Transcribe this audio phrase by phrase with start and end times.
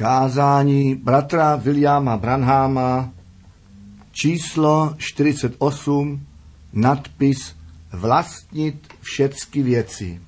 [0.00, 3.12] Kázání bratra Williama Branhama,
[4.12, 6.26] číslo 48,
[6.72, 7.56] nadpis
[7.92, 10.20] Vlastnit všecky věci.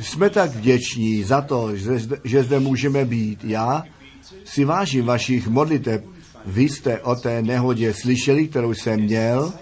[0.00, 3.44] Jsme tak vděční za to, že zde, že zde můžeme být.
[3.44, 3.84] Já
[4.44, 6.04] si vážím vašich modliteb.
[6.46, 9.52] Vy jste o té nehodě slyšeli, kterou jsem měl.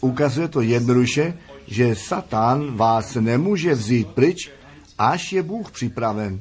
[0.00, 1.34] Ukazuje to jednoduše,
[1.72, 4.50] že Satan vás nemůže vzít pryč,
[4.98, 6.40] až je Bůh připraven.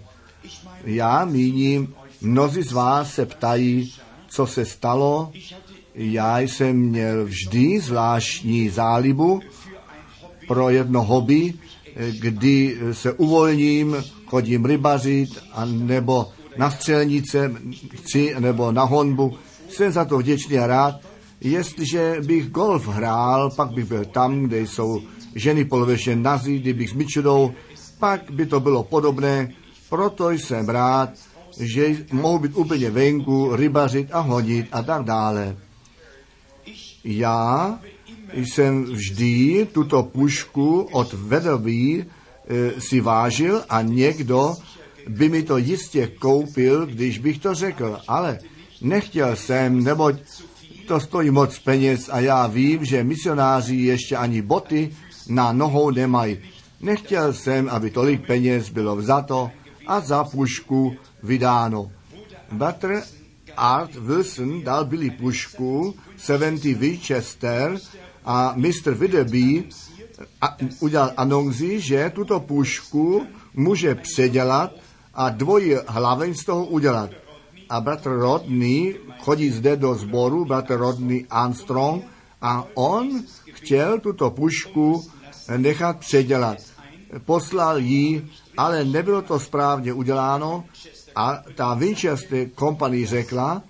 [0.83, 3.93] Já míním, mnozí z vás se ptají,
[4.27, 5.31] co se stalo.
[5.95, 9.39] Já jsem měl vždy zvláštní zálibu
[10.47, 11.53] pro jedno hobby,
[12.19, 17.51] kdy se uvolním, chodím rybařit, a nebo na střelnice,
[17.95, 19.37] chci, nebo na honbu.
[19.69, 20.95] Jsem za to vděčný a rád.
[21.41, 25.01] Jestliže bych golf hrál, pak bych byl tam, kde jsou
[25.35, 27.51] ženy polověšně nazí, kdybych s Mičudou,
[27.99, 29.53] pak by to bylo podobné.
[29.89, 31.09] Proto jsem rád,
[31.59, 35.57] že mohu být úplně venku, rybařit a hodit a tak dále.
[37.03, 37.79] Já
[38.33, 42.05] jsem vždy tuto pušku od vedový e,
[42.81, 44.55] si vážil a někdo
[45.07, 48.39] by mi to jistě koupil, když bych to řekl, ale
[48.81, 50.15] nechtěl jsem, neboť
[50.87, 54.91] to stojí moc peněz a já vím, že misionáři ještě ani boty
[55.27, 56.37] na nohou nemají.
[56.81, 59.51] Nechtěl jsem, aby tolik peněz bylo vzato
[59.87, 61.91] a za pušku vydáno.
[62.51, 63.03] Butler
[63.57, 67.77] Art Wilson dal Billy pušku 70 Winchester
[68.25, 68.93] a Mr.
[68.93, 69.63] Widderby
[70.79, 74.71] udělal anonzi, že tuto pušku může předělat
[75.13, 77.09] a dvojí hlaveň z toho udělat.
[77.69, 82.03] A bratr Rodney chodí zde do sboru, bratr Rodney Armstrong,
[82.41, 85.11] a on chtěl tuto pušku
[85.57, 86.57] nechat předělat.
[87.25, 90.65] Poslal ji, ale nebylo to správně uděláno
[91.15, 93.63] a ta Winchester Company řekla,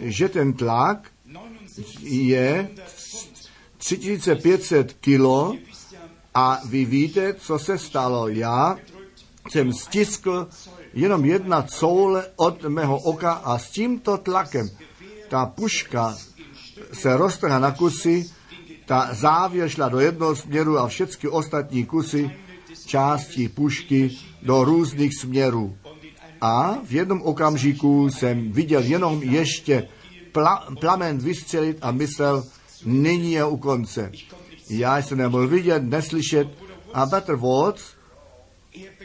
[0.00, 1.10] že ten tlak
[2.00, 2.70] je
[3.78, 5.56] 3500 kilo
[6.34, 8.28] a vy víte, co se stalo.
[8.28, 8.76] Já
[9.50, 10.48] jsem stiskl
[10.94, 14.70] jenom jedna coule od mého oka a s tímto tlakem
[15.28, 16.16] ta puška
[16.92, 18.30] se roztrhla na kusy,
[18.86, 22.30] ta závěr šla do jednoho směru a všechny ostatní kusy
[22.86, 24.10] části pušky
[24.42, 25.76] do různých směrů.
[26.40, 29.88] A v jednom okamžiku jsem viděl jenom ještě
[30.32, 32.44] pla, plamen vystřelit a myslel,
[32.84, 34.12] nyní je u konce.
[34.70, 36.48] Já jsem nemohl vidět, neslyšet
[36.94, 37.82] a Better Watts,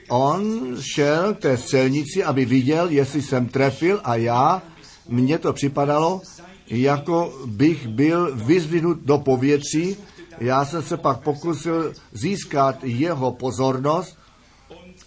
[0.09, 4.61] on šel k té střelnici, aby viděl, jestli jsem trefil a já,
[5.09, 6.21] mně to připadalo,
[6.69, 9.97] jako bych byl vyzvinut do povětří.
[10.39, 14.17] Já jsem se pak pokusil získat jeho pozornost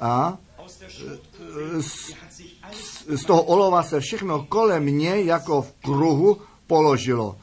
[0.00, 0.38] a
[1.80, 2.14] z,
[3.08, 7.36] z toho olova se všechno kolem mě jako v kruhu položilo.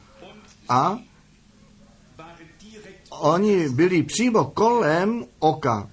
[0.68, 0.98] A
[3.10, 5.90] oni byli přímo kolem oka,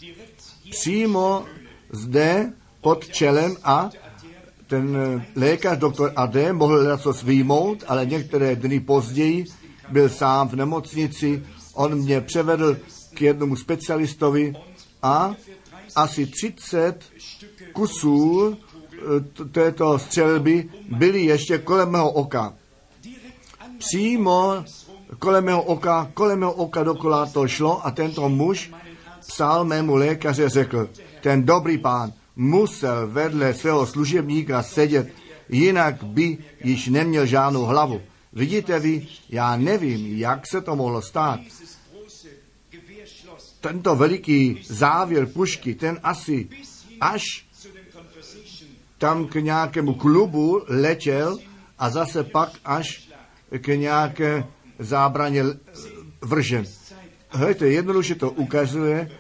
[0.70, 1.46] přímo
[1.90, 3.90] zde pod čelem a
[4.68, 4.98] ten
[5.36, 9.46] lékař, doktor Ade, mohl něco výjmout, ale některé dny později
[9.90, 11.44] byl sám v nemocnici,
[11.74, 12.78] on mě převedl
[13.14, 14.54] k jednomu specialistovi
[15.04, 15.36] a
[15.96, 17.04] asi 30
[17.74, 22.54] kusů e, této střelby byly ještě kolem mého oka.
[23.78, 24.64] Přímo
[25.20, 28.72] kolem mého oka, kolem mého oka dokola to šlo a tento muž
[29.28, 30.90] psal mému lékaře, řekl,
[31.22, 35.14] ten dobrý pán musel vedle svého služebníka sedět,
[35.50, 38.02] jinak by již neměl žádnou hlavu.
[38.34, 41.40] Vidíte vy, já nevím, jak se to mohlo stát.
[43.62, 46.50] Tento veliký závěr pušky, ten asi
[47.02, 47.46] až
[48.98, 51.38] tam k nějakému klubu letěl
[51.80, 53.10] a zase pak až
[53.58, 54.44] k nějaké
[54.80, 55.44] zábraně
[56.22, 56.66] vržen.
[57.30, 59.12] Hejte, jednoduše to ukazuje,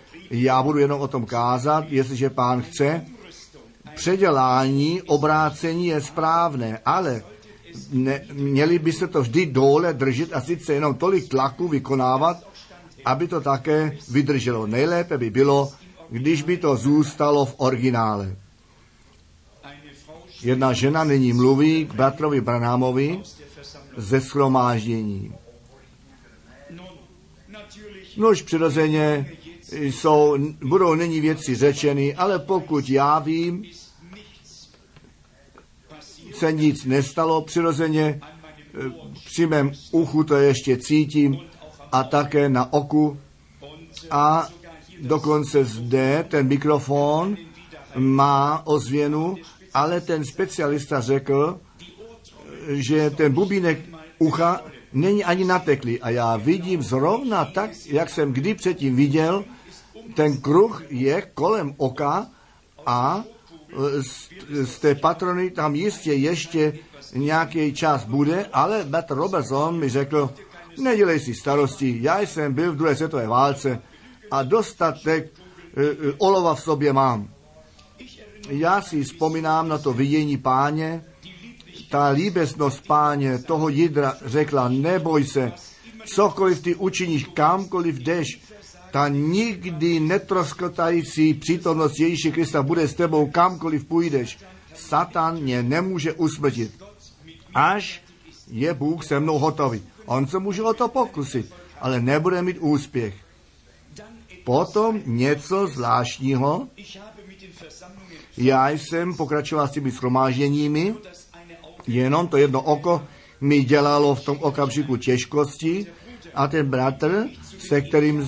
[0.43, 3.05] já budu jenom o tom kázat, jestliže pán chce.
[3.95, 7.23] Předělání, obrácení je správné, ale
[7.91, 12.37] ne, měli by se to vždy dole držet a sice jenom tolik tlaku vykonávat,
[13.05, 14.67] aby to také vydrželo.
[14.67, 15.71] Nejlépe by bylo,
[16.09, 18.35] když by to zůstalo v originále.
[20.41, 23.21] Jedna žena nyní mluví k bratrovi Branámovi
[23.97, 25.33] ze schromáždění.
[28.17, 29.31] No už přirozeně
[29.71, 33.63] jsou, budou nyní věci řečeny, ale pokud já vím,
[36.33, 38.21] se nic nestalo, přirozeně.
[38.21, 38.91] Eh,
[39.25, 41.37] při mém uchu to ještě cítím
[41.91, 43.17] a také na oku.
[44.11, 44.49] A
[45.01, 47.37] Dokonce zde ten mikrofon
[47.95, 49.35] má ozvěnu,
[49.73, 51.59] ale ten specialista řekl,
[52.67, 53.79] že ten bubínek
[54.19, 54.61] ucha
[54.93, 56.01] není ani nateklý.
[56.01, 59.43] A já vidím zrovna tak, jak jsem kdy předtím viděl,
[60.13, 62.27] ten kruh je kolem oka
[62.85, 63.23] a
[64.01, 64.29] z,
[64.63, 66.73] z té patrony tam jistě ještě
[67.13, 70.29] nějaký čas bude, ale Bert Robertson mi řekl,
[70.77, 73.81] nedělej si starosti, já jsem byl v druhé světové válce
[74.31, 75.33] a dostatek e,
[76.17, 77.29] olova v sobě mám.
[78.49, 81.03] Já si vzpomínám na to vidění páně,
[81.89, 85.51] ta líbesnost páně toho jidra řekla, neboj se,
[86.05, 88.39] cokoliv ty učiníš, kamkoliv jdeš,
[88.95, 94.39] ta nikdy netroskotající přítomnost Ježíše Krista bude s tebou kamkoliv půjdeš.
[94.75, 96.83] Satan mě nemůže usmrtit,
[97.53, 98.01] až
[98.47, 99.83] je Bůh se mnou hotový.
[100.05, 103.15] On se může o to pokusit, ale nebude mít úspěch.
[104.43, 106.67] Potom něco zvláštního.
[108.37, 110.95] Já jsem pokračoval s těmi schromážděními,
[111.87, 113.03] jenom to jedno oko
[113.41, 115.85] mi dělalo v tom okamžiku těžkosti
[116.35, 117.27] a ten bratr,
[117.59, 118.27] se kterým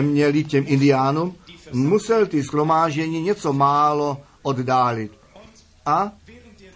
[0.00, 1.34] měli těm indiánům,
[1.72, 5.12] musel ty schromáždění něco málo oddálit.
[5.86, 6.12] A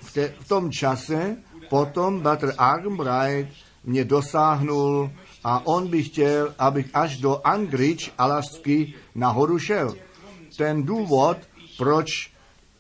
[0.01, 1.37] v, te, v tom čase
[1.71, 3.53] potom bratr Armbright
[3.85, 5.11] mě dosáhnul
[5.45, 9.95] a on by chtěl, abych až do Angrich, Alasky, nahoru šel.
[10.59, 11.37] Ten důvod,
[11.79, 12.31] proč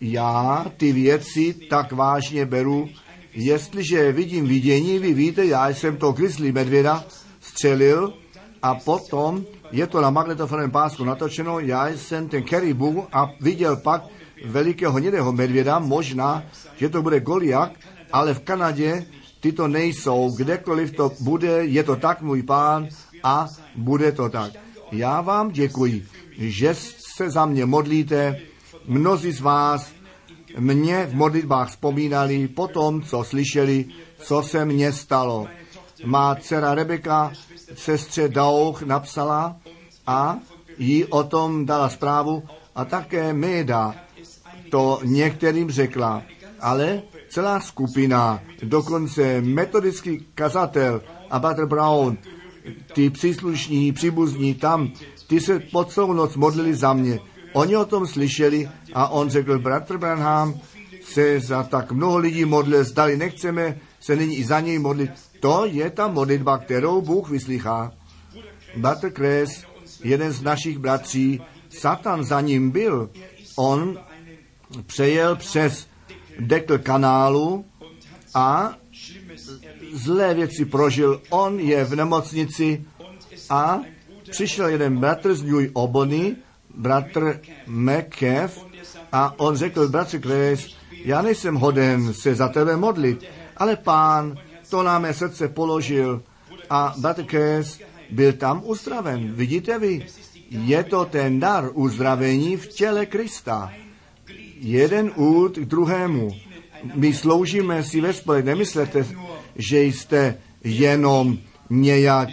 [0.01, 2.89] já ty věci tak vážně beru,
[3.35, 7.05] jestliže vidím vidění, vy víte, já jsem to grizzly medvěda
[7.41, 8.15] střelil
[8.63, 14.03] a potom je to na magnetofonovém pásku natočeno, já jsem ten keribu a viděl pak
[14.45, 16.43] velikého hnědého medvěda, možná,
[16.77, 17.73] že to bude Goliak,
[18.13, 19.07] ale v Kanadě
[19.41, 20.31] tyto nejsou.
[20.37, 22.89] Kdekoliv to bude, je to tak, můj pán,
[23.23, 24.53] a bude to tak.
[24.93, 26.07] Já vám děkuji,
[26.39, 26.75] že
[27.17, 28.41] se za mě modlíte.
[28.87, 29.93] Mnozí z vás
[30.59, 33.85] mě v modlitbách vzpomínali po tom, co slyšeli,
[34.19, 35.47] co se mně stalo.
[36.05, 37.33] Má dcera Rebeka
[37.75, 39.57] sestře Dauch napsala
[40.07, 40.39] a
[40.79, 42.43] jí o tom dala zprávu
[42.75, 43.95] a také Méda
[44.71, 46.23] to některým řekla.
[46.61, 52.19] Ale celá skupina, dokonce metodický kazatel a Butter Brown,
[52.93, 54.91] ty příslušní, příbuzní tam,
[55.27, 57.21] ty se po celou noc modlili za mě.
[57.53, 60.55] Oni o tom slyšeli a on řekl, bratr Branham
[61.05, 65.11] se za tak mnoho lidí modlil, zdali nechceme se nyní i za něj modlit.
[65.41, 67.93] To je ta modlitba, kterou Bůh vyslychá.
[68.77, 69.65] Bratr Kres,
[70.05, 73.11] jeden z našich bratří, Satan za ním byl.
[73.57, 73.99] On
[74.87, 75.89] přejel přes
[76.39, 77.65] dekl kanálu
[78.35, 78.75] a
[79.93, 81.23] zlé věci prožil.
[81.31, 82.85] On je v nemocnici
[83.51, 83.81] a
[84.31, 86.37] přišel jeden bratr z New Obony,
[86.75, 88.65] bratr McKev,
[89.13, 90.75] a on řekl, bratře Kres,
[91.05, 93.25] já nejsem hoden se za tebe modlit,
[93.57, 94.39] ale pán
[94.71, 96.23] to na mé srdce položil
[96.71, 97.81] a bratr Kres
[98.15, 99.33] byl tam uzdraven.
[99.33, 100.07] Vidíte vy,
[100.51, 103.73] je to ten dar uzdravení v těle Krista
[104.65, 106.31] jeden úd k druhému.
[106.95, 108.45] My sloužíme si ve spolek.
[108.45, 109.07] Nemyslete,
[109.57, 111.39] že jste jenom
[111.71, 112.29] nějak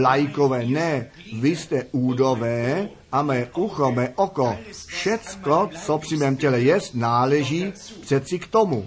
[0.00, 0.66] lajkové.
[0.66, 1.10] Ne,
[1.40, 4.56] vy jste údové a mé ucho, mé oko,
[4.86, 8.86] všecko, co při mém těle je, náleží přeci k tomu.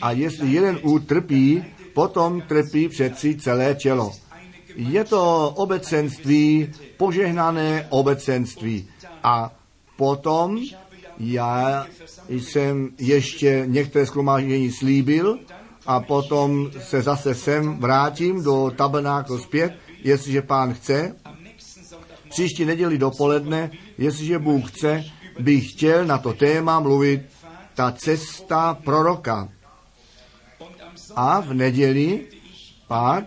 [0.00, 1.64] A jestli jeden úd trpí,
[1.94, 4.12] potom trpí přeci celé tělo.
[4.78, 8.88] Je to obecenství, požehnané obecenství.
[9.22, 9.52] A
[9.96, 10.58] potom
[11.18, 11.86] já
[12.28, 15.38] jsem ještě některé zkromáždění slíbil
[15.86, 21.16] a potom se zase sem vrátím do tabernáklu zpět, jestliže pán chce.
[22.30, 25.04] Příští neděli dopoledne, jestliže Bůh chce,
[25.38, 27.22] bych chtěl na to téma mluvit
[27.74, 29.48] ta cesta proroka.
[31.16, 32.26] A v neděli
[32.88, 33.24] pak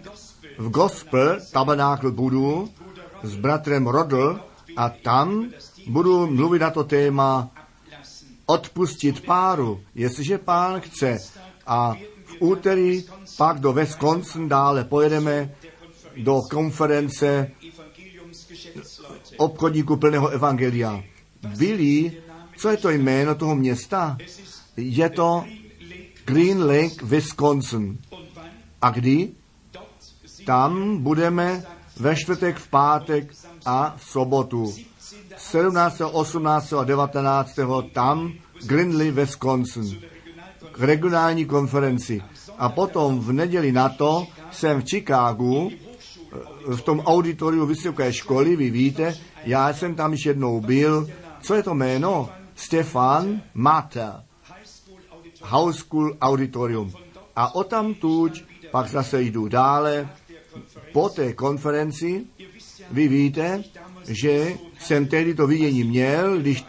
[0.57, 2.69] v gospel tabernákl budu
[3.23, 4.39] s bratrem Rodl
[4.75, 5.49] a tam
[5.87, 7.51] budu mluvit na to téma
[8.45, 11.17] odpustit páru, jestliže pán chce.
[11.67, 11.93] A
[12.25, 13.03] v úterý
[13.37, 15.51] pak do Wisconsin dále pojedeme
[16.17, 17.51] do konference
[19.37, 21.03] obchodníku plného evangelia.
[21.57, 22.21] Billy,
[22.57, 24.17] co je to jméno toho města?
[24.77, 25.45] Je to
[26.25, 27.97] Green Lake, Wisconsin.
[28.81, 29.40] A kdy?
[30.45, 31.63] Tam budeme
[31.99, 33.33] ve čtvrtek, v pátek
[33.65, 34.73] a v sobotu.
[35.37, 36.73] 17., 18.
[36.73, 37.59] a 19.
[37.93, 38.31] tam
[38.65, 39.99] Grindley, Wisconsin,
[40.71, 42.21] k regionální konferenci.
[42.57, 45.71] A potom v neděli na to jsem v Chicagu
[46.67, 51.07] v tom auditoriu vysoké školy, vy víte, já jsem tam již jednou byl.
[51.41, 52.29] Co je to jméno?
[52.55, 54.13] Stefan Mater.
[55.41, 56.93] House School Auditorium.
[57.35, 60.09] A o tam tuď pak zase jdu dále.
[60.91, 62.23] Po té konferenci,
[62.91, 63.63] vy víte,
[64.07, 66.65] že jsem tehdy to vidění měl, když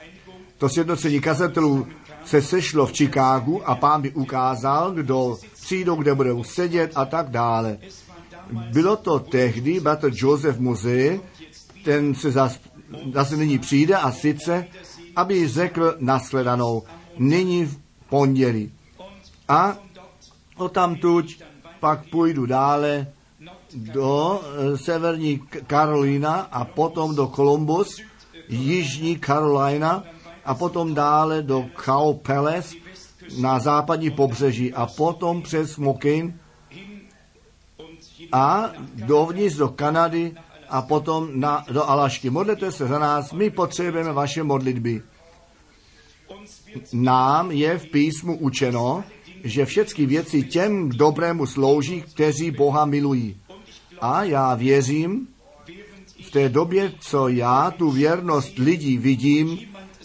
[0.58, 1.86] to sjednocení kazatelů
[2.24, 7.30] se sešlo v Chicagu a pán by ukázal, kdo přijdou, kde budou sedět a tak
[7.30, 7.78] dále.
[8.72, 11.20] Bylo to tehdy, bratr Joseph Muzej,
[11.84, 12.58] ten se zase,
[13.14, 14.66] zase nyní přijde a sice,
[15.16, 16.82] aby řekl nasledanou,
[17.18, 18.72] nyní v pondělí.
[19.48, 19.78] A
[20.56, 21.42] o tamtuť
[21.80, 23.06] pak půjdu dále
[23.74, 28.00] do eh, severní Karolína a potom do Columbus,
[28.48, 30.04] jižní Carolina
[30.44, 31.66] a potom dále do
[32.22, 32.76] Palace
[33.40, 36.38] na západní pobřeží a potom přes Mokin
[38.32, 40.34] a dovnitř do Kanady
[40.68, 42.30] a potom na, do Alašky.
[42.30, 45.02] Modlete se za nás, my potřebujeme vaše modlitby.
[46.92, 49.04] Nám je v písmu učeno,
[49.44, 53.36] že všechny věci těm dobrému slouží, kteří Boha milují.
[54.02, 55.28] A já věřím,
[56.26, 59.58] v té době, co já tu věrnost lidí vidím,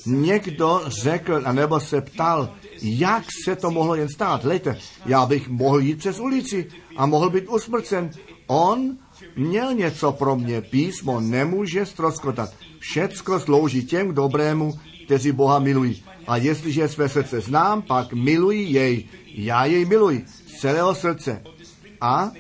[0.05, 2.49] někdo řekl, anebo se ptal,
[2.81, 4.43] jak se to mohlo jen stát.
[4.43, 8.11] Lejte, já bych mohl jít přes ulici a mohl být usmrcen.
[8.47, 8.97] On
[9.35, 10.61] měl něco pro mě.
[10.61, 12.53] Písmo nemůže stroskotat.
[12.79, 16.03] Všecko slouží těm dobrému, kteří Boha milují.
[16.27, 19.05] A jestliže své srdce znám, pak miluji jej.
[19.27, 21.41] Já jej miluji z celého srdce.
[22.01, 22.31] A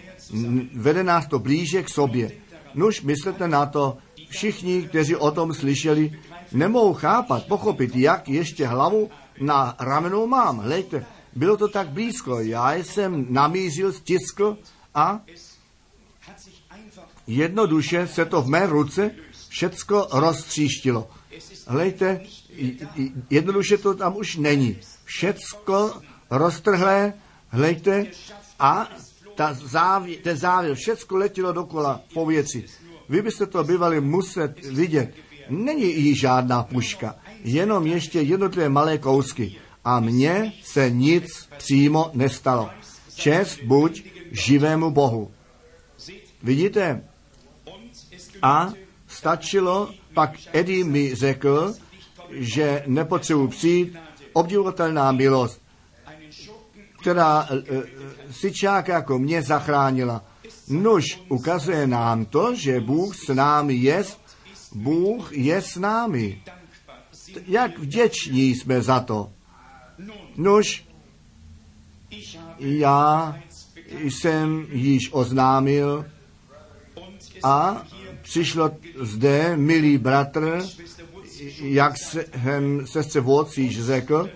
[0.73, 2.31] vede nás to blíže k sobě.
[2.75, 3.97] Nuž, myslete na to,
[4.29, 6.19] všichni, kteří o tom slyšeli,
[6.51, 9.09] nemohou chápat, pochopit, jak ještě hlavu
[9.41, 10.57] na ramenou mám.
[10.57, 11.05] Hlejte,
[11.35, 12.39] bylo to tak blízko.
[12.39, 14.57] Já jsem namířil, stiskl
[14.95, 15.21] a
[17.27, 19.11] jednoduše se to v mé ruce
[19.49, 21.09] všecko roztříštilo.
[21.67, 22.21] Hlejte,
[23.29, 24.77] jednoduše to tam už není.
[25.03, 27.13] Všecko roztrhlé,
[27.49, 28.05] hlejte,
[28.59, 28.89] a
[29.37, 32.65] ta závěr, ten závěr, všecko letělo dokola po věci.
[33.09, 35.13] Vy byste to bývali muset vidět.
[35.49, 39.55] Není jí žádná puška, jenom ještě jednotlivé malé kousky.
[39.85, 42.69] A mně se nic přímo nestalo.
[43.15, 45.31] Čest buď živému Bohu.
[46.43, 47.03] Vidíte?
[48.41, 48.73] A
[49.07, 51.73] stačilo, pak Eddie mi řekl,
[52.31, 53.97] že nepotřebuji přijít,
[54.33, 55.61] obdivovatelná milost,
[56.99, 57.83] která e,
[58.31, 60.23] sičáka jako mě zachránila.
[60.67, 64.03] Nuž ukazuje nám to, že Bůh s námi je,
[64.75, 66.41] Bůh je s námi.
[67.47, 69.31] Jak vděční jsme za to.
[70.37, 70.85] Nuž,
[72.59, 73.37] já
[74.03, 76.05] jsem již oznámil
[77.43, 77.83] a
[78.21, 80.63] přišlo zde, milý bratr,
[81.61, 84.29] jak jsem sestře Vůdc již řekl,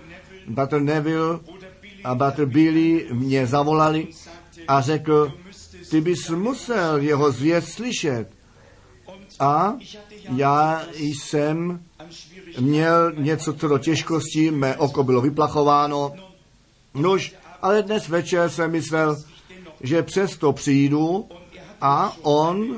[0.48, 1.40] bratr Neville
[2.04, 4.08] a bratr Billy mě zavolali
[4.68, 5.34] a řekl,
[5.90, 8.28] ty bys musel jeho zvěst slyšet.
[9.40, 9.76] A
[10.36, 11.80] já jsem
[12.60, 16.14] měl něco co do těžkosti, mé oko bylo vyplachováno.
[16.94, 19.18] Nož, ale dnes večer jsem myslel,
[19.82, 21.26] že přesto přijdu
[21.82, 22.78] a on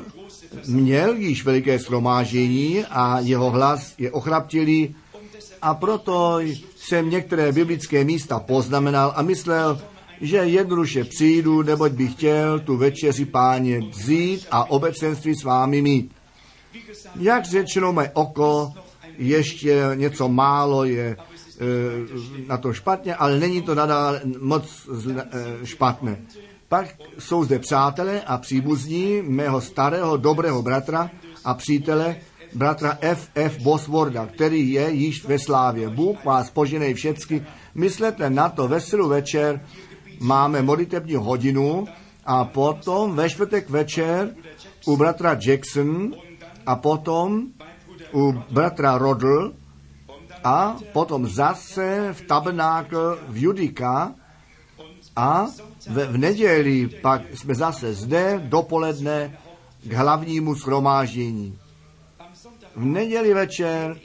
[0.67, 4.95] měl již veliké shromáždění a jeho hlas je ochraptilý
[5.61, 6.39] a proto
[6.83, 9.81] jsem některé biblické místa poznamenal a myslel,
[10.21, 16.11] že jednoduše přijdu, neboť bych chtěl tu večeři páně vzít a obecenství s vámi mít.
[17.19, 18.73] Jak řečeno, mé oko
[19.17, 21.17] ještě něco málo je e,
[22.47, 26.17] na to špatně, ale není to nadále moc e, špatné.
[26.67, 26.87] Pak
[27.19, 31.09] jsou zde přátelé a příbuzní mého starého dobrého bratra
[31.45, 32.15] a přítele,
[32.55, 33.29] bratra F.
[33.36, 33.60] F.
[33.60, 35.89] Bosworda, který je již ve slávě.
[35.89, 37.45] Bůh vás poženej všecky.
[37.75, 39.62] Myslete na to, veselou večer
[40.19, 41.86] máme modlitební hodinu
[42.25, 44.36] a potom ve čtvrtek večer
[44.86, 46.13] u bratra Jackson
[46.65, 47.48] a potom
[48.13, 49.53] u bratra Rodl
[50.43, 54.15] a potom zase v tabernákl v Judika
[55.15, 55.48] a
[55.88, 59.38] v, v neděli pak jsme zase zde dopoledne
[59.83, 61.60] k hlavnímu shromáždění.
[62.75, 63.97] V neděli večer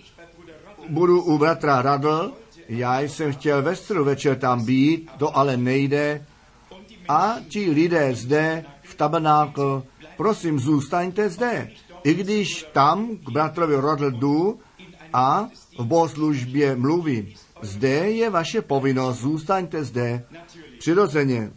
[0.89, 2.33] budu u bratra Radl,
[2.69, 6.27] já jsem chtěl ve středu večer tam být, to ale nejde.
[7.09, 9.83] A ti lidé zde v tabernákl,
[10.17, 11.71] prosím, zůstaňte zde.
[12.05, 14.59] I když tam k bratrovi Radl jdu
[15.13, 15.49] a
[15.79, 17.35] v bohoslužbě mluvím.
[17.63, 20.25] Zde je vaše povinnost, zůstaňte zde.
[20.79, 21.51] Přirozeně,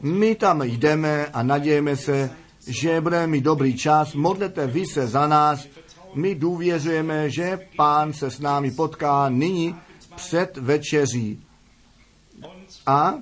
[0.00, 2.30] my tam jdeme a nadějeme se,
[2.66, 4.14] že budeme mít dobrý čas.
[4.14, 5.66] Modlete vy se za nás.
[6.14, 9.76] My důvěřujeme, že pán se s námi potká nyní
[10.16, 11.42] před večeří.
[12.86, 13.14] A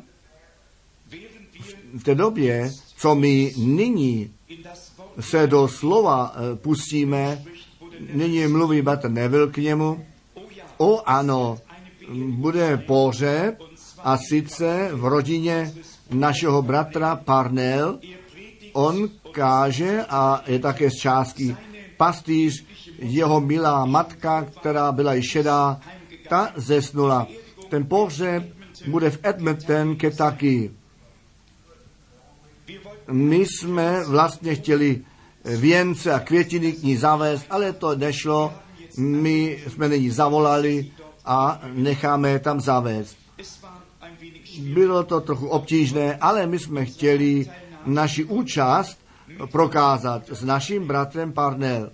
[1.94, 4.30] v té době, co my nyní
[5.20, 7.44] se do slova eh, pustíme,
[8.12, 10.06] nyní mluví Batr Neville k němu,
[10.78, 11.58] o ano,
[12.26, 13.58] bude pohřeb
[13.98, 15.72] a sice v rodině
[16.10, 17.98] našeho bratra Parnell.
[18.72, 21.56] On káže a je také z částky
[21.96, 22.64] pastýř,
[22.98, 25.80] jeho milá matka, která byla i šedá,
[26.28, 27.26] ta zesnula.
[27.68, 28.54] Ten pohřeb
[28.86, 30.70] bude v Edmonton, Kentucky.
[33.10, 35.04] My jsme vlastně chtěli
[35.44, 38.52] věnce a květiny k ní zavést, ale to nešlo.
[38.98, 40.90] My jsme nyní zavolali
[41.24, 43.16] a necháme je tam zavést.
[44.58, 47.50] Bylo to trochu obtížné, ale my jsme chtěli
[47.86, 49.03] naši účast
[49.50, 51.90] prokázat s naším bratrem Parnell.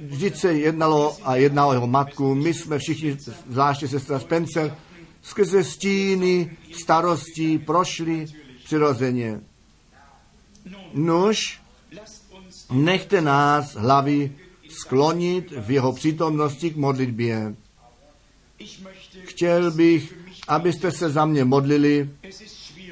[0.00, 2.34] Vždyť se jednalo a jedná o jeho matku.
[2.34, 3.16] My jsme všichni,
[3.48, 4.76] zvláště sestra Spencer,
[5.22, 8.26] skrze stíny, starostí prošli
[8.64, 9.40] přirozeně.
[10.94, 11.60] Nuž,
[12.72, 14.32] nechte nás hlavy
[14.68, 17.54] sklonit v jeho přítomnosti k modlitbě.
[19.24, 20.14] Chtěl bych,
[20.48, 22.10] abyste se za mě modlili.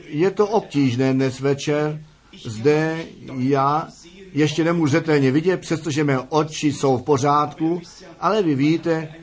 [0.04, 2.04] Je to obtížné dnes večer.
[2.44, 3.04] Zde
[3.38, 3.88] já
[4.32, 7.80] ještě nemůžu zetelně vidět, přestože mé oči jsou v pořádku,
[8.20, 9.14] ale vy víte,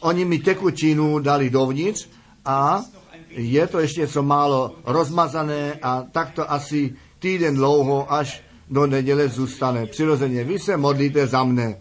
[0.00, 2.08] oni mi tekutinu dali dovnitř
[2.44, 2.84] a
[3.30, 9.28] je to ještě něco málo rozmazané a tak to asi týden dlouho až do neděle
[9.28, 9.86] zůstane.
[9.86, 11.78] Přirozeně vy se modlíte za mne.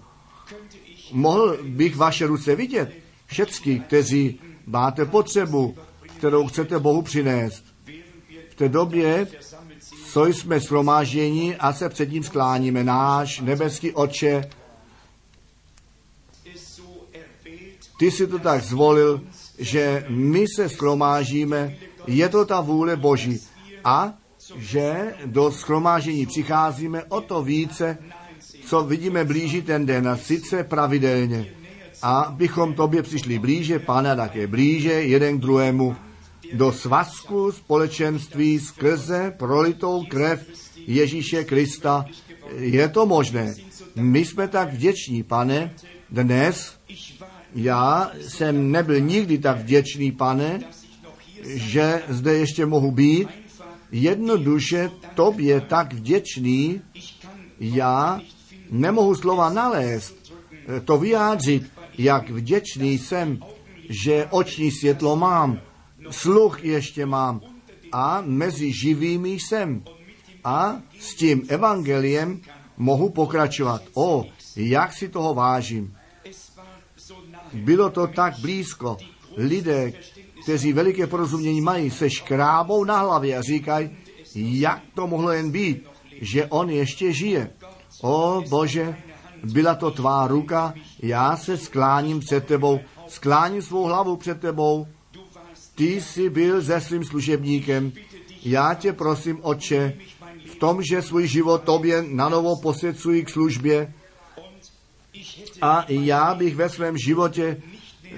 [1.11, 2.91] Mohl bych vaše ruce vidět?
[3.25, 5.75] Všecky, kteří máte potřebu,
[6.17, 7.63] kterou chcete Bohu přinést.
[8.49, 9.27] V té době,
[10.11, 14.49] co jsme shromážděni a se před ním skláníme, náš nebeský oče,
[17.99, 19.21] ty si to tak zvolil,
[19.59, 21.75] že my se schromážíme,
[22.07, 23.39] je to ta vůle Boží.
[23.83, 24.13] A
[24.55, 27.97] že do schromáždění přicházíme o to více,
[28.65, 31.45] co vidíme blíží ten den, a sice pravidelně.
[32.01, 35.95] A bychom tobě přišli blíže, Pána také blíže, jeden k druhému,
[36.53, 40.47] do svazku společenství skrze prolitou krev
[40.87, 42.05] Ježíše Krista.
[42.57, 43.55] Je to možné.
[43.95, 45.73] My jsme tak vděční, pane,
[46.09, 46.75] dnes
[47.55, 50.59] já jsem nebyl nikdy tak vděčný, pane,
[51.43, 53.27] že zde ještě mohu být.
[53.91, 56.81] Jednoduše tobě tak vděčný,
[57.59, 58.21] já
[58.71, 60.33] nemohu slova nalézt,
[60.85, 61.63] to vyjádřit,
[61.97, 63.39] jak vděčný jsem,
[63.89, 65.59] že oční světlo mám,
[66.09, 67.41] sluch ještě mám
[67.91, 69.83] a mezi živými jsem.
[70.43, 72.41] A s tím evangeliem
[72.77, 73.81] mohu pokračovat.
[73.93, 75.95] O, jak si toho vážím.
[77.53, 78.97] Bylo to tak blízko.
[79.37, 79.93] Lidé,
[80.43, 83.89] kteří veliké porozumění mají, se škrábou na hlavě a říkají,
[84.35, 85.87] jak to mohlo jen být,
[86.21, 87.49] že on ještě žije.
[88.01, 88.97] O Bože,
[89.43, 94.87] byla to tvá ruka, já se skláním před tebou, skláním svou hlavu před tebou.
[95.81, 97.91] Ty jsi byl se svým služebníkem.
[98.43, 99.93] Já tě prosím, oče,
[100.51, 103.93] v tom, že svůj život tobě na novo posvěcuji k službě,
[105.61, 107.61] a já bych ve svém životě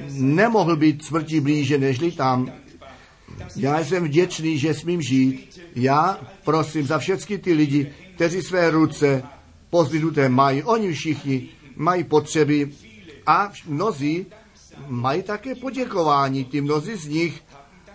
[0.09, 2.51] nemohl být smrti blíže, nežli tam.
[3.55, 5.59] Já jsem vděčný, že smím žít.
[5.75, 9.23] Já prosím za všechny ty lidi, kteří své ruce
[9.69, 10.63] pozdvinuté mají.
[10.63, 12.71] Oni všichni mají potřeby
[13.27, 14.25] a mnozí
[14.87, 16.45] mají také poděkování.
[16.45, 17.43] Ty mnozí z nich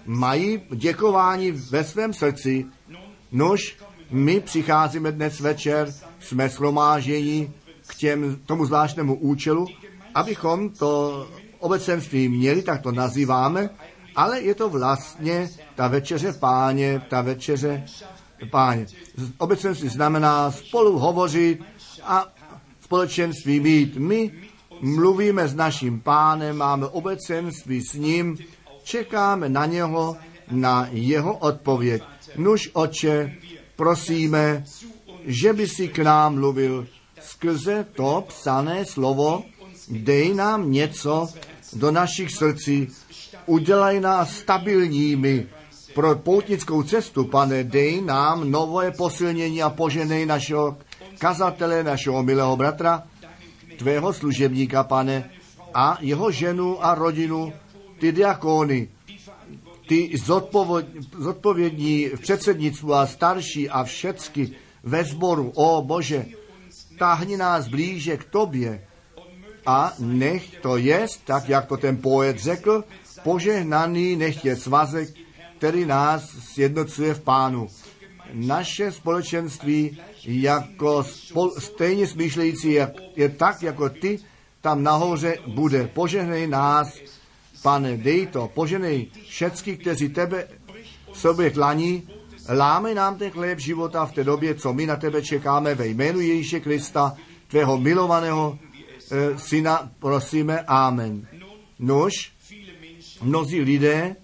[0.09, 2.67] mají děkování ve svém srdci.
[3.33, 3.77] Nož,
[4.11, 7.53] my přicházíme dnes večer, jsme shromážení
[7.87, 9.67] k těm, tomu zvláštnému účelu,
[10.15, 11.27] abychom to
[11.59, 13.71] obecenství měli, tak to nazýváme,
[14.17, 17.85] ale je to vlastně ta večeře páně, ta večeře
[18.51, 18.87] páně.
[19.39, 21.61] Obecenství znamená spolu hovořit
[22.03, 22.27] a
[22.81, 23.97] společenství mít.
[23.97, 24.33] My
[24.81, 28.39] mluvíme s naším pánem, máme obecenství s ním,
[28.89, 30.17] čekáme na něho,
[30.51, 32.03] na jeho odpověď.
[32.37, 33.37] Nuž oče,
[33.77, 34.65] prosíme,
[35.25, 36.87] že by si k nám mluvil
[37.21, 39.45] skrze to psané slovo,
[39.89, 41.29] dej nám něco
[41.73, 42.89] do našich srdcí,
[43.47, 45.47] udělej nás stabilními
[45.95, 50.77] pro poutnickou cestu, pane, dej nám nové posilnění a poženej našeho
[51.19, 53.03] kazatele, našeho milého bratra,
[53.79, 55.31] tvého služebníka, pane,
[55.75, 57.53] a jeho ženu a rodinu,
[57.99, 58.89] ty diakony,
[59.89, 60.11] ty
[61.19, 65.53] zodpovědní v předsednictvu a starší a všecky ve sboru.
[65.55, 66.27] O Bože,
[66.99, 68.85] tahni nás blíže k tobě
[69.67, 72.85] a nech to je, tak jak to ten poet řekl,
[73.23, 75.09] požehnaný nech je svazek,
[75.59, 77.69] který nás sjednocuje v pánu.
[78.33, 84.19] Naše společenství jako spol, stejně smýšlející jak, je tak, jako ty,
[84.61, 85.87] tam nahoře bude.
[85.87, 86.99] Požehnej nás,
[87.63, 90.49] pane, dej to, požehnej všecky, kteří tebe
[91.13, 92.09] sobě klaní,
[92.49, 96.21] láme nám ten chléb života v té době, co my na tebe čekáme ve jménu
[96.21, 97.17] Ježíše Krista,
[97.49, 98.59] tvého milovaného
[99.11, 101.27] e, syna, prosíme, amen.
[101.79, 102.33] Nož,
[103.23, 104.17] mnozí lidé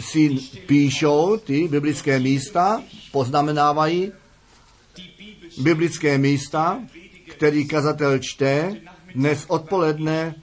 [0.00, 0.28] si
[0.66, 4.12] píšou ty biblické místa, poznamenávají
[5.58, 6.80] biblické místa,
[7.28, 8.76] který kazatel čte.
[9.14, 10.34] Dnes odpoledne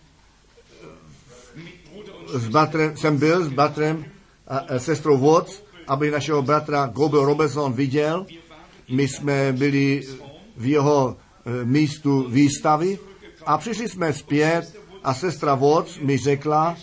[2.34, 4.06] s bratrem, jsem byl s bratrem
[4.48, 8.26] a, a sestrou Watts, aby našeho bratra Gobel Robinson viděl.
[8.90, 10.04] My jsme byli
[10.58, 13.00] v jeho e, místu výstavy
[13.46, 16.78] a přišli jsme zpět a sestra Watts mi řekla,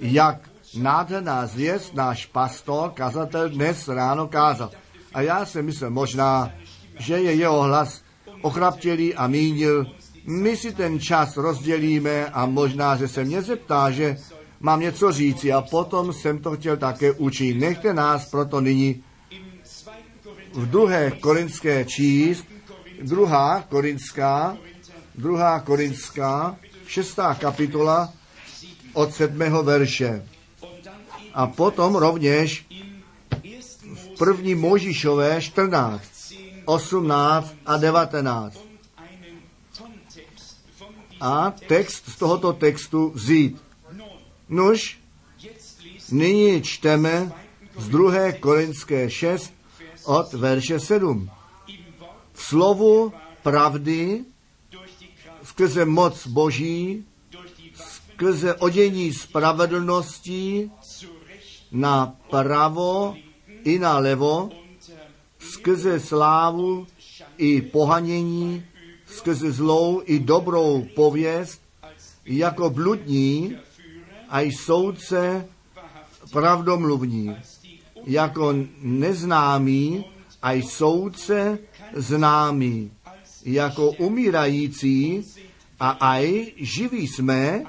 [0.00, 4.70] jak nádherná zvěst náš pastor, kazatel dnes ráno kázal.
[5.14, 6.52] A já jsem myslel možná,
[6.98, 8.02] že je jeho hlas
[8.42, 9.86] ochraptělý a mínil,
[10.26, 14.16] my si ten čas rozdělíme a možná, že se mě zeptá, že
[14.60, 17.54] mám něco říci a potom jsem to chtěl také učit.
[17.54, 19.04] Nechte nás proto nyní
[20.52, 22.44] v druhé korinské číst,
[23.02, 24.56] druhá korinská,
[25.14, 28.12] druhá korinská, šestá kapitola
[28.92, 30.28] od sedmého verše.
[31.34, 32.66] A potom rovněž
[33.94, 36.02] v první Možišové 14,
[36.64, 38.58] 18 a 19.
[41.20, 43.65] A text z tohoto textu vzít.
[44.48, 44.98] Nož,
[46.10, 47.32] nyní čteme
[47.78, 49.52] z druhé Korinské 6
[50.04, 51.30] od verše 7.
[52.32, 54.24] V slovu pravdy
[55.42, 57.04] skrze moc Boží,
[57.74, 60.70] skrze odění spravedlnosti
[61.72, 63.14] na pravo
[63.64, 64.50] i na levo,
[65.38, 66.86] skrze slávu
[67.36, 68.64] i pohanění,
[69.06, 71.62] skrze zlou i dobrou pověst,
[72.24, 73.56] jako bludní
[74.28, 75.48] a i soudce
[76.32, 77.36] pravdomluvní,
[78.06, 80.04] jako neznámý
[80.42, 81.58] a i soudce
[81.94, 82.90] známý,
[83.44, 85.24] jako umírající
[85.80, 87.62] a aj živí jsme,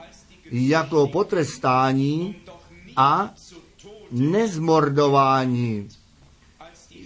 [0.51, 2.35] jako potrestání
[2.95, 3.33] a
[4.11, 5.89] nezmordování,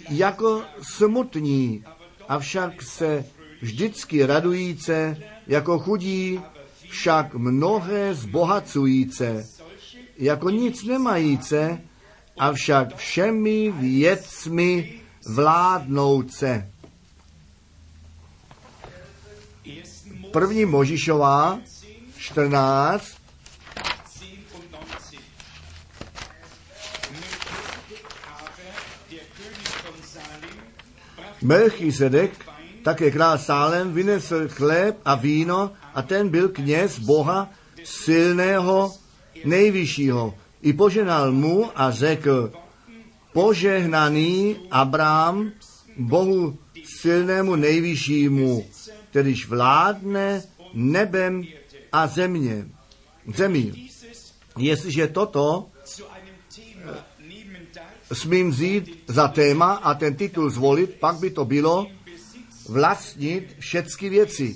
[0.10, 1.84] jako smutní,
[2.28, 3.26] avšak se
[3.62, 6.40] vždycky radujíce, jako chudí,
[6.92, 9.46] však mnohé zbohacujíce,
[10.18, 11.82] jako nic nemajíce,
[12.38, 16.72] avšak všemi věcmi vládnouce.
[20.32, 21.60] První Možišová
[22.18, 23.22] 14,
[31.42, 32.51] Melchizedek,
[32.84, 37.50] také král Sálem, vynesl chléb a víno a ten byl kněz Boha
[37.84, 38.94] silného,
[39.46, 40.34] nejvyššího.
[40.62, 42.52] I poženal mu a řekl,
[43.34, 45.52] požehnaný Abrám
[45.98, 46.58] Bohu
[47.00, 48.66] silnému nejvyššímu,
[49.10, 51.44] kterýž vládne nebem
[51.92, 52.68] a země.
[53.36, 53.90] Zemí.
[54.58, 55.68] Jestliže toto
[58.14, 61.88] smím vzít za téma a ten titul zvolit, pak by to bylo
[62.70, 64.56] vlastnit všechny věci.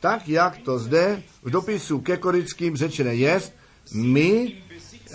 [0.00, 3.52] Tak, jak to zde v dopisu ke Korickým řečené jest,
[3.94, 4.62] my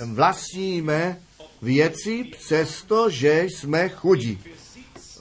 [0.05, 1.21] vlastníme
[1.61, 4.39] věci, přestože jsme chudí.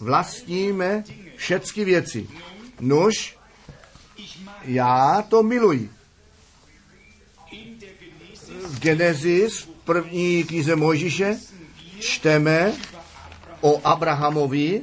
[0.00, 1.05] Vlastníme
[1.37, 2.29] všechny věci.
[2.81, 3.37] Nož,
[4.64, 5.90] já to miluji.
[8.66, 11.38] V Genesis, v první knize Mojžíše,
[12.00, 12.72] čteme
[13.61, 14.83] o Abrahamovi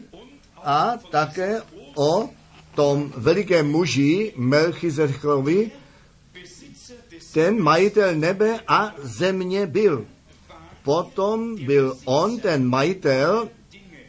[0.64, 1.62] a také
[1.96, 2.30] o
[2.76, 5.72] tom velikém muži Melchizedekovi,
[7.34, 10.06] ten majitel nebe a země byl.
[10.84, 13.50] Potom byl on ten majitel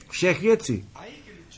[0.09, 0.85] všech věcí.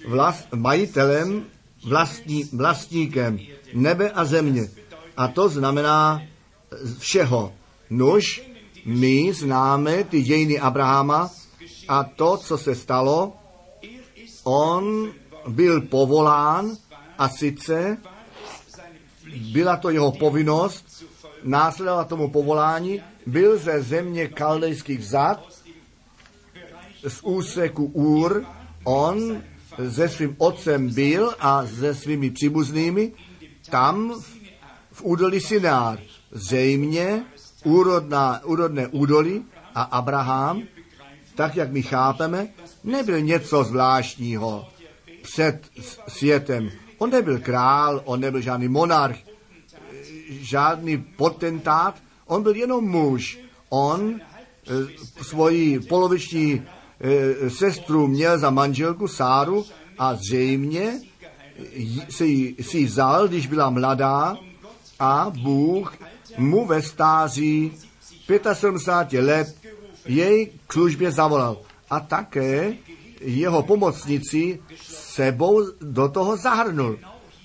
[0.09, 1.45] Vlast, majitelem,
[1.89, 3.39] vlastní, vlastníkem
[3.75, 4.69] nebe a země.
[5.17, 6.23] A to znamená
[6.99, 7.53] všeho.
[7.91, 8.43] Nož,
[8.85, 11.31] my známe ty dějiny Abrahama
[11.89, 13.33] a to, co se stalo,
[14.45, 15.13] on
[15.49, 16.77] byl povolán
[17.19, 17.99] a sice
[19.53, 21.05] byla to jeho povinnost
[21.43, 25.45] následovat tomu povolání, byl ze země kaldejských zad,
[27.09, 28.45] z úseku Úr,
[28.85, 29.43] on
[29.91, 33.13] se svým otcem byl a se svými příbuznými
[33.71, 34.37] tam v,
[34.93, 35.99] v údolí Sinár.
[36.31, 37.25] Zřejmě
[37.65, 40.63] úrodná, úrodné údolí a Abraham,
[41.35, 42.49] tak jak my chápeme,
[42.85, 44.74] nebyl něco zvláštního
[45.25, 45.71] před
[46.09, 46.71] světem.
[46.99, 49.17] On nebyl král, on nebyl žádný monarch,
[50.29, 51.95] žádný potentát,
[52.27, 53.39] on byl jenom muž.
[53.69, 59.67] On e, svoji poloviční e, sestru měl za manželku Sáru
[59.99, 61.01] a zřejmě
[62.09, 64.37] si, si vzal, když byla mladá
[64.99, 65.97] a Bůh
[66.37, 67.73] mu ve stáří
[68.53, 69.57] 75 let
[70.07, 71.57] jej k službě zavolal.
[71.91, 72.73] A také
[73.21, 76.99] jeho pomocnici sebou do toho zahrnul.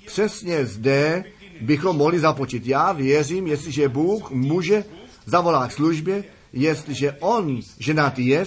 [0.05, 1.23] Přesně zde
[1.61, 2.67] bychom mohli započít.
[2.67, 4.83] Já věřím, jestliže Bůh může
[5.25, 8.45] zavolat k službě, jestliže on ženatý je,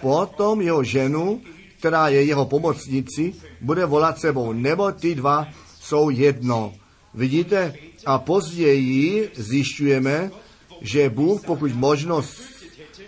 [0.00, 1.40] potom jeho ženu,
[1.78, 5.48] která je jeho pomocnici, bude volat sebou, nebo ty dva
[5.80, 6.72] jsou jedno.
[7.14, 7.74] Vidíte?
[8.06, 10.30] A později zjišťujeme,
[10.80, 12.51] že Bůh, pokud možnost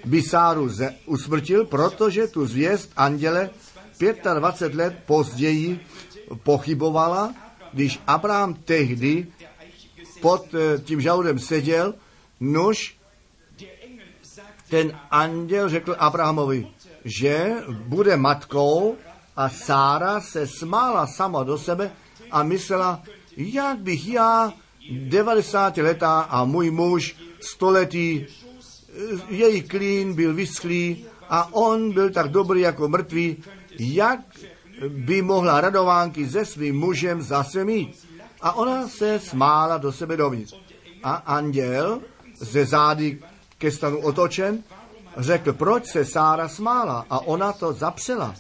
[0.05, 0.71] by Sáru
[1.07, 3.51] usmrtil, protože tu zvěst anděle
[4.35, 5.81] 25 let později
[6.43, 7.35] pochybovala,
[7.73, 9.27] když Abraham tehdy
[10.21, 11.95] pod eh, tím žaludem seděl,
[12.40, 12.97] nož
[14.71, 16.67] ten anděl řekl Abrahamovi,
[17.05, 18.97] že bude matkou
[19.37, 21.93] a Sára se smála sama do sebe
[22.31, 23.03] a myslela,
[23.37, 24.53] jak bych já
[24.90, 28.27] 90 letá a můj muž stoletý,
[29.28, 33.37] její klín byl vyschlý a on byl tak dobrý jako mrtvý,
[33.78, 34.20] jak
[34.88, 38.07] by mohla radovánky se svým mužem zase mít.
[38.40, 40.54] A ona se smála do sebe dovnitř.
[41.02, 42.00] A anděl
[42.38, 43.18] ze zády
[43.59, 44.62] ke stanu otočen
[45.16, 48.35] řekl, proč se Sára smála a ona to zapřela.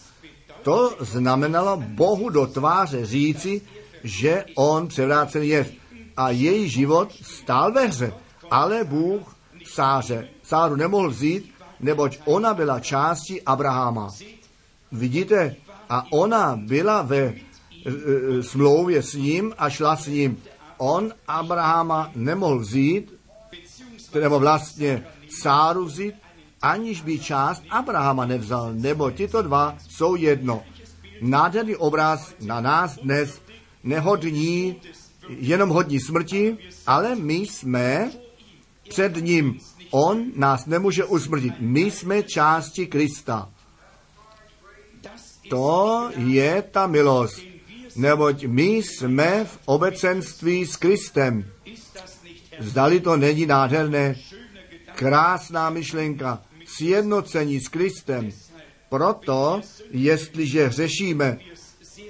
[0.62, 3.62] To znamenalo Bohu do tváře říci,
[4.04, 5.66] že on převrácený je
[6.16, 8.12] a její život stál ve hře.
[8.50, 14.10] Ale Bůh Sáře, Sáru nemohl vzít, neboť ona byla částí Abraháma.
[14.92, 15.56] Vidíte,
[15.88, 17.34] a ona byla ve e,
[17.86, 20.42] e, smlouvě s ním a šla s ním.
[20.78, 23.14] On Abrahama nemohl vzít,
[24.20, 25.06] nebo vlastně
[25.40, 26.14] Sáru vzít,
[26.62, 30.62] aniž by část Abrahama nevzal, nebo tyto dva jsou jedno.
[31.20, 33.40] Nádherný obraz na nás dnes,
[33.82, 34.76] nehodní,
[35.28, 38.10] jenom hodní smrti, ale my jsme
[38.88, 39.58] před ním.
[39.96, 41.54] On nás nemůže usmrtit.
[41.60, 43.48] My jsme části Krista.
[45.50, 47.42] To je ta milost,
[47.96, 51.44] neboť my jsme v obecenství s Kristem.
[52.58, 54.16] Zdali to není nádherné,
[54.94, 58.30] krásná myšlenka, sjednocení s Kristem.
[58.88, 61.38] Proto, jestliže řešíme,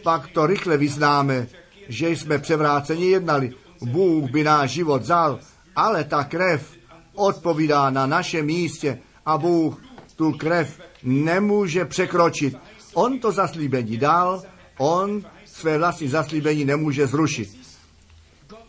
[0.03, 1.47] pak to rychle vyznáme,
[1.89, 3.53] že jsme převráceně jednali.
[3.83, 5.41] Bůh by náš život vzal,
[5.77, 6.84] ale ta krev
[7.15, 9.83] odpovídá na našem místě a Bůh
[10.17, 12.57] tu krev nemůže překročit.
[12.95, 14.43] On to zaslíbení dal,
[14.79, 17.49] on své vlastní zaslíbení nemůže zrušit.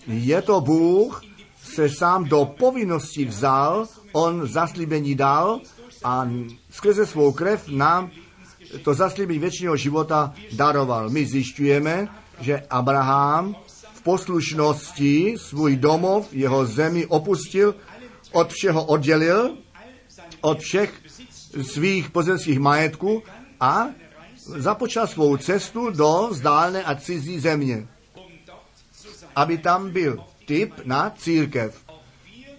[0.08, 1.22] Je to Bůh,
[1.64, 5.60] se sám do povinnosti vzal, on zaslíbení dal
[6.04, 6.30] a
[6.70, 8.12] skrze svou krev nám
[8.84, 11.10] to zaslíbení věčného života daroval.
[11.10, 12.08] My zjišťujeme,
[12.42, 13.56] že Abraham
[13.94, 17.76] v poslušnosti svůj domov, jeho zemi opustil,
[18.36, 19.58] od všeho oddělil,
[20.42, 20.92] od všech
[21.62, 23.24] svých pozemských majetků
[23.60, 23.88] a
[24.36, 27.88] započal svou cestu do vzdálené a cizí země,
[29.36, 31.82] aby tam byl typ na církev.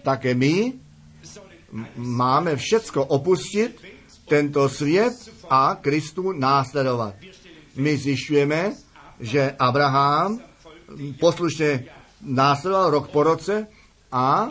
[0.01, 0.73] Také my
[1.95, 3.81] máme všecko opustit,
[4.27, 5.13] tento svět
[5.49, 7.15] a Kristu následovat.
[7.75, 8.73] My zjišťujeme,
[9.19, 10.39] že Abraham
[11.19, 11.85] poslušně
[12.21, 13.67] následoval rok po roce
[14.11, 14.49] a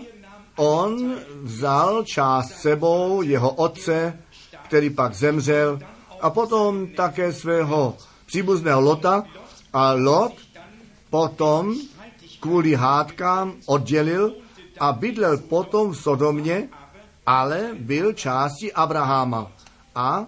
[0.57, 4.19] on vzal část sebou jeho otce,
[4.65, 5.79] který pak zemřel
[6.21, 9.25] a potom také svého příbuzného Lota
[9.73, 10.33] a Lot
[11.11, 11.75] potom
[12.41, 14.35] kvůli hádkám oddělil
[14.81, 16.69] a bydlel potom v Sodomě,
[17.27, 19.53] ale byl částí Abraháma.
[19.95, 20.27] A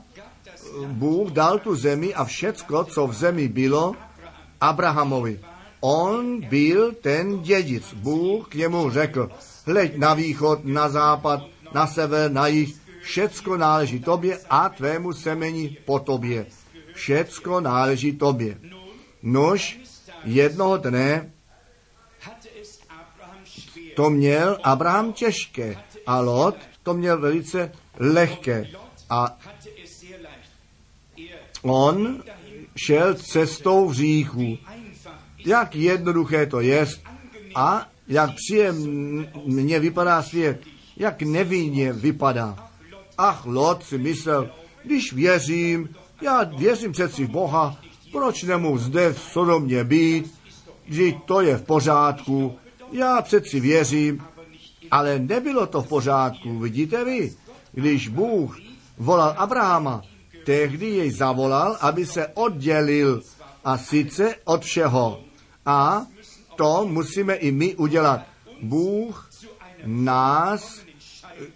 [0.87, 3.95] Bůh dal tu zemi a všecko, co v zemi bylo,
[4.61, 5.41] Abrahamovi.
[5.81, 7.95] On byl ten dědic.
[7.95, 9.31] Bůh k němu řekl,
[9.69, 15.77] hleď na východ, na západ, na sever, na jih, všecko náleží tobě a tvému semeni
[15.85, 16.47] po tobě.
[16.95, 18.59] Všecko náleží tobě.
[19.23, 19.79] Nož
[20.25, 21.33] jednoho dne
[23.97, 25.77] to měl Abraham těžké
[26.07, 28.67] a Lot to měl velice lehké.
[29.11, 29.39] A
[31.63, 32.23] on
[32.77, 34.59] šel cestou v říchu.
[35.45, 36.87] Jak jednoduché to je
[37.55, 40.61] a jak příjemně vypadá svět,
[40.97, 42.71] jak nevinně vypadá.
[43.19, 44.51] Ach, Lot si myslel,
[44.85, 45.89] když věřím,
[46.23, 47.77] já věřím přeci v Boha,
[48.13, 50.35] proč nemůžu zde v Sodomě být,
[50.87, 52.57] že to je v pořádku,
[52.93, 54.25] já přeci věřím,
[54.91, 57.33] ale nebylo to v pořádku, vidíte vy,
[57.73, 58.59] když Bůh
[58.99, 60.03] volal Abrahama,
[60.45, 63.23] tehdy jej zavolal, aby se oddělil
[63.65, 65.21] a sice od všeho.
[65.67, 66.07] A
[66.59, 68.27] to musíme i my udělat.
[68.63, 69.31] Bůh
[69.87, 70.81] nás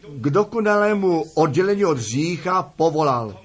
[0.08, 3.40] k dokonalému oddělení od řícha povolal.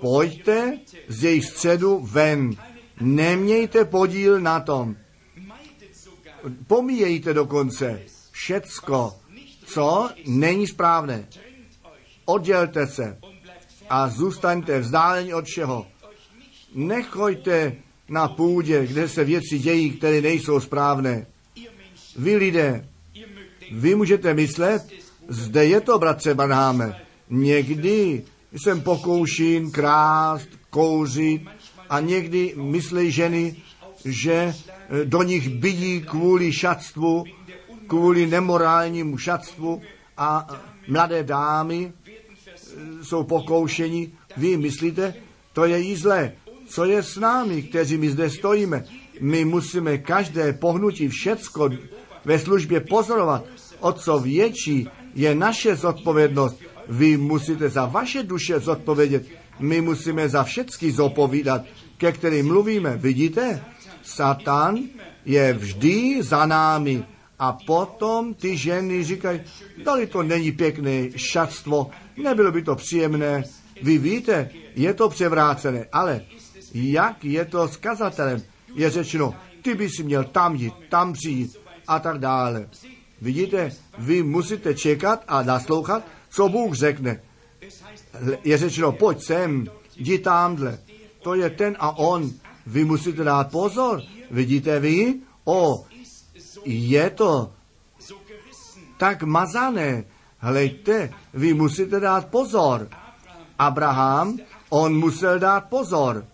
[0.00, 2.50] Pojďte z jejich středu ven.
[3.00, 4.96] Nemějte podíl na tom.
[6.66, 9.14] Pomíjejte dokonce všecko,
[9.66, 11.28] co není správné.
[12.24, 13.18] Oddělte se
[13.90, 15.86] a zůstaňte vzdáleni od všeho.
[16.74, 17.76] Nechoďte
[18.08, 21.26] na půdě, kde se věci dějí, které nejsou správné.
[22.16, 22.88] Vy lidé,
[23.72, 24.82] vy můžete myslet,
[25.28, 27.00] zde je to, bratře Banáme.
[27.30, 31.42] Někdy jsem pokoušen krást, kouřit
[31.90, 33.56] a někdy myslí ženy,
[34.04, 37.24] že eh, do nich bydí kvůli šatstvu,
[37.86, 39.82] kvůli nemorálnímu šatstvu
[40.16, 40.56] a eh,
[40.88, 44.12] mladé dámy eh, jsou pokoušeni.
[44.36, 45.14] Vy myslíte,
[45.52, 46.32] to je jí zlé.
[46.68, 48.84] Co je s námi, kteří my zde stojíme?
[49.20, 51.70] My musíme každé pohnutí, všecko
[52.24, 53.44] ve službě pozorovat.
[53.80, 56.60] O co větší je naše zodpovědnost.
[56.88, 59.26] Vy musíte za vaše duše zodpovědět.
[59.58, 61.62] My musíme za všechny zopovídat,
[61.96, 62.96] ke kterým mluvíme.
[62.96, 63.64] Vidíte?
[64.02, 64.78] Satan
[65.24, 67.04] je vždy za námi.
[67.38, 69.40] A potom ty ženy říkají,
[69.84, 71.90] dali to není pěkné šatstvo,
[72.22, 73.44] nebylo by to příjemné.
[73.82, 76.20] Vy víte, je to převrácené, ale
[76.74, 78.42] jak je to s kazatelem?
[78.74, 82.68] Je řečeno, ty by si měl tam jít, tam přijít a tak dále.
[83.20, 87.20] Vidíte, vy musíte čekat a naslouchat, co Bůh řekne.
[88.44, 90.78] Je řečeno, pojď sem, jdi tamhle.
[91.22, 92.30] To je ten a on.
[92.66, 94.02] Vy musíte dát pozor.
[94.30, 95.14] Vidíte vy?
[95.44, 95.86] O,
[96.64, 97.52] je to
[98.98, 100.04] tak mazané.
[100.38, 102.88] Hlejte, vy musíte dát pozor.
[103.58, 106.24] Abraham, on musel dát pozor.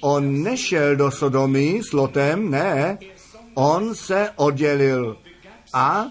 [0.00, 2.98] On nešel do Sodomy s Lotem, ne.
[3.54, 5.16] On se oddělil
[5.72, 6.06] a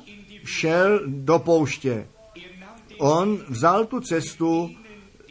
[0.46, 2.08] šel do pouště.
[3.00, 4.70] On vzal tu cestu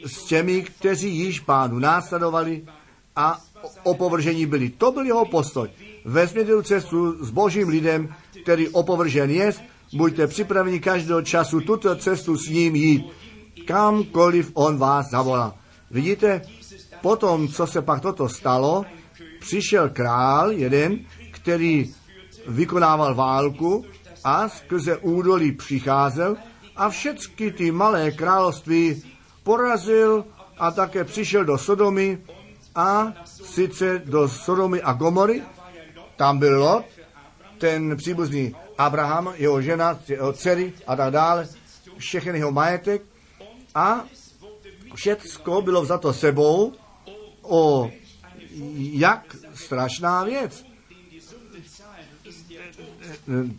[0.07, 2.65] s těmi, kteří již pánu následovali
[3.17, 3.39] a
[3.83, 4.71] opovržení byli.
[4.71, 5.69] To byl jeho postoj.
[6.05, 9.53] Vezměte tu cestu s božím lidem, který opovržen je,
[9.93, 13.05] buďte připraveni každého času tuto cestu s ním jít,
[13.67, 15.55] kamkoliv on vás zavolá.
[15.91, 16.43] Vidíte,
[17.03, 18.85] potom, co se pak toto stalo,
[19.41, 20.99] přišel král jeden,
[21.31, 21.95] který
[22.49, 23.85] vykonával válku
[24.25, 26.37] a skrze údolí přicházel
[26.77, 29.03] a všechny ty malé království
[29.43, 30.25] porazil
[30.59, 32.19] a také přišel do Sodomy
[32.75, 35.43] a sice do Sodomy a Gomory.
[36.17, 36.85] Tam byl Lot,
[37.59, 41.49] ten příbuzný Abraham, jeho žena, jeho dcery a tak dále,
[41.99, 43.03] všechny jeho majetek
[43.75, 44.05] a
[44.95, 46.73] všecko bylo vzato sebou
[47.49, 47.91] o
[48.77, 50.65] jak strašná věc.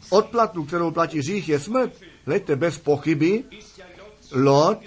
[0.09, 1.93] Odplatu, kterou platí řích, je smrt.
[2.25, 3.43] Hleďte, bez pochyby,
[4.31, 4.79] Lot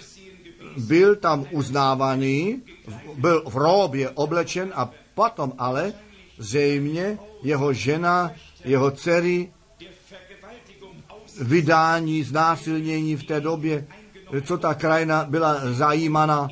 [0.76, 2.62] byl tam uznávaný,
[3.14, 5.92] byl v róbě oblečen a potom ale
[6.38, 8.30] zřejmě jeho žena,
[8.64, 9.52] jeho dcery,
[11.40, 13.86] vydání, znásilnění v té době,
[14.46, 16.48] co ta krajina byla zajímaná.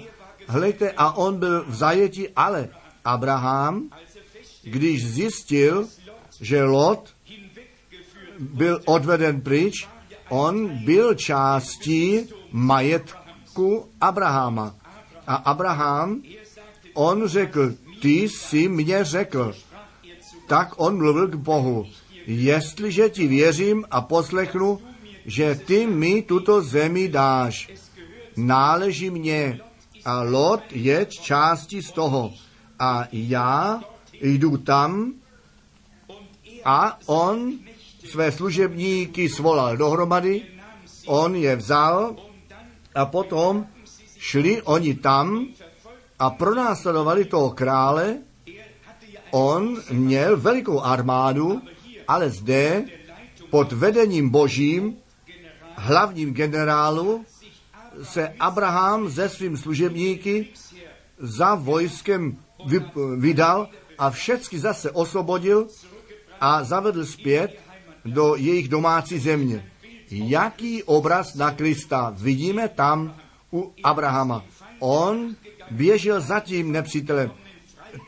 [0.50, 2.68] Hledajte, a on byl v zajetí, ale
[3.04, 3.90] Abraham,
[4.62, 5.86] když zjistil,
[6.40, 7.14] že Lot
[8.38, 9.88] byl odveden pryč,
[10.28, 14.74] on byl částí majetku Abrahama.
[15.26, 16.22] A Abraham,
[16.94, 19.54] on řekl, ty jsi mě řekl.
[20.46, 21.86] Tak on mluvil k Bohu.
[22.26, 24.80] Jestliže ti věřím a poslechnu,
[25.26, 27.70] že ty mi tuto zemi dáš,
[28.36, 29.60] náleží mně
[30.10, 32.34] a Lot je částí z toho.
[32.78, 33.80] A já
[34.20, 35.12] jdu tam
[36.64, 37.52] a on
[38.10, 40.42] své služebníky svolal dohromady,
[41.06, 42.16] on je vzal
[42.94, 43.66] a potom
[44.18, 45.46] šli oni tam
[46.18, 48.18] a pronásledovali toho krále.
[49.30, 51.62] On měl velikou armádu,
[52.08, 52.84] ale zde
[53.50, 54.96] pod vedením božím,
[55.76, 57.24] hlavním generálu,
[58.02, 60.48] se Abraham se svým služebníky
[61.18, 62.36] za vojskem
[62.66, 65.68] vy- vydal a všecky zase osvobodil
[66.40, 67.60] a zavedl zpět
[68.04, 69.70] do jejich domácí země.
[70.10, 73.16] Jaký obraz na Krista vidíme tam
[73.52, 74.44] u Abrahama?
[74.78, 75.36] On
[75.70, 77.30] běžel za tím nepřítelem.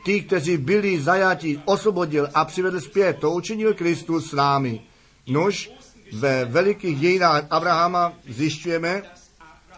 [0.05, 3.17] Ty, kteří byli zajati, osvobodil a přivedl zpět.
[3.19, 4.81] To učinil Kristus s námi.
[5.27, 5.71] Nož
[6.13, 9.01] ve velikých dějinách Abrahama zjišťujeme,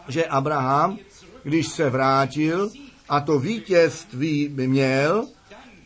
[0.07, 0.97] že Abraham,
[1.43, 2.69] když se vrátil
[3.09, 5.27] a to vítězství měl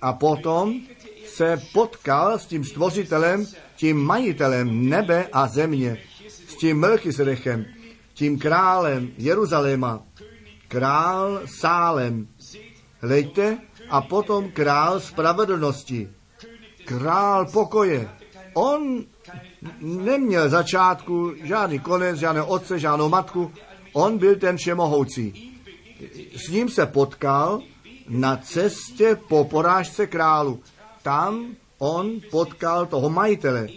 [0.01, 0.73] a potom
[1.25, 3.45] se potkal s tím stvořitelem,
[3.75, 5.97] tím majitelem nebe a země,
[6.47, 7.65] s tím Melchisedechem,
[8.13, 10.03] tím králem Jeruzaléma,
[10.67, 12.27] král Sálem.
[13.01, 13.57] Hleďte,
[13.89, 16.09] a potom král spravedlnosti,
[16.85, 18.09] král pokoje.
[18.53, 19.05] On
[19.81, 23.51] neměl začátku žádný konec, žádného otce, žádnou matku.
[23.93, 25.53] On byl ten všemohoucí.
[26.35, 27.61] S ním se potkal
[28.09, 30.59] na cestě po porážce králu.
[31.01, 33.67] Tam on potkal toho majitele.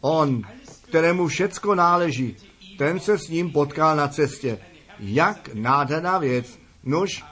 [0.00, 0.42] On,
[0.88, 2.36] kterému všecko náleží,
[2.78, 4.58] ten se s ním potkal na cestě.
[4.98, 6.58] Jak nádherná věc.
[6.84, 7.24] Nož,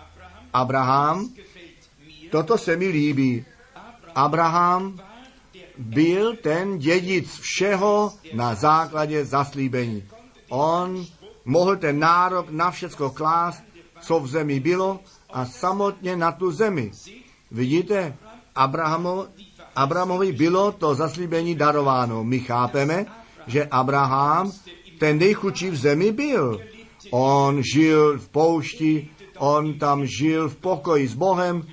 [0.52, 1.28] Abraham,
[2.30, 3.44] toto se mi líbí.
[4.14, 5.00] Abraham
[5.78, 10.04] byl ten dědic všeho na základě zaslíbení.
[10.48, 11.06] On
[11.50, 13.62] mohl ten nárok na všecko klást,
[14.00, 15.00] co v zemi bylo
[15.32, 16.90] a samotně na tu zemi.
[17.50, 18.16] Vidíte,
[18.54, 19.26] Abrahamo,
[19.76, 22.24] Abrahamovi bylo to zaslíbení darováno.
[22.24, 23.06] My chápeme,
[23.46, 24.52] že Abraham
[24.98, 26.60] ten nejchudší v zemi byl.
[27.10, 31.66] On žil v poušti, on tam žil v pokoji s Bohem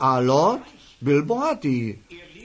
[0.00, 0.60] a Lot
[1.02, 1.98] byl bohatý.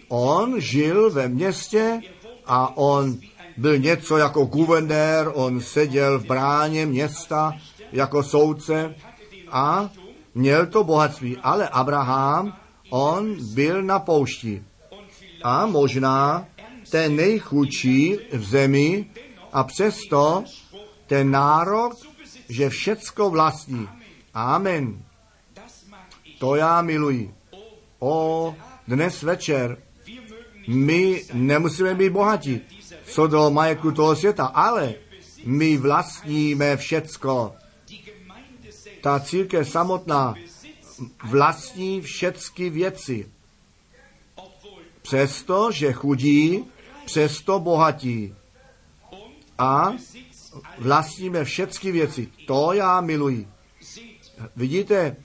[0.09, 2.01] On žil ve městě
[2.45, 3.17] a on
[3.59, 7.53] byl něco jako guvernér, on seděl v bráně města
[7.91, 8.95] jako soudce
[9.51, 9.89] a
[10.35, 11.37] měl to bohatství.
[11.37, 12.57] Ale Abraham,
[12.89, 14.63] on byl na poušti.
[15.43, 16.45] A možná
[16.91, 19.05] ten nejchudší v zemi
[19.53, 20.43] a přesto
[21.07, 21.93] ten nárok,
[22.49, 23.87] že všecko vlastní.
[24.33, 25.03] Amen.
[26.39, 27.33] To já miluji.
[27.99, 28.55] O,
[28.87, 29.77] dnes večer
[30.67, 32.61] my nemusíme být bohatí,
[33.09, 34.93] co do majetku toho světa, ale
[35.45, 37.55] my vlastníme všecko.
[39.01, 40.35] Ta církev samotná
[41.23, 43.29] vlastní všecky věci.
[45.01, 46.65] Přesto, že chudí,
[47.05, 48.35] přesto bohatí.
[49.57, 49.93] A
[50.77, 52.27] vlastníme všecky věci.
[52.47, 53.47] To já miluji.
[54.55, 55.15] Vidíte,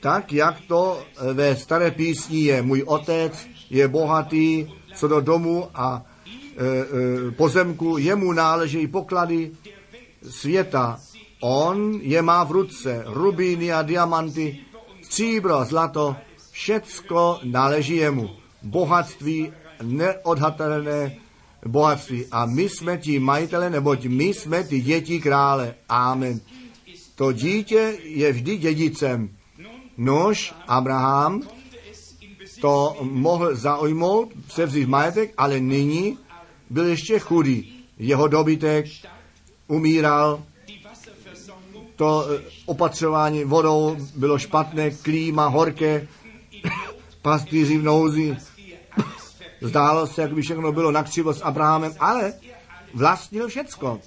[0.00, 2.62] tak, jak to ve staré písni je.
[2.62, 6.04] Můj otec je bohatý co do domu a
[7.36, 9.50] pozemku, jemu náleží poklady
[10.30, 11.00] světa.
[11.40, 14.58] On je má v ruce, rubíny a diamanty,
[15.02, 16.16] stříbro, zlato,
[16.50, 18.30] všecko náleží jemu.
[18.62, 19.52] Bohatství,
[19.82, 21.16] neodhatelné
[21.66, 22.24] bohatství.
[22.30, 25.74] A my jsme ti majitele, neboť my jsme ty děti krále.
[25.88, 26.40] Amen.
[27.14, 29.28] To dítě je vždy dědicem.
[29.98, 31.42] Nož Abraham
[32.60, 36.18] to mohl zaujmout, převzít majetek, ale nyní
[36.70, 37.72] byl ještě chudý.
[37.98, 38.86] Jeho dobytek
[39.68, 40.42] umíral,
[41.96, 46.08] to eh, opatřování vodou bylo špatné, klíma horké,
[47.22, 48.36] pastýři v nouzi.
[49.60, 52.32] Zdálo se, jak by všechno bylo nakřivo s Abrahamem, ale
[52.94, 54.00] vlastnil všecko.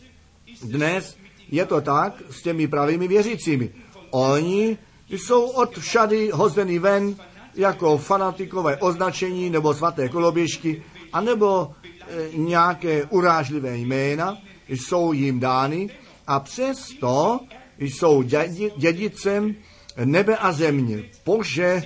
[0.64, 1.18] Dnes
[1.49, 3.70] je to tak s těmi pravými věřícími.
[4.10, 4.78] Oni
[5.10, 7.16] jsou od všady hozeny ven
[7.55, 10.84] jako fanatikové označení nebo svaté koloběžky,
[11.14, 11.72] anebo
[12.34, 14.38] nějaké urážlivé jména
[14.68, 15.89] jsou jim dány
[16.28, 17.39] a přesto
[17.80, 19.55] jsou dědi, dědicem
[20.05, 21.03] nebe a země.
[21.26, 21.84] Bože,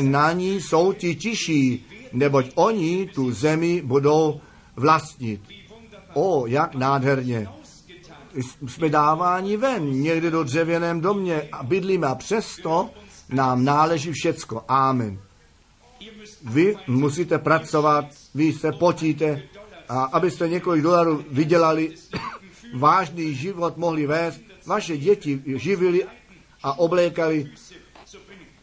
[0.00, 4.40] na ní jsou ti tiší, neboť oni tu zemi budou
[4.76, 5.40] vlastnit.
[6.14, 7.48] O, jak nádherně.
[8.68, 12.90] Jsme dáváni ven, někde do dřevěném domě a bydlíme a přesto
[13.28, 14.64] nám náleží všecko.
[14.68, 15.18] Amen.
[16.44, 18.04] Vy musíte pracovat,
[18.34, 19.42] vy se potíte
[19.92, 21.94] a abyste několik dolarů vydělali,
[22.74, 26.06] vážný život mohli vést, vaše děti živili
[26.62, 27.50] a oblékali,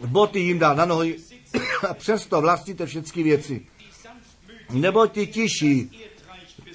[0.05, 1.17] boty jim dá na nohy
[1.89, 3.65] a přesto vlastníte všechny věci.
[4.71, 5.91] Nebo ti tiší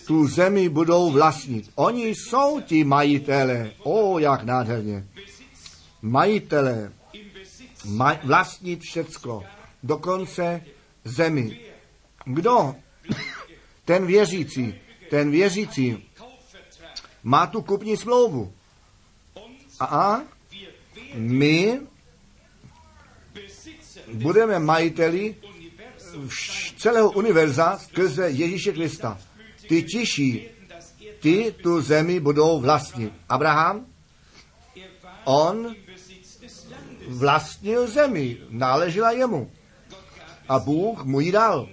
[0.07, 1.70] tu zemi budou vlastnit.
[1.74, 3.70] Oni jsou ti majitelé.
[3.82, 5.07] O, jak nádherně.
[6.02, 6.92] Majitelé
[7.84, 9.44] maj, vlastnit všecko,
[9.82, 10.64] dokonce
[11.05, 11.61] zemi.
[12.24, 12.74] Kdo?
[13.85, 14.74] Ten věřící.
[15.11, 16.09] Ten věřící
[17.22, 18.53] má tu kupní smlouvu.
[19.80, 20.20] A
[21.14, 21.80] my
[24.12, 25.37] budeme majiteli
[26.76, 29.18] celého univerza skrze Ježíše Krista.
[29.68, 30.49] Ty tiší,
[31.20, 33.12] ty tu zemi budou vlastnit.
[33.28, 33.87] Abraham,
[35.24, 35.74] on
[37.09, 39.51] vlastnil zemi, náležela jemu.
[40.49, 41.68] A Bůh mu ji dal.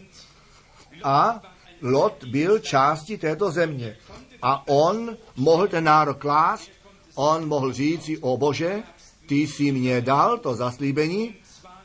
[1.04, 1.42] A
[1.82, 3.98] Lot byl částí této země.
[4.42, 6.70] A on mohl ten nárok klást,
[7.16, 8.84] on mohl říct si, o Bože,
[9.28, 11.36] ty jsi mě dal to zaslíbení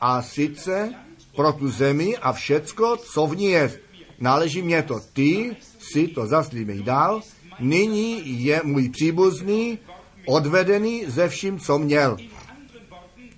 [0.01, 0.95] a sice
[1.37, 3.81] pro tu zemi a všecko, co v ní je.
[4.19, 5.01] Náleží mě to.
[5.13, 7.21] Ty si to zaslíbení dal,
[7.61, 9.79] nyní je můj příbuzný
[10.27, 12.17] odvedený ze vším, co měl.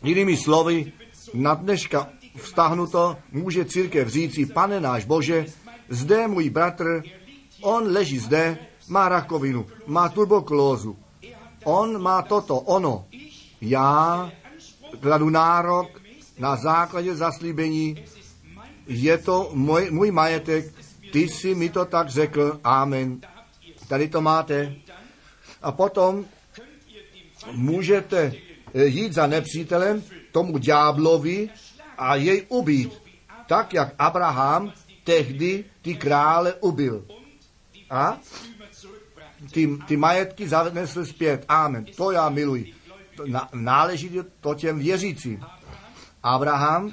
[0.03, 0.93] Jinými slovy,
[1.35, 5.47] na dneška vztahnuto může církev říci, pane náš Bože,
[5.89, 7.03] zde můj bratr,
[7.63, 8.59] on leží zde,
[8.89, 10.97] má rakovinu, má tuberkulózu,
[11.65, 13.05] on má toto, ono.
[13.61, 14.31] Já
[15.01, 16.01] kladu nárok
[16.39, 18.05] na základě zaslíbení,
[18.87, 20.75] je to můj, můj majetek,
[21.13, 23.21] ty jsi mi to tak řekl, amen.
[23.89, 24.75] Tady to máte.
[25.63, 26.25] A potom
[27.53, 28.33] můžete
[28.75, 31.51] eh, jít za nepřítelem, tomu ďáblovi
[31.99, 33.03] a jej ubít,
[33.47, 34.73] tak jak Abraham
[35.09, 37.05] tehdy ty krále ubil.
[37.91, 38.21] A
[39.53, 41.45] ty, ty majetky zanesl zpět.
[41.49, 41.85] Amen.
[41.97, 42.75] To já miluji.
[43.17, 45.41] To náleží to těm věřícím.
[46.23, 46.93] Abraham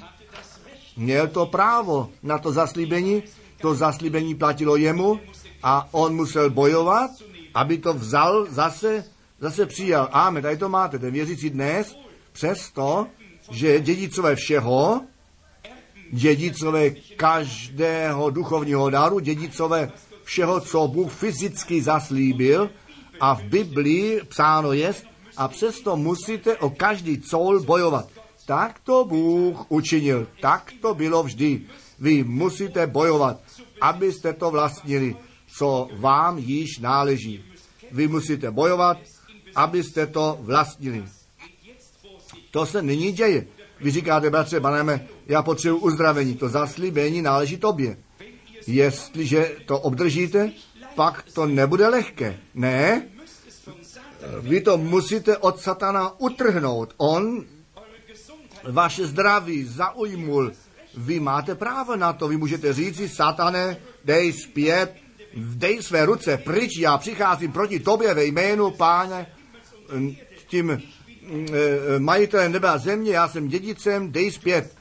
[0.96, 3.22] měl to právo na to zaslíbení,
[3.60, 5.20] to zaslíbení platilo jemu
[5.62, 7.10] a on musel bojovat,
[7.54, 9.04] aby to vzal zase,
[9.40, 10.08] zase přijal.
[10.12, 11.96] Amen, tady to máte, ten věřící dnes,
[12.32, 13.06] přesto,
[13.50, 15.04] že dědicové všeho,
[16.12, 19.92] dědicové každého duchovního daru, dědicové
[20.24, 22.70] všeho, co Bůh fyzicky zaslíbil
[23.20, 25.04] a v Biblii psáno jest,
[25.36, 28.08] a přesto musíte o každý coul bojovat.
[28.46, 31.62] Tak to Bůh učinil, tak to bylo vždy.
[31.98, 33.40] Vy musíte bojovat,
[33.80, 35.16] abyste to vlastnili,
[35.58, 37.44] co vám již náleží.
[37.92, 38.98] Vy musíte bojovat,
[39.54, 41.04] abyste to vlastnili.
[42.50, 43.46] To se nyní děje.
[43.80, 46.34] Vy říkáte, bratře, paneme, já potřebuji uzdravení.
[46.34, 47.96] To zaslíbení náleží tobě.
[48.66, 50.50] Jestliže to obdržíte,
[50.94, 52.38] pak to nebude lehké.
[52.54, 53.08] Ne,
[54.40, 56.94] vy to musíte od satana utrhnout.
[56.96, 57.44] On
[58.64, 60.52] vaše zdraví zaujmul.
[60.96, 62.28] Vy máte právo na to.
[62.28, 64.94] Vy můžete říct satane, dej zpět,
[65.36, 69.26] dej své ruce pryč, já přicházím proti tobě ve jménu páně,
[70.46, 70.82] tím
[71.98, 74.76] majitelem nebe a země, já jsem dědicem, dej zpět.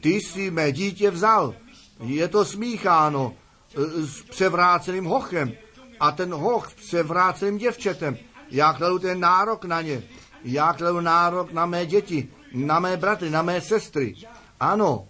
[0.00, 1.54] Ty jsi mé dítě vzal.
[2.00, 3.34] Je to smícháno
[3.76, 5.52] e, s převráceným hochem.
[6.00, 8.16] A ten hoch s převráceným děvčetem.
[8.50, 10.02] Já kladu ten nárok na ně.
[10.44, 14.14] Já kladu nárok na mé děti na mé bratry, na mé sestry.
[14.60, 15.08] Ano,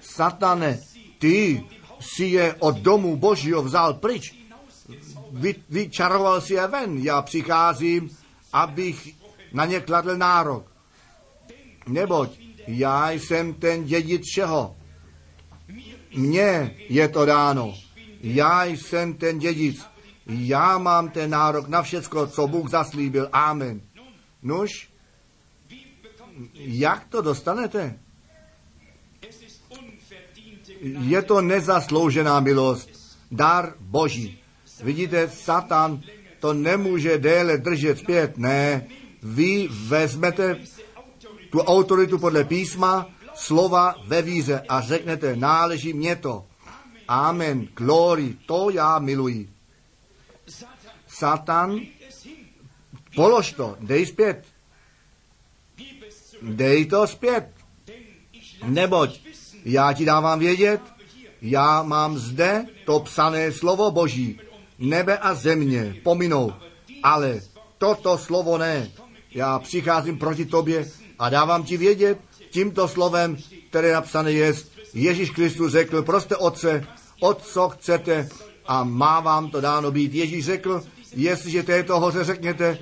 [0.00, 0.78] satane,
[1.18, 1.64] ty
[2.00, 4.34] si je od domu božího vzal pryč.
[5.30, 6.98] Vy, vyčaroval si je ven.
[6.98, 8.10] Já přicházím,
[8.52, 9.14] abych
[9.56, 10.72] na ně kladl nárok.
[11.86, 14.76] Neboť já jsem ten dědic všeho.
[16.16, 17.74] Mně je to dáno.
[18.20, 19.86] Já jsem ten dědic.
[20.26, 23.28] Já mám ten nárok na všecko, co Bůh zaslíbil.
[23.32, 23.80] Amen.
[24.42, 24.88] Nuž,
[26.54, 27.98] jak to dostanete?
[30.82, 32.90] Je to nezasloužená milost,
[33.30, 34.38] dar Boží.
[34.82, 36.02] Vidíte, Satan
[36.40, 38.38] to nemůže déle držet zpět.
[38.38, 38.86] Ne,
[39.34, 40.60] vy vezmete
[41.50, 46.46] tu autoritu podle písma, slova ve víře a řeknete, náleží mě to.
[47.08, 49.50] Amen, glory, to já miluji.
[51.06, 51.80] Satan,
[53.14, 54.56] polož to, dej zpět
[56.42, 57.48] dej to zpět.
[58.64, 59.20] Neboť
[59.64, 60.80] já ti dávám vědět,
[61.42, 64.40] já mám zde to psané slovo Boží.
[64.78, 66.52] Nebe a země pominou,
[67.02, 67.40] ale
[67.78, 68.90] toto slovo ne.
[69.36, 72.18] Já přicházím proti tobě a dávám ti vědět
[72.50, 73.36] tímto slovem,
[73.68, 74.54] které napsané je,
[74.94, 76.86] Ježíš Kristus řekl, prostě Otce,
[77.20, 78.28] o co chcete
[78.66, 80.14] a má vám to dáno být.
[80.14, 80.82] Ježíš řekl,
[81.12, 82.78] jestliže této hoře řekněte,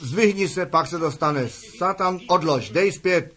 [0.00, 1.48] zvihni se, pak se dostane.
[1.78, 3.34] Satan, odlož, dej zpět.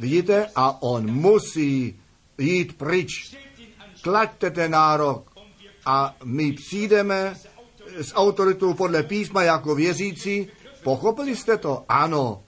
[0.00, 0.46] Vidíte?
[0.54, 2.00] A on musí
[2.38, 3.36] jít pryč.
[4.00, 5.30] Klaďte ten nárok.
[5.86, 7.36] A my přijdeme
[7.96, 10.48] s autoritou podle písma jako věřící.
[10.82, 11.84] Pochopili jste to?
[11.88, 12.42] Ano.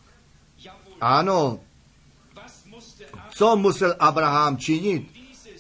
[1.00, 1.58] Ano.
[3.30, 5.10] Co musel Abraham činit,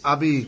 [0.04, 0.46] aby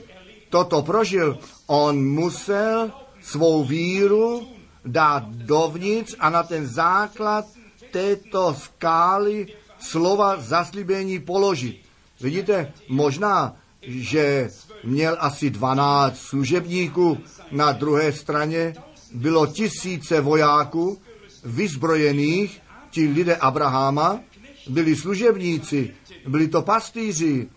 [0.51, 1.39] toto prožil?
[1.67, 4.49] On musel svou víru
[4.85, 7.47] dát dovnitř a na ten základ
[7.91, 9.47] této skály
[9.79, 11.81] slova zaslíbení položit.
[12.21, 14.51] Vidíte, možná, že
[14.85, 17.19] měl asi 12 služebníků,
[17.51, 18.75] na druhé straně
[19.13, 20.99] bylo tisíce vojáků
[21.47, 24.21] vyzbrojených, ti lidé Abraháma
[24.69, 25.95] byli služebníci,
[26.27, 27.49] byli to pastýři,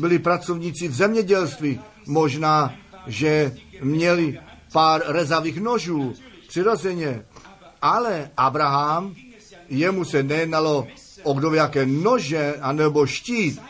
[0.00, 2.74] byli pracovníci v zemědělství, možná,
[3.06, 4.40] že měli
[4.72, 6.14] pár rezavých nožů,
[6.48, 7.24] přirozeně.
[7.82, 9.14] Ale Abraham,
[9.68, 10.86] jemu se nejednalo
[11.22, 13.60] o kdo jaké nože anebo štít.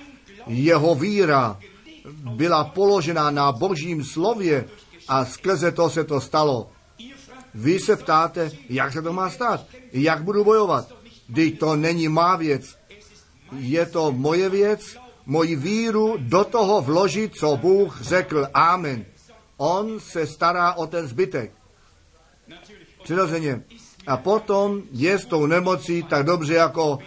[0.47, 1.59] Jeho víra
[2.37, 4.65] byla položena na božím slově
[5.09, 6.71] a skrze to se to stalo.
[7.55, 10.93] Vy se ptáte, jak se to má stát, jak budu bojovat.
[11.29, 12.77] Když to není má věc,
[13.59, 14.97] je to moje věc,
[15.27, 18.47] moji víru do toho vložit, co Bůh řekl.
[18.55, 19.05] Amen.
[19.57, 21.53] On se stará o ten zbytek.
[23.03, 23.63] Přirozeně.
[24.07, 26.99] A potom je s tou nemocí tak dobře jako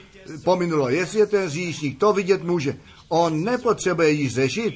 [0.44, 0.90] pominulo.
[0.90, 2.78] Jestli je ten říšník, to vidět může.
[3.08, 4.74] On nepotřebuje ji řešit.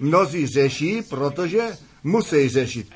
[0.00, 2.90] Mnozí řeší, protože musí řešit.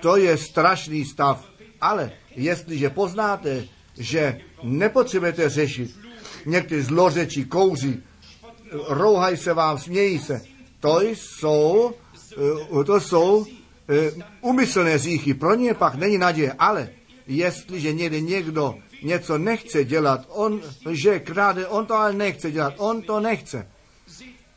[0.00, 1.44] To je strašný stav.
[1.80, 3.64] Ale jestliže poznáte,
[3.98, 5.90] že nepotřebujete řešit,
[6.46, 8.02] někteří zlořečí, kouří,
[8.88, 10.40] rouhají se vám, smějí se,
[10.80, 11.94] to jsou,
[12.80, 13.46] eh, to jsou
[14.40, 15.34] umyslné eh, říchy.
[15.34, 16.52] Pro ně pak není naděje.
[16.58, 16.90] Ale
[17.26, 23.02] jestliže někde někdo něco nechce dělat, on že kráde, on to ale nechce dělat, on
[23.02, 23.68] to nechce.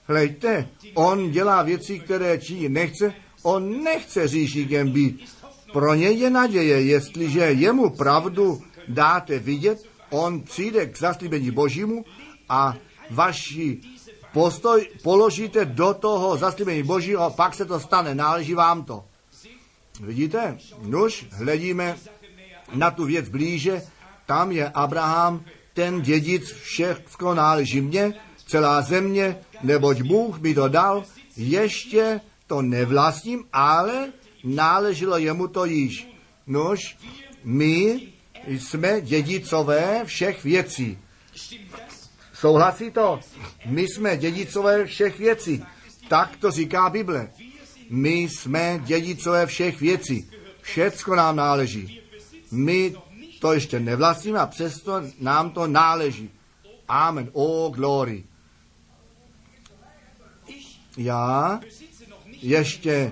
[0.07, 3.13] Hlejte, on dělá věci, které činí nechce,
[3.43, 5.25] on nechce říšíkem být.
[5.73, 12.05] Pro ně je naděje, jestliže jemu pravdu dáte vidět, on přijde k zaslíbení Božímu
[12.49, 12.75] a
[13.09, 13.81] vaši
[14.33, 19.05] postoj položíte do toho zaslíbení Božího pak se to stane, náleží vám to.
[19.99, 20.57] Vidíte?
[20.81, 21.97] Nuž, hledíme
[22.73, 23.81] na tu věc blíže,
[24.25, 28.13] tam je Abraham, ten dědic, všechno náleží mně,
[28.47, 31.03] celá země, neboť Bůh mi to dal,
[31.37, 34.13] ještě to nevlastním, ale
[34.43, 36.07] náleželo jemu to již.
[36.47, 36.97] Nož,
[37.43, 38.01] my
[38.47, 40.97] jsme dědicové všech věcí.
[42.33, 43.19] Souhlasí to?
[43.65, 45.63] My jsme dědicové všech věcí.
[46.07, 47.29] Tak to říká Bible.
[47.89, 50.29] My jsme dědicové všech věcí.
[50.61, 52.01] Všecko nám náleží.
[52.51, 52.95] My
[53.39, 56.29] to ještě nevlastníme a přesto nám to náleží.
[56.87, 57.29] Amen.
[57.33, 58.23] O glory.
[60.97, 61.59] Já
[62.43, 63.11] ještě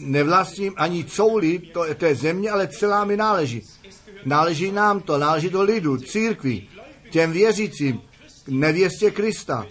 [0.00, 3.62] nevlastním ani couli to, té země, ale celá mi náleží.
[4.24, 6.68] Náleží nám to, náleží do lidu, církvi,
[7.10, 8.00] těm věřícím,
[8.48, 9.66] nevěstě Krista.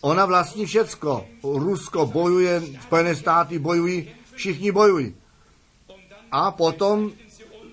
[0.00, 1.26] Ona vlastní všecko.
[1.42, 5.14] Rusko bojuje, Spojené státy bojují, všichni bojují.
[6.30, 7.12] A potom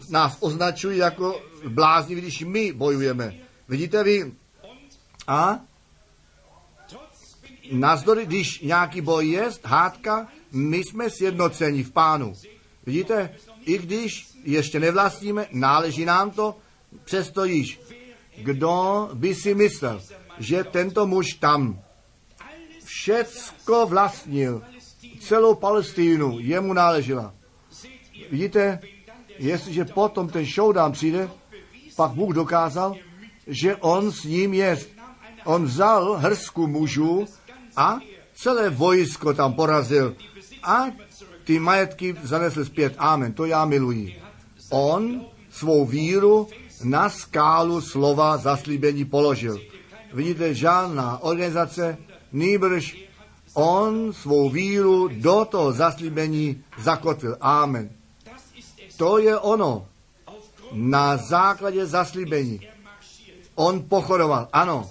[0.09, 3.35] nás označují jako blázni, když my bojujeme.
[3.67, 4.31] Vidíte vy?
[5.27, 5.59] A
[7.71, 12.33] nazdory, když nějaký boj je, hádka, my jsme sjednoceni v pánu.
[12.85, 16.55] Vidíte, i když ještě nevlastníme, náleží nám to,
[17.03, 17.79] přesto již.
[18.37, 20.01] Kdo by si myslel,
[20.39, 21.79] že tento muž tam
[22.83, 24.61] všecko vlastnil,
[25.19, 27.33] celou Palestínu jemu náležela.
[28.31, 28.79] Vidíte,
[29.39, 31.29] jestliže potom ten showdown přijde,
[31.95, 32.95] pak Bůh dokázal,
[33.47, 34.77] že on s ním je.
[35.45, 37.25] On vzal hrsku mužů
[37.75, 37.99] a
[38.33, 40.15] celé vojsko tam porazil
[40.63, 40.85] a
[41.43, 42.93] ty majetky zanesl zpět.
[42.97, 44.21] Amen, to já miluji.
[44.69, 46.47] On svou víru
[46.83, 49.59] na skálu slova zaslíbení položil.
[50.13, 51.97] Vidíte, žádná organizace,
[52.31, 52.97] nýbrž
[53.53, 57.37] on svou víru do toho zaslíbení zakotvil.
[57.41, 57.89] Amen.
[58.97, 59.87] To je ono.
[60.71, 62.67] Na základě zaslíbení.
[63.55, 64.47] On pochodoval.
[64.53, 64.89] Ano.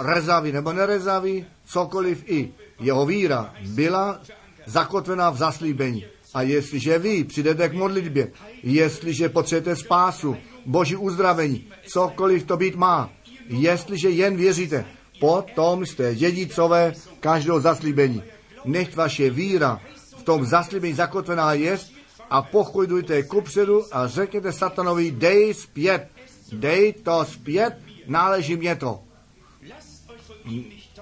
[0.00, 2.52] Rezavý nebo nerezavý, cokoliv i.
[2.80, 4.20] Jeho víra byla
[4.66, 6.04] zakotvená v zaslíbení.
[6.34, 13.10] A jestliže vy přijdete k modlitbě, jestliže potřebujete spásu, boží uzdravení, cokoliv to být má,
[13.48, 14.84] jestliže jen věříte,
[15.20, 18.22] potom jste dědicové každého zaslíbení.
[18.64, 19.80] Nech vaše víra
[20.18, 21.92] v tom zaslíbení zakotvená jest
[22.30, 26.08] a pochodujte kupředu a řekněte satanovi, dej zpět,
[26.52, 29.00] dej to zpět, náleží mě to.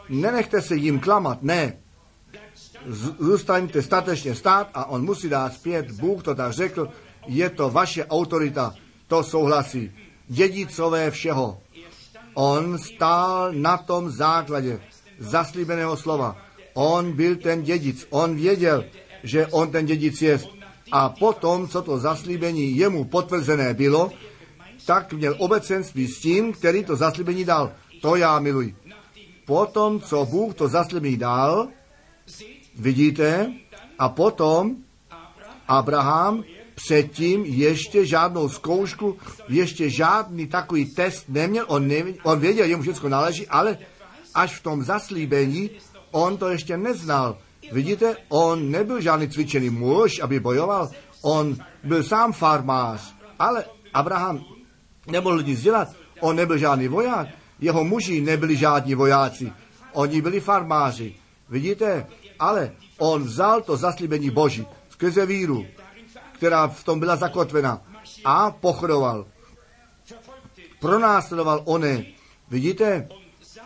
[0.08, 1.78] Nenechte se jim klamat, ne.
[3.18, 5.90] Zůstaňte statečně stát a on musí dát zpět.
[5.90, 6.88] Bůh to tak řekl,
[7.26, 8.74] je to vaše autorita,
[9.06, 9.92] to souhlasí.
[10.28, 11.58] Dědicové všeho.
[12.34, 14.80] On stál na tom základě
[15.18, 16.36] zaslíbeného slova.
[16.74, 18.06] On byl ten dědic.
[18.10, 18.84] On věděl,
[19.22, 20.40] že on ten dědic je.
[20.92, 24.10] A potom, co to zaslíbení jemu potvrzené bylo,
[24.86, 27.72] tak měl obecenství s tím, který to zaslíbení dal.
[28.02, 28.76] To já miluji.
[29.46, 31.68] Potom, co Bůh to zaslíbení dal,
[32.78, 33.52] vidíte,
[33.98, 34.76] a potom
[35.68, 36.44] Abraham
[36.74, 39.16] předtím ještě žádnou zkoušku,
[39.48, 43.78] ještě žádný takový test neměl, on, nevěděl, on věděl, jemu všechno náleží, ale
[44.34, 45.70] až v tom zaslíbení
[46.10, 47.38] on to ještě neznal.
[47.72, 50.88] Vidíte, on nebyl žádný cvičený muž, aby bojoval,
[51.22, 54.44] on byl sám farmář, ale Abraham
[55.06, 55.88] nemohl nic dělat,
[56.20, 57.28] on nebyl žádný voják,
[57.60, 59.52] jeho muži nebyli žádní vojáci,
[59.92, 61.14] oni byli farmáři.
[61.48, 62.06] Vidíte,
[62.38, 65.66] ale on vzal to zaslíbení Boží skrze víru,
[66.32, 67.82] která v tom byla zakotvena
[68.24, 69.26] a pochoroval.
[70.80, 72.04] Pronásledoval one.
[72.50, 73.08] Vidíte?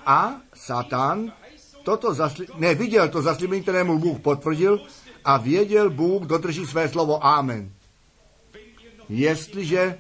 [0.07, 1.33] A Satan
[1.85, 4.81] toto zasli- ne, viděl to zaslíbení, kterému Bůh potvrdil
[5.25, 7.73] a věděl Bůh dodrží své slovo Amen.
[9.09, 9.99] Jestliže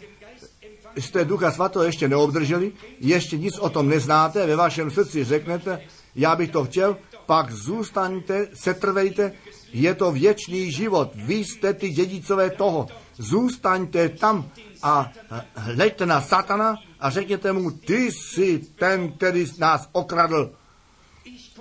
[0.97, 5.81] jste Ducha Svatého ještě neobdrželi, ještě nic o tom neznáte, ve vašem srdci řeknete,
[6.15, 9.33] já bych to chtěl, pak zůstaňte, setrvejte,
[9.73, 12.89] je to věčný život, vy jste ty dědicové toho,
[13.19, 14.49] zůstaňte tam
[14.83, 15.13] a
[15.55, 20.51] hleďte na satana a řekněte mu, ty jsi ten, který nás okradl.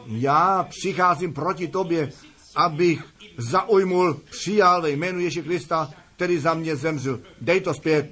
[0.06, 2.12] Já přicházím proti tobě,
[2.56, 3.04] abych
[3.38, 7.20] zaujmul, přijal ve jménu Ježíše Krista, který za mě zemřel.
[7.42, 8.12] Dej to zpět.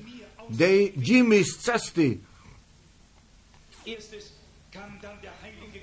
[0.49, 0.93] Dej,
[1.23, 2.19] mi z cesty.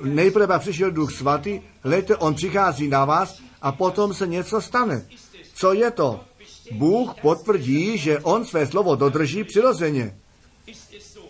[0.03, 5.07] Nejprve přišel Duch Svatý, lete, on přichází na vás a potom se něco stane.
[5.55, 6.25] Co je to?
[6.73, 10.19] Bůh potvrdí, že on své slovo dodrží přirozeně.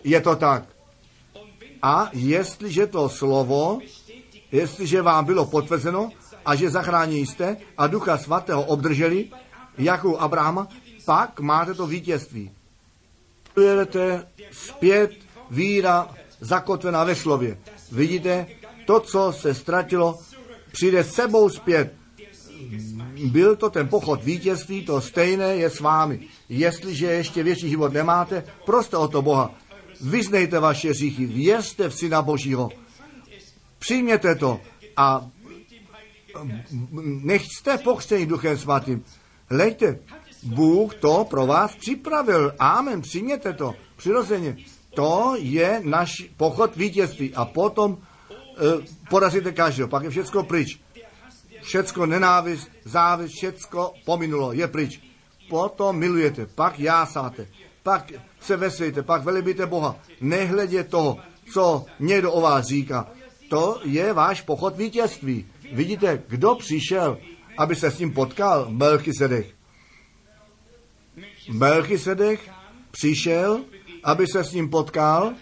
[0.05, 0.65] Je to tak.
[1.83, 3.79] A jestliže to slovo,
[4.53, 6.11] jestliže vám bylo potvrzeno
[6.45, 9.31] a že zachrání jste a Ducha Svatého obdrželi,
[9.79, 10.69] jako Abrahama,
[11.05, 12.51] pak máte to vítězství.
[13.61, 15.11] Jedete zpět
[15.51, 17.59] víra zakotvená ve slově.
[17.93, 18.47] Vidíte,
[18.87, 20.19] to, co se ztratilo,
[20.73, 21.95] přijde sebou zpět.
[23.25, 26.21] Byl to ten pochod vítězství, to stejné je s vámi.
[26.49, 29.55] Jestliže ještě větší život nemáte, proste o to Boha.
[30.01, 32.71] Vyznejte vaše říchy, věřte v Syna Božího.
[33.79, 34.61] Přijměte to
[34.97, 35.31] a
[37.23, 39.05] nechcete pokřtění Duchem Svatým.
[39.51, 39.99] Lejte,
[40.45, 42.53] Bůh to pro vás připravil.
[42.59, 44.57] Amen, přijměte to, přirozeně.
[44.95, 47.35] To je náš pochod vítězství.
[47.35, 49.89] A potom e, porazíte každého.
[49.89, 50.81] Pak je všecko pryč.
[51.63, 55.01] Všecko nenávist, závist, všecko pominulo, je pryč.
[55.49, 57.47] Potom milujete, pak jásáte,
[57.83, 59.97] pak se veselíte, pak velibíte Boha.
[60.21, 61.19] Nehledě toho,
[61.53, 63.09] co někdo o vás říká.
[63.51, 65.47] To je váš pochod vítězství.
[65.73, 67.19] Vidíte, kdo přišel,
[67.59, 68.67] aby se s ním potkal?
[68.71, 69.54] Melchisedech.
[71.49, 72.51] Melchisedech
[72.91, 73.61] přišel,
[74.05, 75.33] aby se s ním potkal,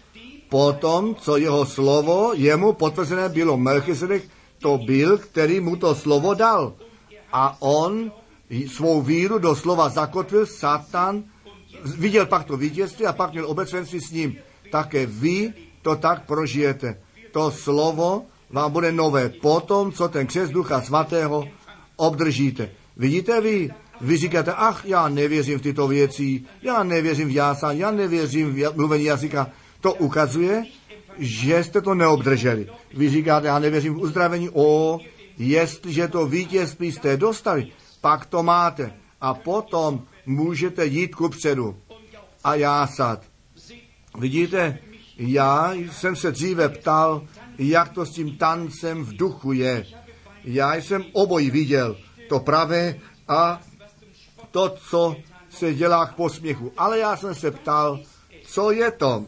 [0.48, 4.28] potom, co jeho slovo jemu potvrzené bylo Melchisedech,
[4.58, 6.72] to byl, který mu to slovo dal.
[7.32, 8.12] A on
[8.68, 11.24] svou víru do slova zakotvil, Satan
[11.96, 14.36] viděl pak to vítězství a pak měl obecenství s ním.
[14.70, 17.00] Také vy to tak prožijete.
[17.32, 21.48] To slovo vám bude nové potom, co ten křes Ducha Svatého
[21.96, 22.70] obdržíte.
[22.96, 23.70] Vidíte vy,
[24.02, 28.76] vy říkáte, ach, já nevěřím v tyto věci, já nevěřím v jásání, já nevěřím v
[28.76, 29.50] mluvení jazyka.
[29.80, 30.64] To ukazuje,
[31.18, 32.68] že jste to neobdrželi.
[32.94, 34.50] Vy říkáte, já nevěřím v uzdravení.
[34.52, 34.98] O,
[35.38, 37.66] jestliže to vítězství jste dostali,
[38.00, 38.92] pak to máte.
[39.20, 41.76] A potom můžete jít ku předu
[42.44, 43.22] a jásat.
[44.18, 44.78] Vidíte,
[45.16, 47.22] já jsem se dříve ptal,
[47.58, 49.86] jak to s tím tancem v duchu je.
[50.44, 51.96] Já jsem obojí viděl,
[52.28, 52.94] to pravé
[53.28, 53.60] a
[54.52, 55.16] to, co
[55.50, 56.72] se dělá k posměchu.
[56.76, 58.00] Ale já jsem se ptal,
[58.46, 59.24] co je to?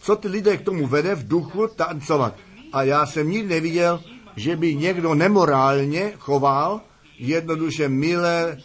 [0.00, 2.34] Co ty lidé k tomu vede v duchu tancovat?
[2.72, 4.00] A já jsem nikdy neviděl,
[4.36, 6.80] že by někdo nemorálně choval,
[7.18, 8.58] jednoduše milé,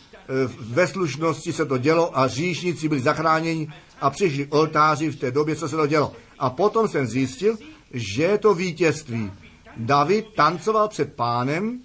[0.60, 3.68] ve slušnosti se to dělo a říšníci byli zachráněni
[4.01, 6.14] a přišli oltáři v té době, co se to dělo.
[6.39, 7.57] A potom jsem zjistil,
[7.93, 9.32] že je to vítězství.
[9.78, 11.82] David tancoval před pánem,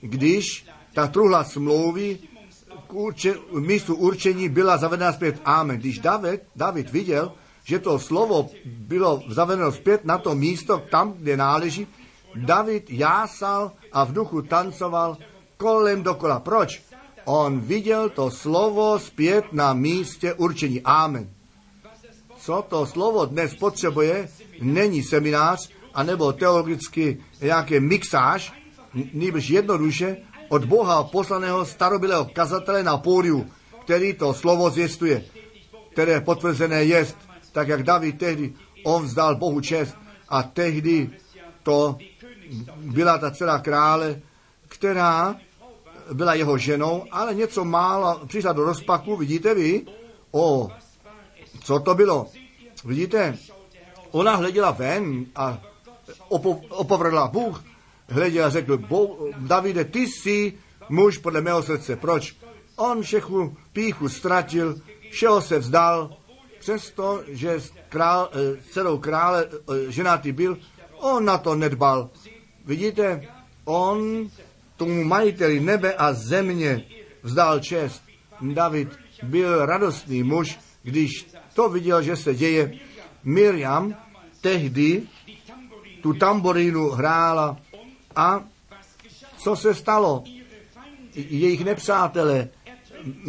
[0.00, 2.18] když ta truhla smlouvy
[2.88, 5.40] k urče, místu určení byla zavedena zpět.
[5.44, 5.76] Amen.
[5.76, 7.32] Když David, David viděl,
[7.64, 11.86] že to slovo bylo zavedeno zpět na to místo, tam, kde náleží,
[12.34, 15.16] David jásal a v duchu tancoval
[15.56, 16.40] kolem dokola.
[16.40, 16.82] Proč?
[17.24, 20.80] On viděl to slovo zpět na místě určení.
[20.84, 21.30] Amen.
[22.36, 24.28] Co to slovo dnes potřebuje,
[24.62, 28.52] není seminář, anebo teologicky nějaký mixáž,
[29.12, 30.16] nýbrž jednoduše
[30.48, 33.46] od Boha poslaného starobilého kazatele na pódiu,
[33.84, 35.24] který to slovo zjistuje,
[35.92, 37.16] které potvrzené jest,
[37.52, 38.52] tak jak David tehdy,
[38.84, 39.96] on vzdal Bohu čest
[40.28, 41.10] a tehdy
[41.62, 41.96] to
[42.76, 44.20] byla ta dcera krále,
[44.68, 45.36] která
[46.12, 49.86] byla jeho ženou, ale něco málo přišla do rozpaku, vidíte vy?
[50.30, 50.68] O,
[51.60, 52.26] co to bylo?
[52.84, 53.38] Vidíte?
[54.10, 55.58] Ona hleděla ven a
[56.28, 57.64] opo, opovrdla Bůh,
[58.08, 58.78] hleděl a řekl,
[59.38, 60.52] Davide, ty jsi
[60.88, 61.96] muž podle mého srdce.
[61.96, 62.36] Proč?
[62.76, 64.80] On všechnu píchu ztratil,
[65.10, 66.16] všeho se vzdal,
[66.58, 70.58] přesto, že král, eh, dcerou krále eh, ženatý byl,
[70.96, 72.10] on na to nedbal.
[72.64, 73.28] Vidíte,
[73.64, 74.28] on
[74.76, 76.84] tomu majiteli nebe a země
[77.22, 78.02] vzdal čest.
[78.40, 78.88] David
[79.22, 81.10] byl radostný muž, když
[81.54, 82.72] to viděl, že se děje.
[83.24, 83.94] Miriam
[84.40, 85.02] tehdy
[86.02, 87.56] tu tamborínu hrála
[88.18, 88.44] a
[89.38, 90.24] co se stalo?
[91.14, 92.48] Jejich nepřátelé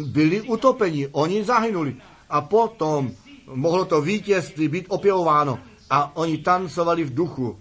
[0.06, 1.96] byli utopeni, oni zahynuli.
[2.30, 3.10] A potom
[3.46, 5.58] mohlo to vítězství být opěvováno.
[5.90, 7.58] A oni tancovali v duchu.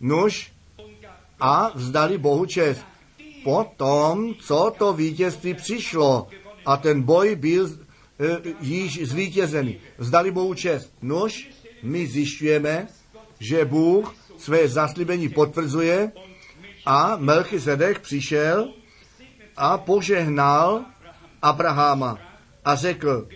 [0.00, 0.52] Nuž
[1.40, 2.80] a vzdali Bohu čest.
[3.44, 6.28] Potom, co to vítězství přišlo
[6.66, 7.72] a ten boj byl e,
[8.60, 9.78] již zvítězený.
[9.98, 10.92] Vzdali Bohu čest.
[11.02, 11.48] Nuž,
[11.82, 12.88] my zjišťujeme,
[13.40, 16.12] že Bůh své zaslíbení potvrzuje
[16.86, 18.72] a Melchizedek přišel
[19.56, 20.84] a požehnal
[21.42, 22.18] Abraháma
[22.64, 23.28] a řekl,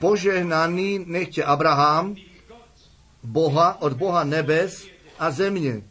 [0.00, 2.16] požehnaný nechtě Abraham,
[3.22, 4.86] Boha, od Boha nebes
[5.18, 5.82] a země.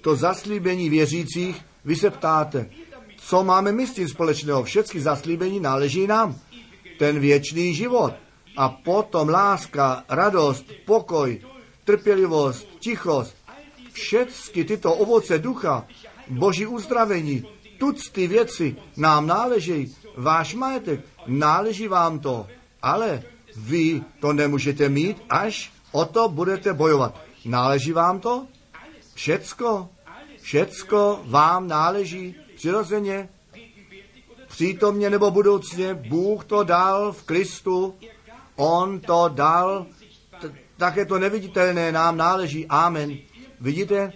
[0.00, 2.70] To zaslíbení věřících, vy se ptáte,
[3.16, 4.64] co máme my s tím společného?
[4.64, 6.36] Všechny zaslíbení náleží nám.
[6.98, 8.14] Ten věčný život.
[8.56, 11.40] A potom láska, radost, pokoj,
[11.84, 13.36] trpělivost, tichost,
[13.92, 15.86] všechny tyto ovoce ducha,
[16.28, 17.44] boží uzdravení,
[17.78, 19.96] tucty věci nám náleží.
[20.16, 22.46] Váš majetek, náleží vám to,
[22.82, 23.22] ale
[23.56, 27.20] vy to nemůžete mít, až o to budete bojovat.
[27.44, 28.46] Náleží vám to?
[29.14, 29.88] Všecko?
[30.40, 33.28] Všecko vám náleží přirozeně,
[34.48, 35.94] přítomně nebo budoucně.
[35.94, 37.94] Bůh to dal v Kristu,
[38.56, 39.86] On to dal,
[40.40, 42.66] t- také to neviditelné nám náleží.
[42.68, 43.18] Amen.
[43.62, 44.12] Vidíte,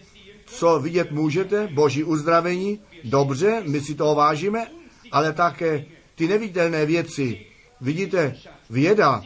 [0.47, 1.69] co vidět můžete?
[1.75, 2.81] Boží uzdravení.
[3.05, 4.67] Dobře, my si to vážíme,
[5.13, 5.85] ale také
[6.15, 7.47] ty neviditelné věci.
[7.81, 8.35] Vidíte,
[8.71, 9.23] věda,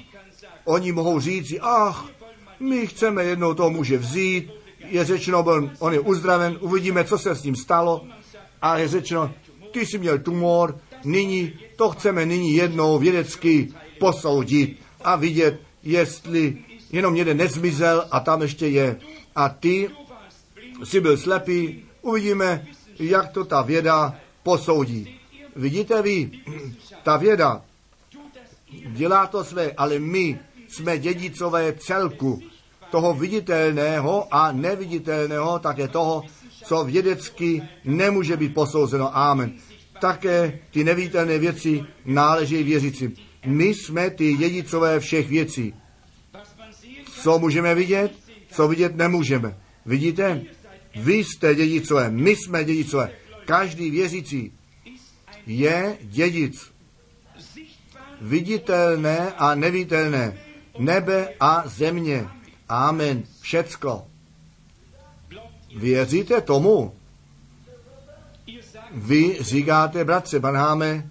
[0.64, 2.08] oni mohou říct, ach,
[2.60, 5.44] my chceme jednou toho muže vzít, je řečeno,
[5.78, 8.06] on je uzdraven, uvidíme, co se s ním stalo,
[8.62, 9.32] a je řečeno,
[9.72, 16.58] ty jsi měl tumor, nyní, to chceme nyní jednou vědecky posoudit a vidět, jestli
[16.92, 18.96] jenom jeden nezmizel a tam ještě je.
[19.36, 19.88] A ty
[20.84, 22.66] jsi byl slepý, uvidíme,
[22.98, 25.20] jak to ta věda posoudí.
[25.56, 26.30] Vidíte vy,
[27.02, 27.62] ta věda
[28.86, 32.42] dělá to své, ale my jsme dědicové celku
[32.90, 36.24] toho viditelného a neviditelného, také toho,
[36.64, 39.16] co vědecky nemůže být posouzeno.
[39.16, 39.52] Amen.
[40.00, 43.16] Také ty neviditelné věci náleží věřícím.
[43.46, 45.74] My jsme ty dědicové všech věcí.
[47.22, 48.12] Co můžeme vidět,
[48.52, 49.56] co vidět nemůžeme.
[49.86, 50.42] Vidíte?
[50.96, 53.10] Vy jste dědicové, my jsme dědicové.
[53.44, 54.52] Každý věřící
[55.46, 56.72] je dědic.
[58.20, 60.38] Viditelné a neviditelné.
[60.78, 62.28] Nebe a země.
[62.68, 63.22] Amen.
[63.40, 64.06] Všecko.
[65.76, 66.94] Věříte tomu?
[68.92, 71.10] Vy říkáte, bratře Banháme,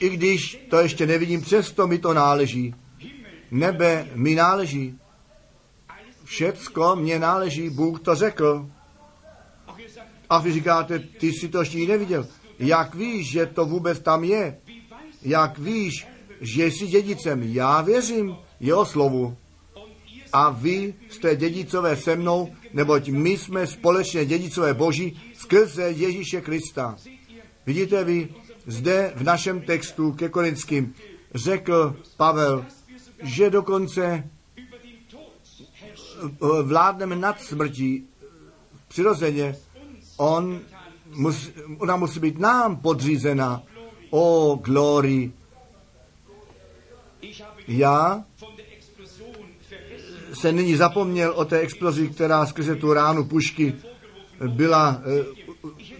[0.00, 2.74] i když to ještě nevidím, přesto mi to náleží.
[3.50, 4.98] Nebe mi náleží.
[6.26, 8.70] Všecko mě náleží, Bůh to řekl.
[10.30, 12.26] A vy říkáte, ty si to ještě neviděl.
[12.58, 14.58] Jak víš, že to vůbec tam je?
[15.22, 16.06] Jak víš,
[16.40, 17.42] že jsi dědicem?
[17.42, 19.36] Já věřím jeho slovu.
[20.32, 26.96] A vy jste dědicové se mnou, neboť my jsme společně dědicové Boží skrze Ježíše Krista.
[27.66, 28.28] Vidíte vy,
[28.66, 30.94] zde v našem textu ke Korinským
[31.34, 32.66] řekl Pavel,
[33.22, 34.30] že dokonce
[36.16, 38.08] Eh, eh, vládneme nad smrtí
[38.88, 39.56] přirozeně,
[40.16, 40.60] on
[41.14, 43.62] mus, ona musí být nám podřízena.
[44.10, 45.32] O glory.
[47.68, 48.24] Já
[50.32, 53.74] se nyní zapomněl o té explozi, která skrze tu ránu pušky
[54.48, 55.24] byla e,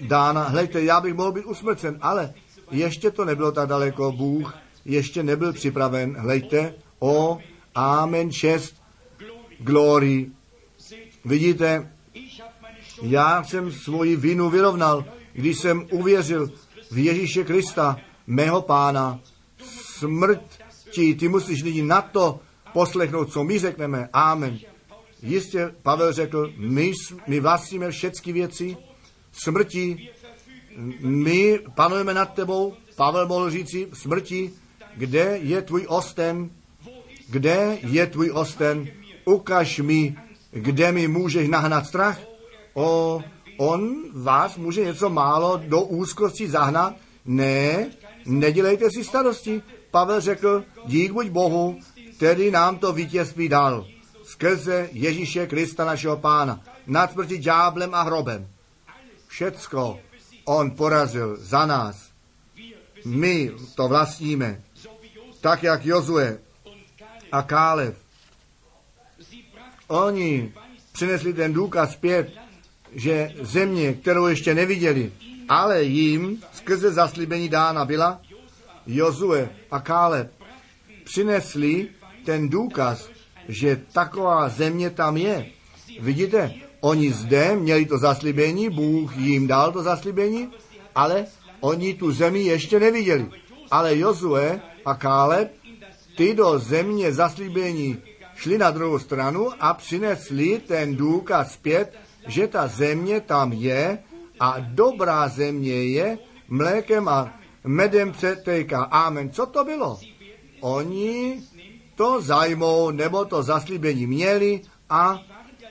[0.07, 0.43] dána.
[0.43, 2.35] Hlejte, já bych mohl být usmrcen, ale
[2.71, 4.13] ještě to nebylo tak daleko.
[4.13, 4.55] Bůh
[4.85, 6.17] ještě nebyl připraven.
[6.19, 7.39] Hlejte, o
[7.75, 8.75] Amen 6
[9.59, 10.33] glorii.
[11.25, 11.93] Vidíte,
[13.03, 16.51] já jsem svoji vinu vyrovnal, když jsem uvěřil
[16.91, 17.97] v Ježíše Krista,
[18.27, 19.21] mého pána.
[19.99, 22.41] Smrti, ty musíš nyní na to
[22.73, 24.09] poslechnout, co my řekneme.
[24.13, 24.59] Amen.
[25.23, 26.93] Jistě Pavel řekl, my,
[27.27, 28.77] my vlastníme všechny věci,
[29.33, 30.11] smrti,
[31.01, 32.75] my panujeme nad tebou.
[32.97, 34.53] Pavel mohl říci, smrti,
[34.97, 36.51] kde je tvůj osten?
[37.29, 38.89] Kde je tvůj osten?
[39.27, 40.17] Ukaž mi,
[40.51, 42.19] kde mi můžeš nahnat strach.
[42.75, 43.21] O,
[43.57, 46.95] on vás může něco málo do úzkosti zahnat?
[47.25, 47.91] Ne,
[48.27, 49.63] nedělejte si starosti.
[49.91, 51.79] Pavel řekl, dík buď Bohu,
[52.17, 53.87] který nám to vítězství dal.
[54.25, 56.61] Skrze Ježíše Krista našeho pána.
[56.87, 58.49] Nad smrti dňáblem a hrobem.
[59.27, 60.01] Všecko
[60.45, 62.11] on porazil za nás.
[63.05, 64.63] My to vlastníme.
[65.41, 66.39] Tak jak Jozue
[67.33, 68.06] a Kálev.
[69.89, 70.53] Oni
[70.93, 72.33] přinesli ten důkaz zpět,
[72.93, 75.13] že země, kterou ještě neviděli,
[75.49, 78.21] ale jim skrze zaslíbení dána byla,
[78.87, 80.27] Jozue a Kálev
[81.05, 81.89] přinesli
[82.25, 83.09] ten důkaz,
[83.49, 85.47] že taková země tam je.
[86.01, 90.49] Vidíte, oni zde měli to zaslíbení, Bůh jim dal to zaslíbení,
[90.95, 91.27] ale
[91.61, 93.27] oni tu zemi ještě neviděli.
[93.71, 95.53] Ale Jozue a Káleb,
[96.17, 98.03] ty do země zaslíbení
[98.37, 101.93] šli na druhou stranu a přinesli ten důkaz zpět,
[102.27, 103.99] že ta země tam je
[104.41, 106.19] a dobrá země je,
[106.49, 107.35] mlékem a
[107.65, 108.83] medem přetéká.
[108.83, 109.31] Amen.
[109.31, 109.99] Co to bylo?
[110.61, 111.43] Oni
[111.95, 114.61] to zajmou, nebo to zaslíbení měli
[114.91, 115.21] a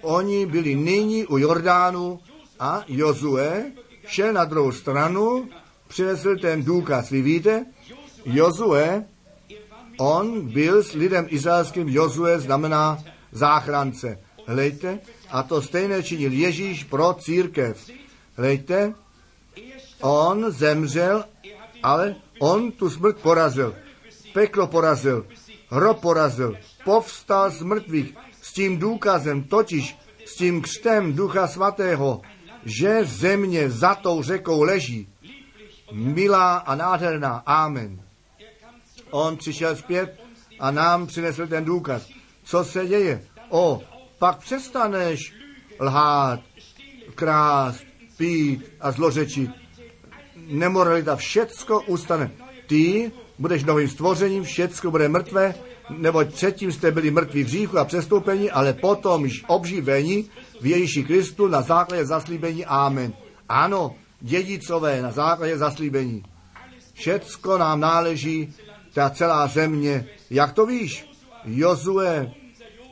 [0.01, 2.19] oni byli nyní u Jordánu
[2.59, 3.71] a Jozue
[4.07, 5.49] šel na druhou stranu,
[5.87, 7.09] přinesl ten důkaz.
[7.09, 7.65] Vy víte,
[8.25, 9.05] Jozue,
[9.97, 14.19] on byl s lidem izraelským, Jozue znamená záchrance.
[14.47, 14.99] Hlejte,
[15.31, 17.89] a to stejné činil Ježíš pro církev.
[18.37, 18.93] Hlejte,
[20.01, 21.25] on zemřel,
[21.83, 23.75] ale on tu smrt porazil.
[24.33, 25.25] Peklo porazil,
[25.69, 32.21] hrob porazil, povstal z mrtvých s tím důkazem, totiž s tím křtem Ducha Svatého,
[32.65, 35.07] že země za tou řekou leží.
[35.91, 37.43] Milá a nádherná.
[37.45, 38.04] Amen.
[39.15, 40.19] On přišel zpět
[40.59, 42.07] a nám přinesl ten důkaz.
[42.43, 43.21] Co se děje?
[43.49, 43.81] O,
[44.19, 45.33] pak přestaneš
[45.79, 46.39] lhát,
[47.15, 47.83] krást,
[48.17, 49.51] pít a zlořečit.
[50.47, 52.31] Nemoralita, všecko ustane.
[52.67, 55.55] Ty budeš novým stvořením, všecko bude mrtvé,
[55.89, 60.29] neboť předtím jste byli mrtví v hříchu a přestoupení, ale potom obživení
[60.61, 62.65] v Ježíši Kristu na základě zaslíbení.
[62.65, 63.13] Amen.
[63.49, 66.23] Ano, dědicové na základě zaslíbení.
[66.93, 68.53] Všecko nám náleží,
[68.95, 70.07] ta celá země.
[70.29, 71.09] Jak to víš?
[71.45, 72.31] Jozue,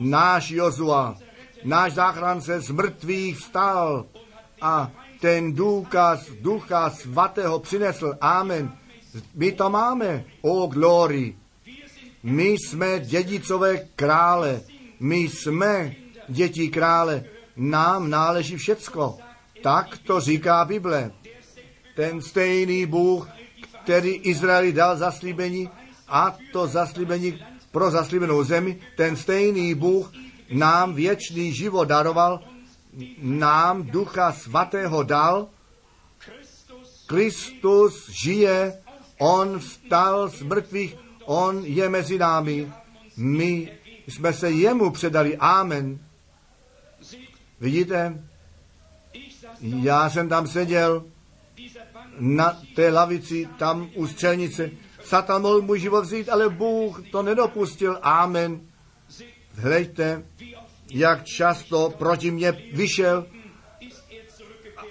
[0.00, 1.16] náš Jozua,
[1.64, 4.06] náš záchránce z mrtvých vstal
[4.60, 4.90] a
[5.20, 8.16] ten důkaz Ducha Svatého přinesl.
[8.20, 8.72] Amen.
[9.34, 10.24] My to máme.
[10.42, 11.36] O glory.
[12.22, 14.60] My jsme dědicové krále.
[15.00, 15.94] My jsme
[16.28, 17.24] děti krále.
[17.56, 19.18] Nám náleží všecko.
[19.62, 21.10] Tak to říká Bible.
[21.96, 23.28] Ten stejný Bůh,
[23.82, 25.70] který Izraeli dal zaslíbení
[26.14, 30.12] a to zaslíbení pro zaslíbenou zemi, ten stejný Bůh
[30.50, 32.40] nám věčný život daroval,
[33.18, 35.48] nám ducha svatého dal,
[37.06, 38.78] Kristus žije,
[39.18, 42.72] on vstal z mrtvých, on je mezi námi.
[43.16, 43.72] My
[44.06, 45.36] jsme se jemu předali.
[45.36, 45.98] Amen.
[47.60, 48.24] Vidíte?
[49.60, 51.04] Já jsem tam seděl
[52.18, 54.70] na té lavici, tam u střelnice.
[55.04, 57.98] Satan mohl můj život vzít, ale Bůh to nedopustil.
[58.02, 58.60] Amen.
[59.54, 60.24] Hleďte,
[60.90, 63.26] jak často proti mně vyšel,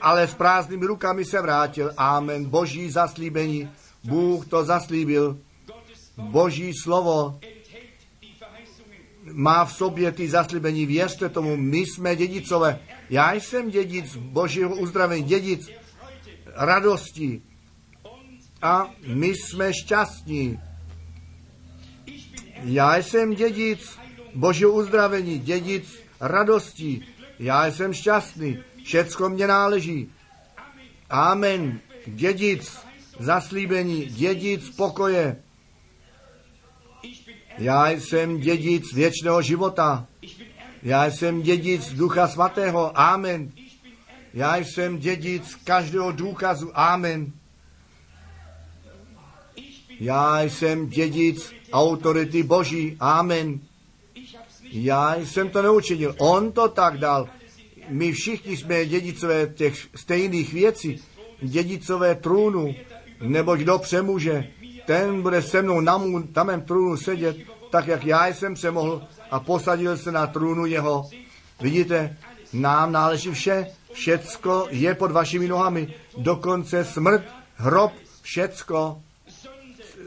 [0.01, 1.91] ale s prázdnými rukami se vrátil.
[1.97, 2.45] Amen.
[2.45, 3.69] Boží zaslíbení.
[4.03, 5.37] Bůh to zaslíbil.
[6.17, 7.39] Boží slovo
[9.31, 10.85] má v sobě ty zaslíbení.
[10.85, 12.79] Věřte tomu, my jsme dědicové.
[13.09, 15.69] Já jsem dědic Božího uzdravení, dědic
[16.55, 17.41] radosti.
[18.63, 20.59] A my jsme šťastní.
[22.63, 23.99] Já jsem dědic
[24.35, 27.05] Božího uzdravení, dědic radosti.
[27.39, 28.63] Já jsem šťastný.
[28.83, 30.11] Všecko mě náleží.
[31.09, 31.79] Amen.
[32.07, 32.77] Dědic
[33.19, 35.43] zaslíbení, dědic pokoje.
[37.57, 40.07] Já jsem dědic věčného života.
[40.83, 42.99] Já jsem dědic Ducha Svatého.
[42.99, 43.51] Amen.
[44.33, 46.71] Já jsem dědic každého důkazu.
[46.73, 47.33] Amen.
[50.03, 52.97] Já jsem dědic autority Boží.
[52.99, 53.59] Amen.
[54.71, 56.15] Já jsem to neučinil.
[56.17, 57.29] On to tak dal.
[57.89, 61.03] My všichni jsme dědicové těch stejných věcí,
[61.41, 62.75] dědicové trůnu,
[63.21, 64.47] nebo kdo přemůže,
[64.85, 67.37] ten bude se mnou na, mů, na mém trůnu sedět,
[67.69, 71.09] tak jak já jsem přemohl a posadil se na trůnu jeho.
[71.61, 72.17] Vidíte,
[72.53, 77.23] nám náleží vše, všecko je pod vašimi nohami, dokonce smrt,
[77.55, 77.91] hrob,
[78.21, 79.01] všecko,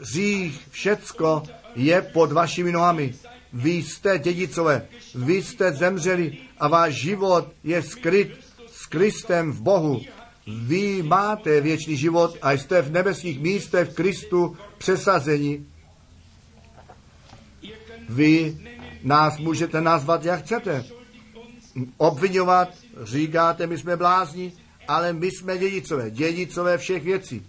[0.01, 1.43] řích, všecko
[1.75, 3.15] je pod vašimi nohami.
[3.53, 8.39] Vy jste dědicové, vy jste zemřeli a váš život je skryt
[8.71, 10.01] s Kristem v Bohu.
[10.47, 15.67] Vy máte věčný život a jste v nebeských místech v Kristu přesazení.
[18.09, 18.57] Vy
[19.03, 20.85] nás můžete nazvat, jak chcete.
[21.97, 22.69] Obvinovat,
[23.03, 24.53] říkáte, my jsme blázni,
[24.87, 27.45] ale my jsme dědicové, dědicové všech věcí.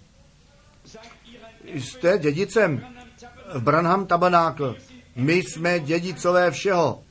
[1.74, 2.86] Jste dědicem
[3.54, 4.76] v Branham tabernákl.
[5.16, 7.02] My jsme dědicové všeho.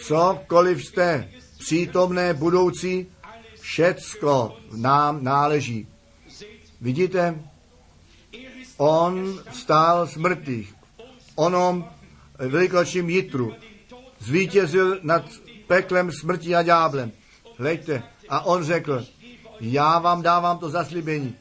[0.00, 3.06] Cokoliv jste, přítomné, budoucí,
[3.60, 5.88] všecko nám náleží.
[6.80, 7.40] Vidíte,
[8.76, 10.74] on stál z mrtvých.
[11.34, 11.90] Onom
[12.38, 13.54] velikočním jitru
[14.18, 15.24] zvítězil nad
[15.66, 17.12] peklem smrti a ďáblem.
[17.58, 19.04] Hleďte, a on řekl,
[19.60, 21.36] já vám dávám to zaslíbení.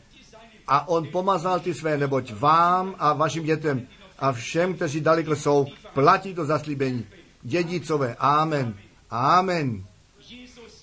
[0.70, 3.88] A on pomazal ty své, neboť vám a vašim dětem
[4.20, 7.06] a všem, kteří daleko jsou, platí to zaslíbení.
[7.42, 8.78] Dědicové, amen,
[9.10, 9.84] amen.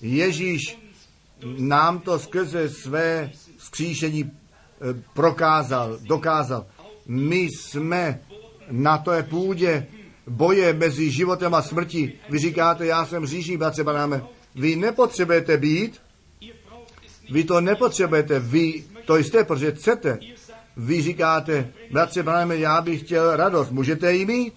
[0.01, 0.79] Ježíš
[1.57, 6.65] nám to skrze své skříšení eh, prokázal, dokázal.
[7.05, 8.19] My jsme
[8.71, 9.87] na té půdě
[10.27, 12.13] boje mezi životem a smrtí.
[12.29, 14.23] Vy říkáte, já jsem říšný, bratře Banáme.
[14.55, 16.01] Vy nepotřebujete být,
[17.31, 20.19] vy to nepotřebujete, vy to jste, protože chcete.
[20.77, 24.53] Vy říkáte, bratře Banáme, já bych chtěl radost, můžete ji mít?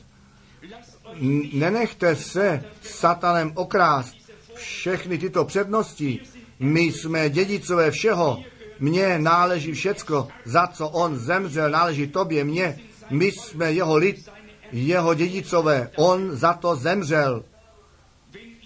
[1.52, 4.14] Nenechte se satanem okrást
[4.54, 6.20] všechny tyto přednosti.
[6.58, 8.42] My jsme dědicové všeho.
[8.78, 12.78] Mně náleží všecko, za co on zemřel, náleží tobě, mně.
[13.10, 14.30] My jsme jeho lid,
[14.72, 15.90] jeho dědicové.
[15.96, 17.44] On za to zemřel.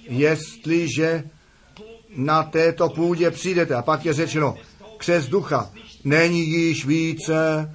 [0.09, 1.25] Jestliže
[2.17, 4.57] na této půdě přijdete, a pak je řečeno,
[5.05, 5.71] křes ducha,
[6.05, 7.71] není již více,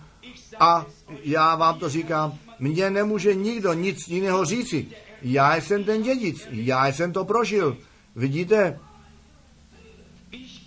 [0.60, 0.86] a
[1.24, 4.88] já vám to říkám, mně nemůže nikdo nic jiného říci.
[5.22, 7.78] Já jsem ten dědic, já jsem to prožil.
[8.16, 8.80] Vidíte,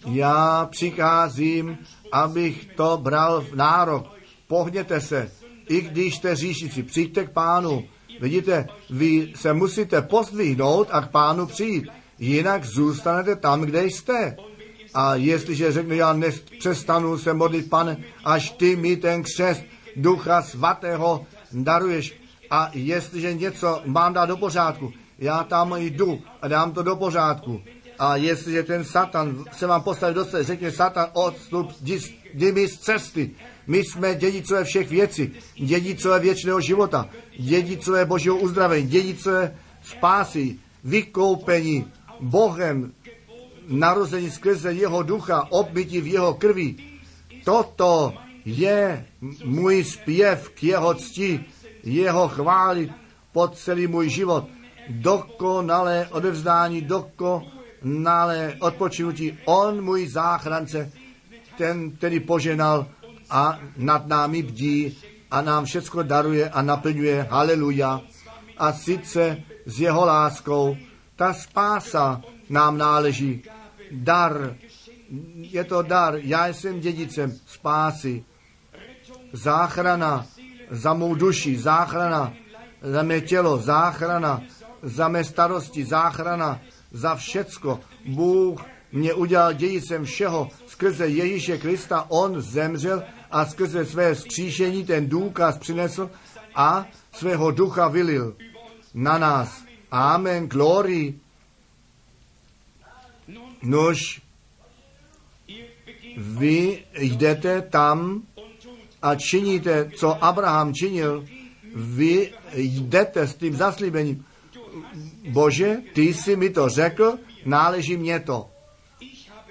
[0.06, 1.78] já přicházím,
[2.12, 4.06] abych to bral v nárok.
[4.46, 5.30] Pohněte se,
[5.68, 7.84] i když jste říšici, přijďte k pánu.
[8.20, 11.84] Vidíte, vy se musíte pozdvihnout a k pánu přijít,
[12.18, 14.36] jinak zůstanete tam, kde jste.
[14.94, 16.16] A jestliže řekne, já
[16.58, 19.62] přestanu se modlit, pane, až ty mi ten křest
[19.96, 22.14] ducha svatého daruješ.
[22.50, 27.62] A jestliže něco mám dát do pořádku, já tam jdu a dám to do pořádku.
[27.98, 31.70] A jestliže ten Satan se vám postaví do cesty, řekne Satan, odstup,
[32.34, 33.30] jdi mi z cesty.
[33.66, 41.86] My jsme dědicové všech věcí, dědicové věčného života, dědicové božího uzdravení, dědicové spásy, vykoupení
[42.20, 42.92] Bohem,
[43.68, 46.76] narození skrze jeho ducha, obmytí v jeho krvi.
[47.44, 49.06] Toto je
[49.44, 51.44] můj zpěv k jeho cti,
[51.82, 52.90] jeho chválit
[53.32, 54.44] po celý můj život.
[54.88, 59.38] Dokonalé odevzdání, dokonalé odpočinutí.
[59.44, 60.92] On, můj záchrance,
[61.58, 62.86] ten, který poženal
[63.30, 64.98] a nad námi bdí
[65.30, 67.26] a nám všecko daruje a naplňuje.
[67.30, 68.00] Haleluja.
[68.58, 70.76] A sice s jeho láskou
[71.16, 73.42] ta spása nám náleží.
[73.90, 74.56] Dar.
[75.34, 76.14] Je to dar.
[76.16, 78.24] Já jsem dědicem spásy.
[79.32, 80.26] Záchrana
[80.70, 82.32] za mou duši, záchrana
[82.82, 84.42] za mé tělo, záchrana
[84.82, 86.60] za mé starosti, záchrana
[86.92, 87.80] za všecko.
[88.06, 92.06] Bůh mě udělal dědicem všeho skrze Ježíše Krista.
[92.08, 96.10] On zemřel a skrze své skříšení ten důkaz přinesl
[96.54, 98.36] a svého ducha vylil
[98.94, 99.64] na nás.
[99.90, 101.14] Amen, glory.
[103.62, 104.22] Nož,
[106.16, 108.22] vy jdete tam
[109.02, 111.26] a činíte, co Abraham činil,
[111.74, 114.24] vy jdete s tím zaslíbením.
[115.28, 118.50] Bože, ty jsi mi to řekl, náleží mě to.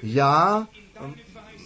[0.03, 0.67] Já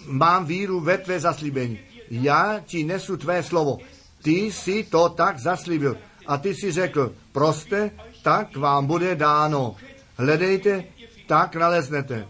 [0.06, 3.78] mám víru ve tvé zaslíbení já ti nesu tvé slovo.
[4.22, 5.98] Ty si to tak zaslíbil
[6.28, 7.92] a ty si řekl, proste,
[8.24, 9.76] tak vám bude dáno.
[10.18, 10.84] Hledejte,
[11.28, 12.28] tak naleznete.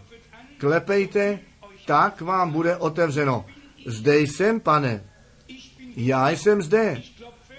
[0.58, 1.38] Klepejte,
[1.86, 3.46] tak vám bude otevřeno.
[3.86, 5.04] Zde jsem, pane.
[5.96, 7.02] Já jsem zde.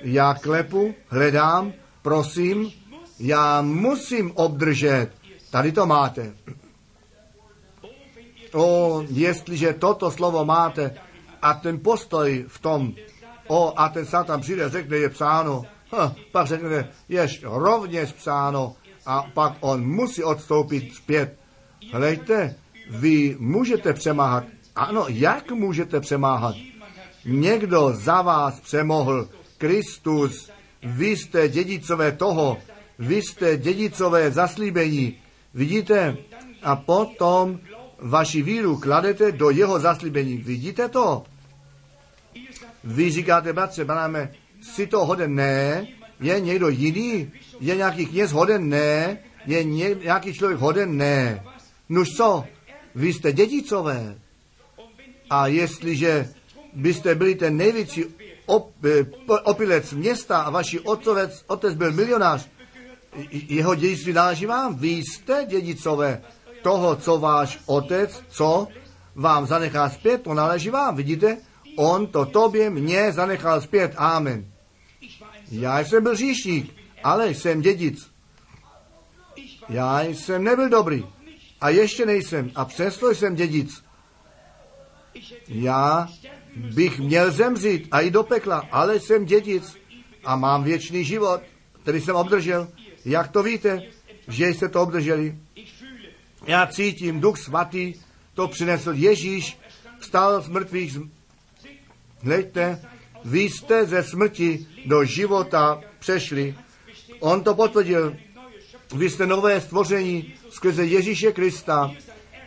[0.03, 2.71] Já klepu, hledám, prosím,
[3.19, 5.09] já musím obdržet.
[5.51, 6.33] Tady to máte.
[8.53, 10.95] O, jestliže toto slovo máte,
[11.41, 12.93] a ten postoj v tom,
[13.47, 18.75] o, a ten satan přijde, řekne, je psáno, ha, pak řekne, je rovněž psáno,
[19.05, 21.39] a pak on musí odstoupit zpět.
[21.91, 22.55] Hlejte,
[22.89, 24.43] vy můžete přemáhat.
[24.75, 26.55] Ano, jak můžete přemáhat?
[27.25, 29.29] Někdo za vás přemohl.
[29.57, 30.51] Kristus,
[30.83, 32.57] vy jste dědicové toho,
[32.99, 35.17] vy jste dědicové zaslíbení.
[35.53, 36.17] Vidíte?
[36.63, 37.59] A potom
[37.99, 40.37] vaši víru kladete do jeho zaslíbení.
[40.37, 41.23] Vidíte to?
[42.83, 44.31] Vy říkáte, bratře, banáme,
[44.61, 45.35] si to hoden?
[45.35, 45.87] Ne.
[46.19, 47.31] Je někdo jiný?
[47.59, 48.69] Je nějaký kněz hoden?
[48.69, 49.17] Ne.
[49.45, 50.97] Je nějaký člověk hoden?
[50.97, 51.43] Ne.
[51.89, 52.45] Nuž co?
[52.97, 54.15] Vy jste dědicové.
[55.29, 56.29] A jestliže
[56.73, 58.05] byste byli ten největší
[58.45, 59.05] op, eh,
[59.43, 62.49] opilec města a vaši otec, otec byl milionář,
[63.31, 64.75] jeho dědictví náleží vám.
[64.75, 66.21] Vy jste dědicové
[66.61, 68.67] toho, co váš otec, co
[69.15, 70.95] vám zanechá zpět, to náleží vám.
[70.95, 71.37] Vidíte?
[71.77, 73.93] On to tobě, mě zanechal zpět.
[73.97, 74.45] Amen.
[75.51, 78.09] Já jsem byl říšník, ale jsem dědic.
[79.69, 81.16] Já jsem nebyl dobrý.
[81.61, 82.51] A ještě nejsem.
[82.55, 83.83] A přesto jsem dědic.
[85.47, 86.07] Já
[86.55, 89.77] bych měl zemřít a jít do pekla, ale jsem dědic
[90.23, 91.41] a mám věčný život,
[91.81, 92.67] který jsem obdržel.
[93.05, 93.81] Jak to víte,
[94.27, 95.37] že jste to obdrželi?
[96.47, 97.93] Já cítím, Duch Svatý
[98.33, 99.57] to přinesl Ježíš,
[99.99, 100.97] vstal z mrtvých.
[102.21, 102.81] Hleďte,
[103.25, 106.55] vy jste ze smrti do života přešli.
[107.19, 108.15] On to potvrdil.
[108.95, 111.91] Vy jste nové stvoření skrze Ježíše Krista.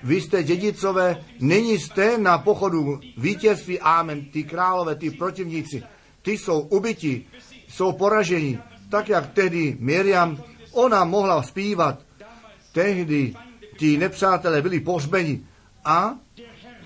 [0.03, 3.81] Vy jste dědicové, nyní jste na pochodu vítězství.
[3.81, 4.25] Amen.
[4.25, 5.83] Ty králové, ty protivníci,
[6.23, 7.25] ty jsou ubyti,
[7.69, 8.59] jsou poraženi.
[8.91, 10.43] Tak jak tehdy Miriam,
[10.73, 11.99] ona mohla zpívat.
[12.73, 13.35] Tehdy
[13.79, 15.41] ti nepřátelé byli pohřbeni
[15.85, 16.15] a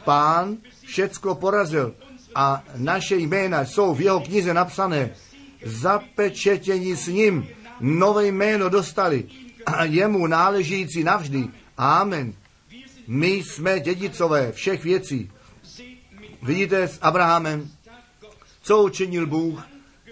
[0.05, 1.95] pán všecko porazil
[2.35, 5.11] a naše jména jsou v jeho knize napsané.
[5.65, 7.49] Zapečetění s ním
[7.81, 9.25] nové jméno dostali
[9.66, 11.49] a jemu náležící navždy.
[11.77, 12.35] Amen.
[13.07, 15.31] My jsme dědicové všech věcí.
[16.43, 17.70] Vidíte s Abrahamem,
[18.62, 19.66] co učinil Bůh,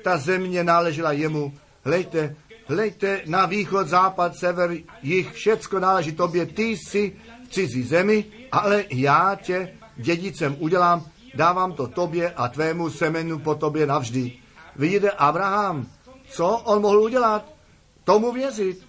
[0.04, 1.54] ta země náležela jemu.
[1.84, 6.46] Hlejte, hlejte na východ, západ, sever, jich, všecko náleží tobě.
[6.46, 12.90] Ty jsi v cizí zemi, ale já tě dědicem udělám, dávám to tobě a tvému
[12.90, 14.32] semenu po tobě navždy.
[14.76, 15.86] Vidíte, Abraham,
[16.28, 17.52] co on mohl udělat?
[18.04, 18.86] Tomu věřit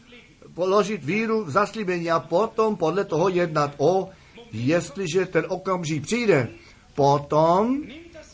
[0.55, 3.71] položit víru v zaslíbení a potom podle toho jednat.
[3.77, 4.09] O,
[4.51, 6.47] jestliže ten okamžik přijde,
[6.95, 7.81] potom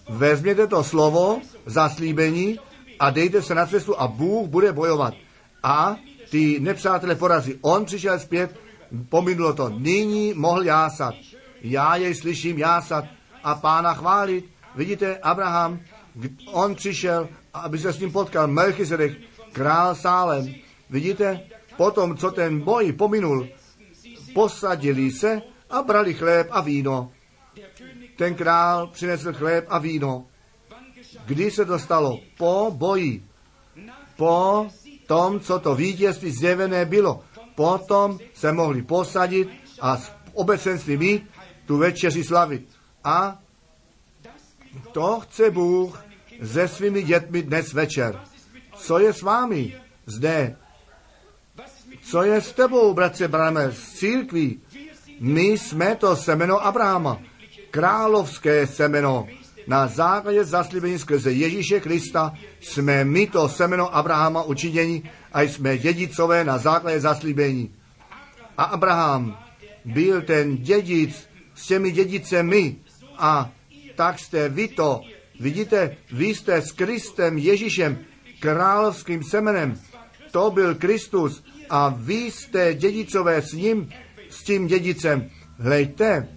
[0.09, 2.59] vezměte to slovo zaslíbení
[2.99, 5.13] a dejte se na cestu a Bůh bude bojovat.
[5.63, 5.95] A
[6.29, 7.55] ty nepřátelé porazí.
[7.61, 8.55] On přišel zpět,
[9.09, 9.69] pominulo to.
[9.69, 11.15] Nyní mohl jásat.
[11.61, 13.05] Já jej slyším jásat
[13.43, 14.45] a pána chválit.
[14.75, 15.79] Vidíte, Abraham,
[16.51, 19.17] on přišel, aby se s ním potkal Melchizedek,
[19.51, 20.53] král Sálem.
[20.89, 21.41] Vidíte,
[21.79, 23.47] potom, co ten boj pominul,
[24.35, 27.11] posadili se a brali chléb a víno.
[28.17, 30.27] Ten král přinesl chléb a víno.
[31.25, 32.19] Kdy se to stalo?
[32.37, 33.23] Po boji.
[34.15, 34.67] Po
[35.07, 37.23] tom, co to vítězství zjevené bylo.
[37.55, 39.47] Potom se mohli posadit
[39.79, 41.23] a s obecenství mít
[41.65, 42.67] tu večeři slavit.
[43.03, 43.39] A
[44.91, 46.03] to chce Bůh
[46.43, 48.19] se svými dětmi dnes večer.
[48.75, 50.55] Co je s vámi zde
[52.09, 54.59] co je s tebou, bratře Brame, z církví?
[55.19, 57.21] My jsme to semeno Abrahama,
[57.71, 59.27] královské semeno.
[59.67, 65.03] Na základě zaslíbení skrze Ježíše Krista jsme my to semeno Abrahama učiněni
[65.33, 67.71] a jsme dědicové na základě zaslíbení.
[68.57, 69.37] A Abraham
[69.85, 72.75] byl ten dědic s těmi dědicemi
[73.17, 73.51] a
[73.95, 75.01] tak jste vy to.
[75.39, 77.97] Vidíte, vy jste s Kristem Ježíšem,
[78.39, 79.79] královským semenem.
[80.31, 83.89] To byl Kristus a vy jste dědicové s ním,
[84.29, 85.29] s tím dědicem.
[85.57, 86.27] Hlejte.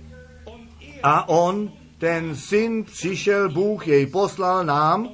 [1.02, 5.08] A on, ten syn, přišel, Bůh jej poslal nám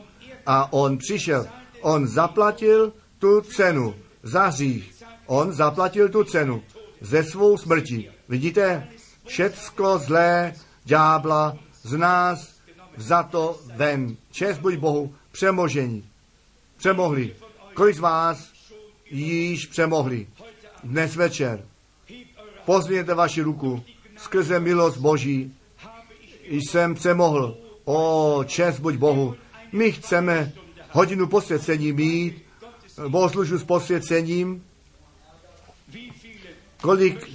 [0.47, 1.47] a on přišel.
[1.81, 5.05] On zaplatil tu cenu za hřích.
[5.27, 6.63] On zaplatil tu cenu
[7.01, 8.11] ze svou smrti.
[8.29, 8.89] Vidíte,
[9.27, 10.53] všecko zlé
[10.85, 12.55] ďábla z nás
[12.97, 14.17] za to ven.
[14.31, 16.09] Čest buď Bohu, přemožení.
[16.77, 17.37] Přemohli.
[17.75, 18.58] Kolik z vás
[19.11, 20.27] již přemohli.
[20.85, 21.65] Dnes večer
[22.65, 23.83] pozvěte vaši ruku
[24.17, 25.55] skrze milost Boží.
[26.49, 27.57] Jsem přemohl.
[27.85, 29.35] O, čest buď Bohu.
[29.73, 30.53] My chceme
[30.91, 32.43] hodinu posvěcení mít,
[33.09, 34.65] bohoslužbu s posvěcením.
[36.81, 37.31] Kolik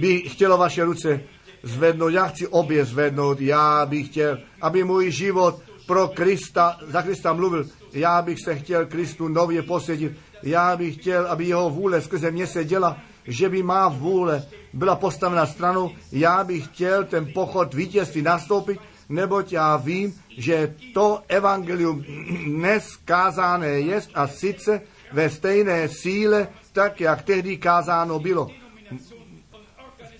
[0.00, 1.20] by chtělo vaše ruce
[1.62, 7.32] zvednout, já chci obě zvednout, já bych chtěl, aby můj život pro Krista, za Krista
[7.32, 7.66] mluvil.
[7.92, 10.12] Já bych se chtěl Kristu nově posvětit.
[10.44, 14.42] Já bych chtěl, aby jeho vůle skrze mě se děla, že by má vůle
[14.72, 15.90] byla postavena stranou.
[16.12, 22.04] Já bych chtěl ten pochod vítězství nastoupit, neboť já vím, že to evangelium
[22.46, 24.80] dnes kázané je a sice
[25.12, 28.48] ve stejné síle, tak jak tehdy kázáno bylo.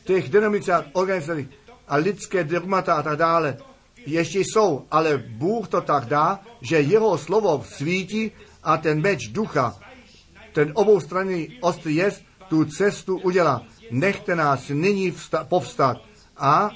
[0.05, 1.49] Těch denominací organizací
[1.89, 3.57] a lidské dogmata a tak dále
[4.07, 8.33] ještě jsou, ale Bůh to tak dá, že jeho slovo svítí
[8.63, 9.77] a ten meč ducha,
[10.55, 13.63] ten oboustranný ostrý jest, tu cestu udělá.
[13.91, 15.97] Nechte nás nyní vsta- povstat
[16.37, 16.71] a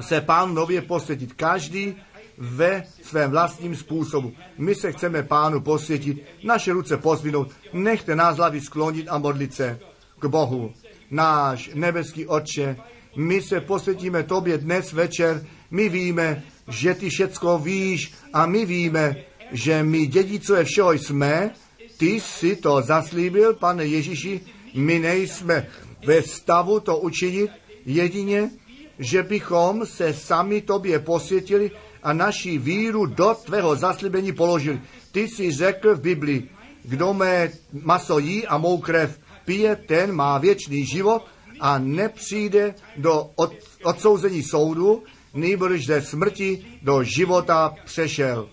[0.00, 1.32] se pán nově posvětit.
[1.32, 1.96] Každý
[2.38, 4.32] ve svém vlastním způsobu.
[4.58, 9.78] My se chceme pánu posvětit, naše ruce pozvinout, nechte nás hlavy sklonit a modlit se
[10.18, 10.72] k Bohu.
[11.10, 12.76] Náš nebeský Otče,
[13.16, 19.16] my se posvětíme tobě dnes večer, my víme, že ty všecko víš a my víme,
[19.52, 21.50] že my dědicové všeho jsme,
[21.96, 24.40] ty si to zaslíbil, pane Ježíši,
[24.74, 25.66] my nejsme
[26.06, 27.50] ve stavu to učinit,
[27.86, 28.50] jedině,
[28.98, 31.70] že bychom se sami tobě posvětili
[32.02, 34.80] a naši víru do tvého zaslíbení položili.
[35.12, 36.48] Ty jsi řekl v Biblii,
[36.84, 41.24] kdo mé maso jí a mou krev pije, ten má věčný život
[41.60, 43.52] a nepřijde do od,
[43.84, 45.02] odsouzení soudu,
[45.34, 48.48] nýbrž ze smrti do života přešel.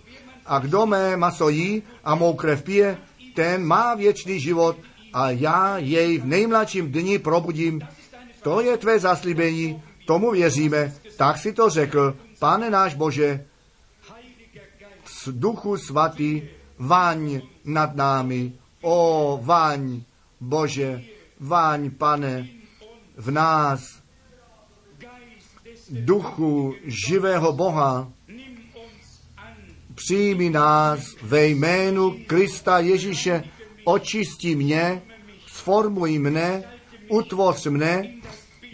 [0.45, 2.97] A kdo mé maso jí a mou krev pije,
[3.33, 4.77] ten má věčný život
[5.13, 7.81] a já jej v nejmladším dni probudím.
[8.41, 13.45] To je tvé zaslíbení, tomu věříme, tak si to řekl, pane náš Bože,
[15.31, 16.41] duchu svatý,
[16.77, 20.01] vaň nad námi, o vaň,
[20.41, 21.01] Bože,
[21.39, 22.47] vaň, pane,
[23.17, 24.01] v nás,
[25.89, 28.11] duchu živého Boha,
[30.03, 33.43] přijmi nás ve jménu Krista Ježíše,
[33.85, 35.01] očisti mě,
[35.47, 36.63] sformuj mne,
[37.09, 38.03] utvoř mne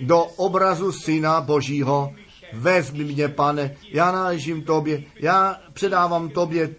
[0.01, 2.13] do obrazu Syna Božího.
[2.53, 6.75] Vezmi mě, pane, já náležím tobě, já předávám tobě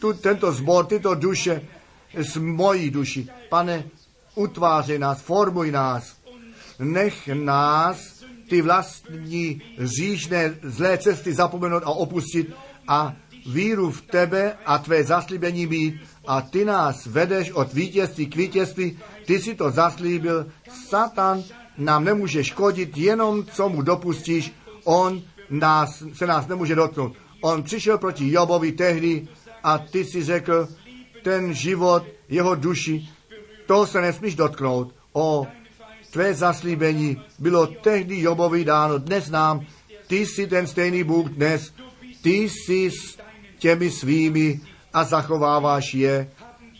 [0.00, 1.62] tu, tento zbor, tyto duše
[2.16, 3.28] z mojí duši.
[3.48, 3.84] Pane,
[4.34, 6.16] utvářej nás, formuj nás,
[6.78, 12.48] nech nás ty vlastní říšné zlé cesty zapomenout a opustit
[12.88, 13.16] a
[13.48, 15.94] víru v tebe a tvé zaslíbení mít
[16.26, 20.46] a ty nás vedeš od vítězství k vítězství, ty si to zaslíbil,
[20.88, 21.42] Satan
[21.78, 24.52] nám nemůže škodit, jenom co mu dopustíš,
[24.84, 27.12] on nás, se nás nemůže dotknout.
[27.40, 29.28] On přišel proti Jobovi tehdy
[29.62, 30.68] a ty si řekl,
[31.22, 33.08] ten život, jeho duši,
[33.66, 34.94] to se nesmíš dotknout.
[35.12, 35.46] O,
[36.10, 39.66] tvé zaslíbení bylo tehdy Jobovi dáno, dnes nám,
[40.06, 41.72] ty jsi ten stejný Bůh dnes,
[42.22, 42.90] ty jsi
[43.58, 44.60] těmi svými
[44.92, 46.30] a zachováváš je.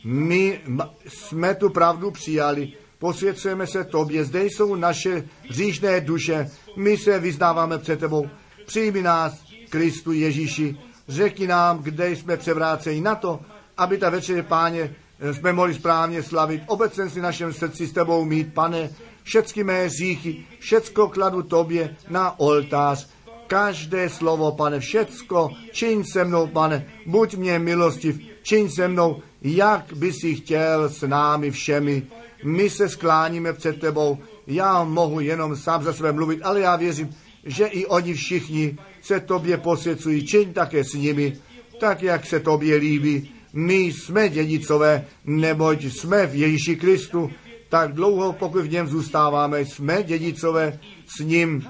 [0.04, 0.60] My
[1.06, 7.78] jsme tu pravdu přijali, posvěcujeme se tobě, zde jsou naše říšné duše, my se vyznáváme
[7.78, 8.28] před tebou.
[8.66, 10.76] Přijmi nás, Kristu Ježíši,
[11.08, 13.40] řekni nám, kde jsme převráceni na to,
[13.76, 14.94] aby ta večeře, páně,
[15.32, 18.90] jsme mohli správně slavit, obecenství našem srdci s tebou mít, pane,
[19.22, 23.08] všechny mé říchy, všecko kladu tobě na oltář,
[23.48, 29.92] každé slovo, pane, všecko, čiň se mnou, pane, buď mě milostiv, čiň se mnou, jak
[29.96, 32.02] by si chtěl s námi všemi.
[32.44, 37.14] My se skláníme před tebou, já mohu jenom sám za sebe mluvit, ale já věřím,
[37.44, 41.36] že i oni všichni se tobě posvěcují, čiň také s nimi,
[41.80, 43.30] tak jak se tobě líbí.
[43.52, 47.30] My jsme dědicové, neboť jsme v Ježíši Kristu,
[47.68, 51.68] tak dlouho, pokud v něm zůstáváme, jsme dědicové s ním.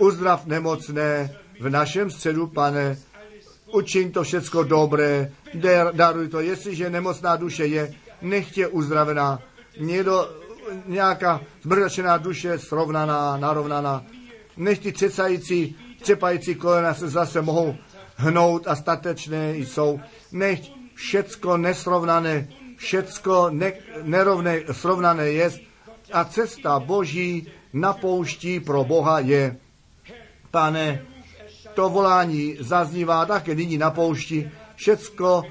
[0.00, 2.96] Uzdrav nemocné v našem středu, pane,
[3.72, 5.32] učiň to všecko dobré,
[5.92, 9.38] daruj to, jestliže nemocná duše je, nechtě uzdravená,
[9.80, 10.28] někdo,
[10.86, 14.04] nějaká zmrdačená duše srovnaná, narovnaná,
[14.56, 17.74] nech ty třecající, třepající kolena se zase mohou
[18.16, 20.00] hnout a statečné jsou,
[20.32, 20.60] nech
[20.94, 22.48] všecko nesrovnané
[22.80, 23.72] všecko ne,
[24.02, 25.50] nerovné, srovnané je.
[26.12, 27.96] A cesta Boží na
[28.64, 29.56] pro Boha je.
[30.50, 31.02] Pane,
[31.74, 34.50] to volání zaznívá také nyní na poušti.
[34.76, 35.42] Všecko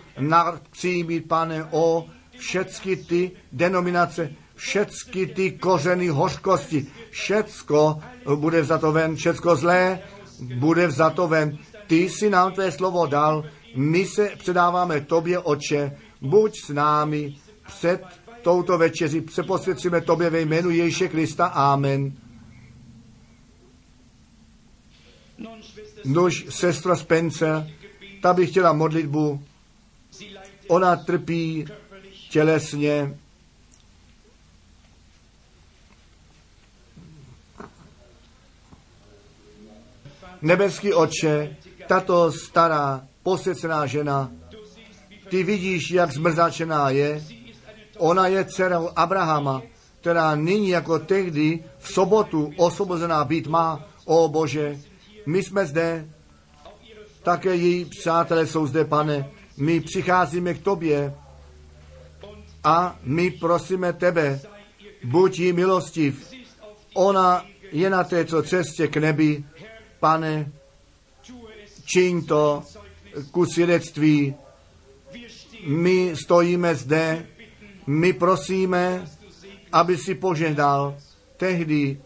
[0.71, 2.05] přijmít, pane, o
[2.37, 7.99] všecky ty denominace, všecky ty kořeny hořkosti, všecko
[8.35, 9.99] bude vzato ven, všecko zlé
[10.55, 11.57] bude vzato ven.
[11.87, 13.43] Ty si nám tvé slovo dal,
[13.75, 17.35] my se předáváme tobě, oče, buď s námi
[17.67, 18.01] před
[18.41, 21.45] touto večeři, se posvědčíme tobě ve jménu Ježíše Krista.
[21.45, 22.13] Amen.
[26.05, 27.67] Nož, sestra Spencer,
[28.21, 29.43] Ta by chtěla modlitbu,
[30.67, 31.65] ona trpí
[32.29, 33.17] tělesně,
[40.41, 41.55] Nebeský oče,
[41.87, 44.31] tato stará, posvěcená žena,
[45.29, 47.23] ty vidíš, jak zmrzačená je.
[47.97, 49.61] Ona je dcerou Abrahama,
[50.01, 53.85] která nyní jako tehdy v sobotu osvobozená být má.
[54.05, 54.79] O Bože,
[55.29, 56.09] my jsme zde,
[57.23, 59.29] také její přátelé jsou zde, pane.
[59.57, 61.13] My přicházíme k tobě
[62.63, 64.41] a my prosíme tebe,
[65.03, 66.33] buď jí milostiv.
[66.93, 69.43] Ona je na této cestě k nebi,
[69.99, 70.51] pane,
[71.85, 72.63] čiň to
[73.31, 74.35] ku svědectví.
[75.67, 77.25] My stojíme zde,
[77.87, 79.05] my prosíme,
[79.71, 80.97] aby si požehnal.
[81.37, 82.01] Tehdy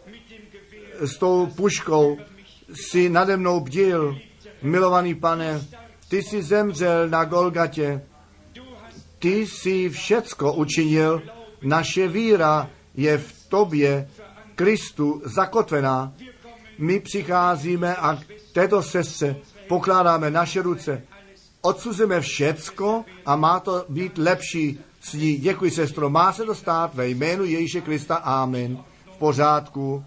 [1.00, 2.18] s tou puškou
[2.76, 4.18] si nade mnou bdil,
[4.62, 5.60] milovaný pane,
[6.08, 8.02] ty jsi zemřel na Golgatě,
[9.18, 11.22] ty jsi všecko učinil,
[11.62, 14.08] naše víra je v tobě,
[14.54, 16.12] Kristu, zakotvená.
[16.78, 19.36] My přicházíme a k této sestře
[19.68, 21.02] pokládáme naše ruce,
[21.60, 25.36] odsuzujeme všecko a má to být lepší s ní.
[25.36, 26.10] Děkuji, sestro.
[26.10, 28.14] Má se to stát ve jménu Ježíše Krista.
[28.14, 28.78] Amen.
[29.14, 30.04] V pořádku.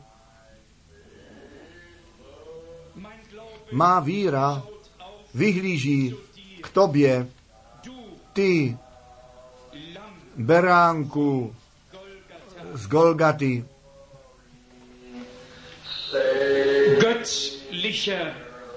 [3.72, 4.64] Má víra
[5.34, 6.16] vyhlíží
[6.64, 7.28] k tobě.
[8.34, 8.78] Ty,
[10.36, 11.56] beránku
[12.74, 13.66] z Golgaty,
[17.00, 18.34] göttlicher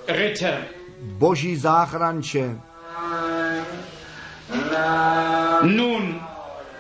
[0.08, 0.64] Ritter.
[1.00, 2.60] boží záchranče.
[5.62, 6.20] Nun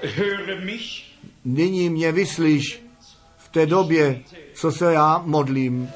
[0.02, 1.10] höre mich,
[1.44, 2.82] Nyní mě vyslíš
[3.38, 4.20] v té době,
[4.54, 5.90] co se já modlím.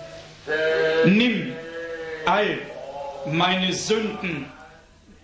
[1.04, 1.63] nimm
[2.26, 2.58] all
[3.26, 4.46] meine Sünden,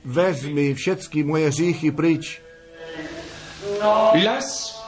[0.05, 2.40] Vezmi všechny moje hříchy pryč.
[4.24, 4.81] lass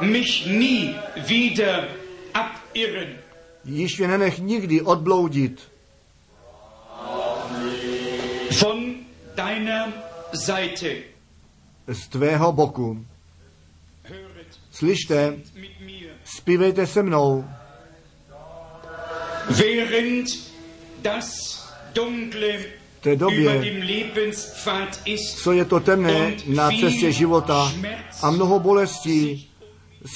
[0.00, 0.94] mich nie
[1.28, 1.88] wieder
[2.34, 3.18] abirren.
[3.64, 5.72] Již mě nenech nikdy odbloudit
[8.60, 8.94] von
[9.34, 9.92] deiner
[10.34, 10.96] Seite.
[11.88, 13.06] z tvého boku.
[14.70, 15.34] Slyšte,
[16.24, 17.44] zpívejte se mnou,
[19.50, 20.51] Während
[21.02, 21.26] das
[21.94, 22.64] Dunkle
[23.00, 23.64] té době,
[25.36, 27.72] co je to temné na cestě života
[28.22, 29.50] a mnoho bolestí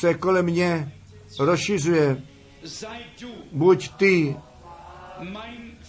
[0.00, 0.92] se kolem mě
[1.38, 2.22] rozšiřuje.
[3.52, 4.36] Buď ty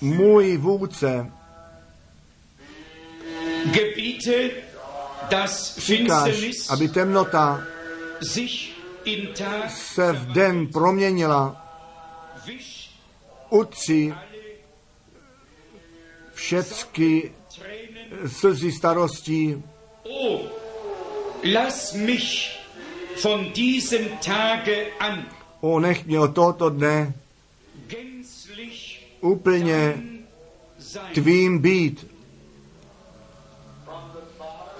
[0.01, 1.31] můj vůdce,
[5.77, 6.35] říkáš,
[6.69, 7.63] aby temnota
[9.67, 11.63] se v den proměnila,
[13.49, 14.13] utři
[16.37, 17.31] všecky
[18.27, 19.63] slzy starostí.
[20.03, 20.45] Oh,
[21.43, 22.53] lass mich
[23.23, 25.25] von diesem Tage an
[25.61, 27.13] O, nech mě od tohoto dne
[29.21, 30.03] úplně
[31.13, 32.07] tvým být.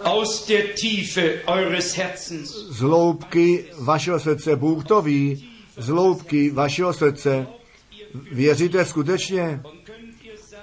[0.04, 2.50] Aus der Tiefe eures Herzens.
[2.50, 7.48] Z hloubky vašeho srdce, Bůh to ví, z hloubky vašeho srdce.
[8.32, 9.62] Věříte skutečně?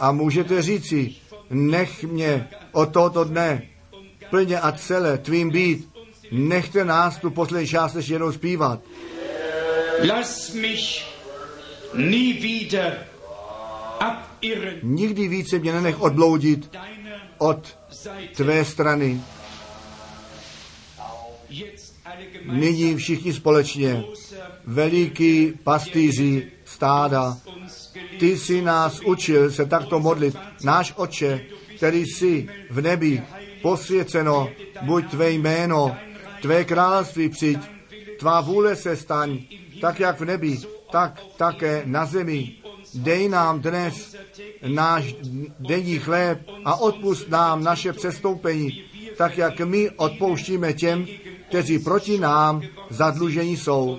[0.01, 1.15] A můžete říci,
[1.51, 3.63] nech mě od tohoto dne
[4.31, 5.89] plně a celé tvým být.
[6.33, 8.81] Nechte nás tu poslední část ještě jednou zpívat.
[10.03, 11.07] lass mich
[11.95, 13.07] nie wieder
[14.01, 16.77] abirren Nikdy více mě nenech odbloudit
[17.39, 17.79] od
[18.37, 19.21] tvé strany.
[22.45, 24.05] Nyní všichni společně,
[24.65, 27.39] veliký pastýři stáda.
[28.19, 30.37] Ty jsi nás učil se takto modlit.
[30.65, 31.41] Náš oče,
[31.77, 33.23] který jsi v nebi,
[33.63, 34.49] posvěceno,
[34.83, 35.97] buď tvé jméno,
[36.43, 37.59] tvé království přijď,
[38.19, 39.39] tvá vůle se staň,
[39.81, 40.59] tak jak v nebi,
[40.93, 42.53] tak také na zemi.
[42.95, 44.17] Dej nám dnes
[44.67, 45.15] náš
[45.59, 48.85] denní chléb a odpust nám naše přestoupení,
[49.17, 51.07] tak jak my odpouštíme těm,
[51.49, 53.99] kteří proti nám zadlužení jsou.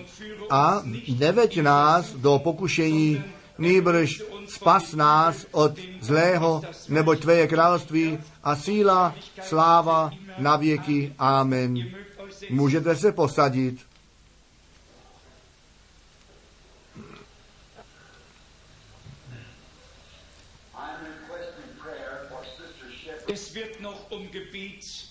[0.50, 0.84] A
[1.20, 3.24] neveď nás do pokušení,
[3.58, 11.14] nýbrž spas nás od zlého, neboť tvé je království a síla, sláva na věky.
[11.18, 11.76] Amen.
[12.50, 13.80] Můžete se posadit.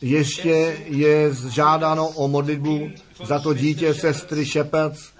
[0.00, 2.90] Ještě je žádáno o modlitbu
[3.24, 5.13] za to dítě sestry Shepherds.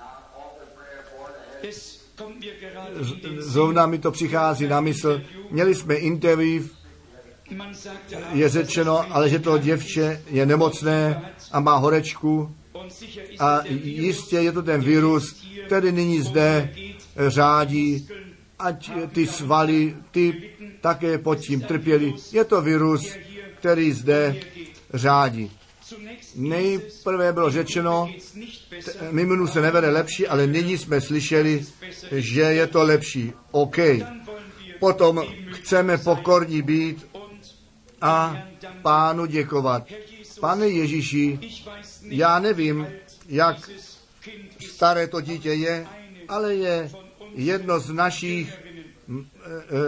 [3.38, 5.22] Zrovna mi to přichází na mysl.
[5.50, 6.66] Měli jsme interview
[8.32, 11.22] je řečeno, ale že to děvče je nemocné
[11.52, 12.54] a má horečku
[13.38, 16.74] a jistě je to ten virus, který nyní zde
[17.28, 18.08] řádí,
[18.58, 20.50] ať ty svaly, ty
[20.80, 22.14] také pod tím trpěli.
[22.32, 23.16] Je to virus,
[23.58, 24.36] který zde
[24.94, 25.50] řádí.
[26.34, 28.08] Nejprve bylo řečeno,
[29.10, 31.64] miminu se nevede lepší, ale nyní jsme slyšeli,
[32.12, 33.32] že je to lepší.
[33.50, 33.76] OK.
[34.78, 35.22] Potom
[35.52, 37.06] chceme pokorní být
[38.00, 38.38] a
[38.82, 39.86] pánu děkovat.
[40.40, 41.38] Pane Ježíši,
[42.02, 42.86] já nevím,
[43.28, 43.70] jak
[44.68, 45.86] staré to dítě je,
[46.28, 46.90] ale je
[47.34, 49.14] jedno z našich, e,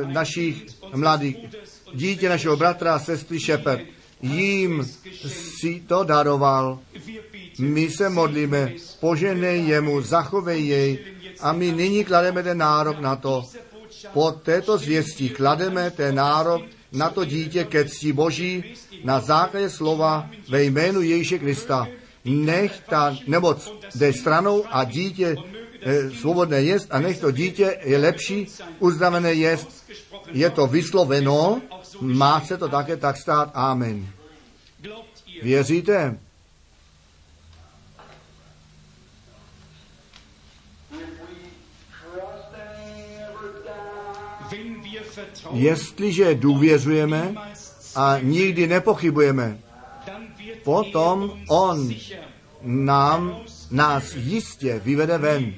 [0.03, 1.37] e, našich mladých.
[1.95, 3.96] Dítě našeho bratra a sestry Šepet.
[4.23, 4.85] Jím
[5.29, 6.79] si to daroval.
[7.59, 10.99] My se modlíme, poženej jemu, zachovej jej
[11.41, 13.43] a my nyní klademe ten nárok na to.
[14.13, 16.63] Po této zvěstí klademe ten nárok
[16.93, 18.65] na to dítě ke cti Boží
[19.05, 21.89] na základě slova ve jménu Ježíše Krista.
[22.25, 25.37] Nech ta nemoc jde stranou a dítě
[25.83, 28.47] eh, svobodné jest a nech to dítě je lepší,
[28.79, 29.85] uzdravené jest.
[30.33, 31.63] Je to vysloveno,
[32.01, 33.51] má se to také tak stát.
[33.55, 34.09] Amen.
[35.43, 36.19] Věříte?
[45.53, 47.35] Jestliže důvěřujeme
[47.95, 49.59] a nikdy nepochybujeme,
[50.65, 51.95] potom on
[52.63, 53.37] nám,
[53.71, 55.55] nás jistě vyvede ven.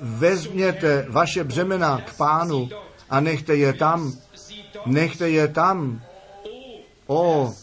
[0.00, 2.68] Vezměte vaše břemena k pánu
[3.10, 4.12] a nechte je tam.
[4.86, 6.02] Nechte je tam.
[7.06, 7.54] O,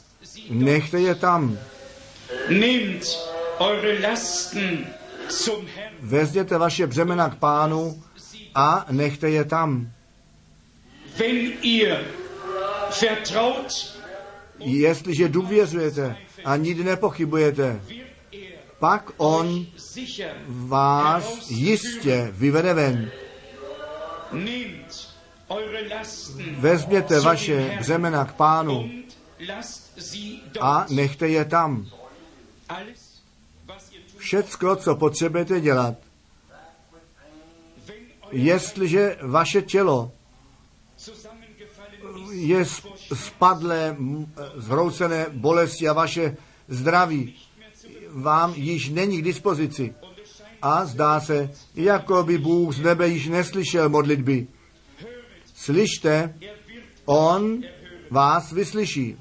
[0.49, 1.57] nechte je tam.
[6.01, 8.03] Vezměte vaše břemena k pánu
[8.55, 9.91] a nechte je tam.
[14.59, 18.05] Jestliže důvěřujete a nikdy nepochybujete, er
[18.79, 19.65] pak on
[20.47, 23.11] vás jistě vyvede ven.
[24.31, 25.04] Nehmt
[26.57, 28.89] Vezměte vaše břemena k pánu
[30.61, 31.85] a nechte je tam.
[34.17, 35.95] Všecko, co potřebujete dělat.
[38.31, 40.11] Jestliže vaše tělo
[42.31, 43.97] je sp- spadlé,
[44.55, 47.35] zhroucené bolesti a vaše zdraví
[48.11, 49.93] vám již není k dispozici.
[50.61, 54.47] A zdá se, jako by Bůh z nebe již neslyšel modlitby.
[55.65, 56.35] Slyšte,
[57.05, 57.63] On
[58.09, 59.17] vás vyslyší.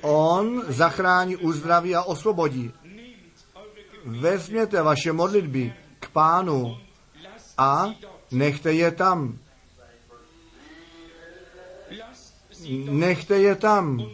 [0.00, 2.72] On zachrání, uzdraví a osvobodí.
[4.04, 6.78] Vezměte vaše modlitby k pánu
[7.58, 7.94] a
[8.30, 9.38] nechte je tam.
[12.90, 14.06] Nechte je tam.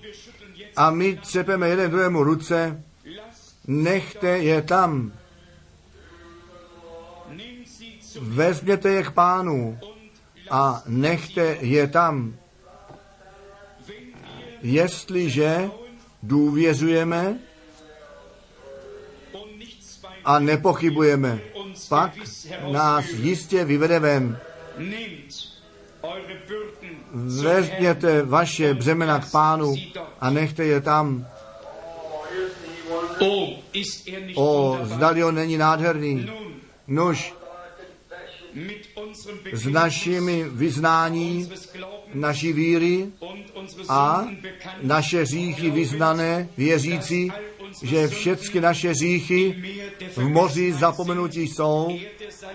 [0.77, 2.83] A my třepeme jeden druhému ruce.
[3.67, 5.13] Nechte je tam.
[8.21, 9.79] Vezměte je k pánu
[10.51, 12.35] a nechte je tam.
[14.63, 15.71] Jestliže
[16.23, 17.39] důvěřujeme
[20.25, 21.41] a nepochybujeme,
[21.89, 22.13] pak
[22.73, 24.39] nás jistě vyvede ven.
[27.13, 29.75] Vezměte vaše břemena k pánu
[30.21, 31.27] a nechte je tam.
[34.35, 36.31] O, zdali on není nádherný.
[36.87, 37.35] Nuž,
[39.53, 41.51] s našimi vyznání,
[42.15, 43.07] naší víry
[43.89, 44.27] a
[44.83, 47.33] naše říchy vyznané, věřící,
[47.83, 49.63] že všechny naše říchy
[50.17, 51.99] v moři zapomenutí jsou.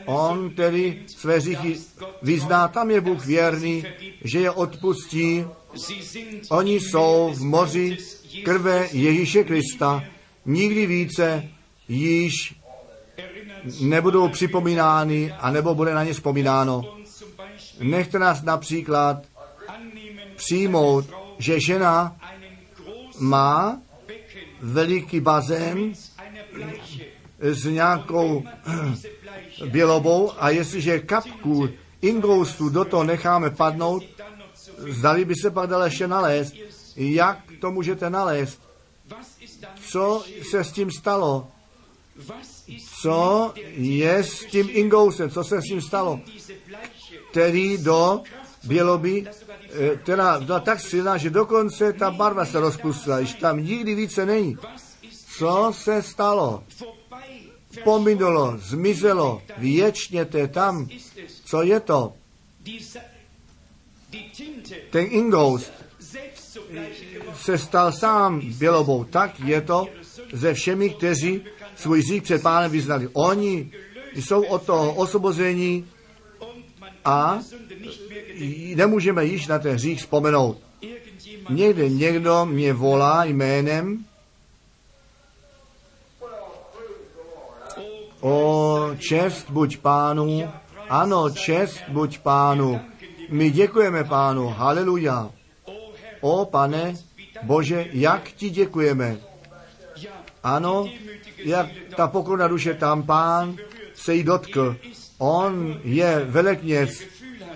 [0.05, 1.75] On tedy své říchy
[2.21, 3.83] vyzná, tam je Bůh věrný,
[4.23, 5.45] že je odpustí.
[6.49, 7.97] Oni jsou v moři
[8.43, 10.03] krve Ježíše Krista.
[10.45, 11.49] Nikdy více
[11.87, 12.55] již
[13.79, 16.81] nebudou připomínány, anebo bude na ně vzpomínáno.
[17.79, 19.23] Nechte nás například
[20.35, 21.05] přijmout,
[21.37, 22.15] že žena
[23.19, 23.81] má
[24.61, 25.93] veliký bazén
[27.39, 28.43] s nějakou
[29.71, 31.69] bělobou a jestliže kapku
[32.01, 34.03] ingoustu do toho necháme padnout,
[34.77, 36.53] zdali by se pak dalo ještě nalézt.
[36.95, 38.61] Jak to můžete nalézt?
[39.89, 41.47] Co se s tím stalo?
[43.01, 45.29] Co je s tím ingoustem?
[45.29, 46.19] Co se s tím stalo?
[47.31, 48.21] Který do
[48.63, 53.95] běloby, eh, která byla tak silná, že dokonce ta barva se rozpustila, již tam nikdy
[53.95, 54.57] více není.
[55.37, 56.63] Co se stalo?
[57.83, 60.87] Pominulo, zmizelo, věčně to je tam.
[61.45, 62.13] Co je to?
[64.89, 65.73] Ten ingoust
[67.35, 69.03] se stal sám bělobou.
[69.03, 69.87] Tak je to
[70.33, 71.41] ze všemi, kteří
[71.75, 73.09] svůj zík před pánem vyznali.
[73.13, 73.71] Oni
[74.15, 75.83] jsou od toho man
[77.05, 77.39] a
[78.75, 80.57] nemůžeme již na ten hřích vzpomenout.
[81.49, 84.05] Někde někdo mě volá jménem
[88.23, 90.47] O čest buď pánu,
[90.89, 92.79] ano, čest buď pánu.
[93.29, 95.29] My děkujeme pánu, haleluja.
[96.21, 96.95] O pane,
[97.43, 99.32] Bože, jak ti děkujeme.
[100.43, 100.89] Ano,
[101.37, 103.57] jak ta pokorná duše tam pán
[103.93, 104.77] se jí dotkl.
[105.17, 107.03] On je velekněz,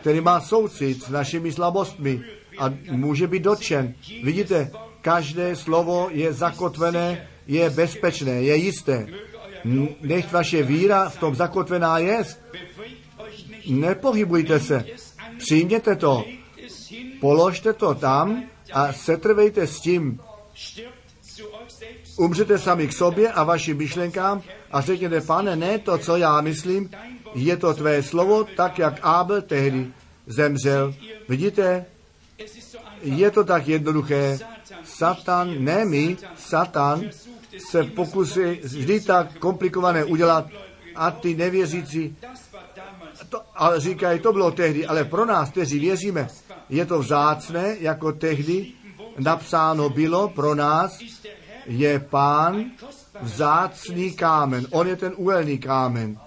[0.01, 2.21] který má soucit s našimi slabostmi
[2.59, 3.93] a může být dotčen.
[4.23, 9.07] Vidíte, každé slovo je zakotvené, je bezpečné, je jisté.
[10.01, 12.23] Nech vaše víra v tom zakotvená je.
[13.69, 14.85] Nepohybujte se.
[15.37, 16.23] Přijměte to.
[17.19, 18.43] Položte to tam
[18.73, 20.19] a setrvejte s tím.
[22.17, 24.41] Umřete sami k sobě a vašim myšlenkám
[24.71, 26.89] a řekněte, pane, ne to, co já myslím,
[27.35, 29.87] je to tvé slovo, tak jak Abel tehdy
[30.27, 30.93] zemřel.
[31.29, 31.85] Vidíte,
[33.01, 34.39] je to tak jednoduché.
[34.83, 37.01] Satan, ne my, Satan
[37.69, 40.45] se pokusí vždy tak komplikované udělat
[40.95, 42.17] a ty nevěřící,
[43.29, 46.27] to, ale říkají, to bylo tehdy, ale pro nás, kteří věříme,
[46.69, 48.71] je to vzácné, jako tehdy
[49.17, 50.99] napsáno bylo pro nás,
[51.67, 52.71] je pán
[53.21, 54.67] vzácný kámen.
[54.71, 56.19] On je ten úhelný kámen.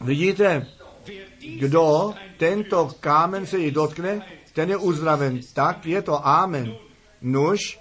[0.00, 0.66] Vidíte,
[1.58, 4.22] kdo tento kámen se jí dotkne,
[4.52, 5.40] ten je uzdraven.
[5.54, 6.74] Tak je to amen.
[7.22, 7.80] Nuž,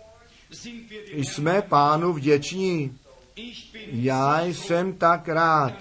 [1.14, 2.98] jsme pánu vděční.
[3.92, 5.74] Já jsem tak rád,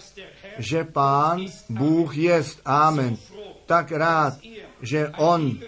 [0.58, 2.60] že pán Bůh jest.
[2.64, 3.16] Amen.
[3.66, 4.34] Tak rád,
[4.82, 5.58] že on,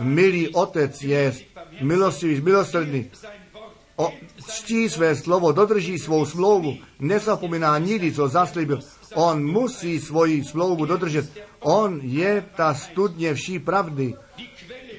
[0.00, 1.42] milý otec jest,
[1.80, 3.10] milostivý, milosrdný,
[3.98, 4.12] o,
[4.46, 8.78] ctí své slovo, dodrží svou smlouvu, nezapomíná nikdy, co zaslíbil.
[9.14, 11.26] On musí svoji smlouvu dodržet.
[11.60, 14.14] On je ta studně vší pravdy.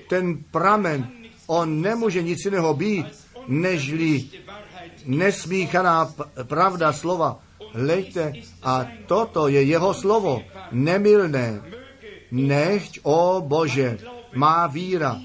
[0.10, 1.08] Ten pramen,
[1.48, 3.06] on nemůže nic jiného být,
[3.48, 4.30] nežli
[5.06, 6.14] nesmíchaná
[6.44, 7.40] pravda slova.
[7.72, 11.62] Hleďte, a toto je jeho slovo, nemilné.
[12.32, 13.98] Nechť, o Bože,
[14.34, 15.18] má víra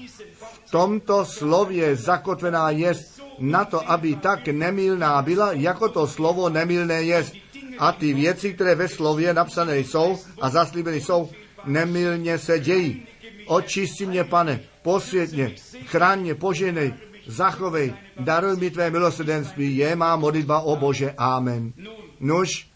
[0.65, 7.03] v tomto slově zakotvená jest na to, aby tak nemilná byla, jako to slovo nemilné
[7.03, 7.33] jest.
[7.79, 11.29] A ty věci, které ve slově napsané jsou a zaslíbeny jsou,
[11.65, 13.05] nemilně se dějí.
[13.45, 15.55] Očisti mě, pane, posvět mě,
[15.85, 16.93] chraň poženej,
[17.27, 21.13] zachovej, daruj mi tvé milosrdenství, je má modlitba o Bože.
[21.17, 21.73] Amen.
[22.19, 22.69] Nuž,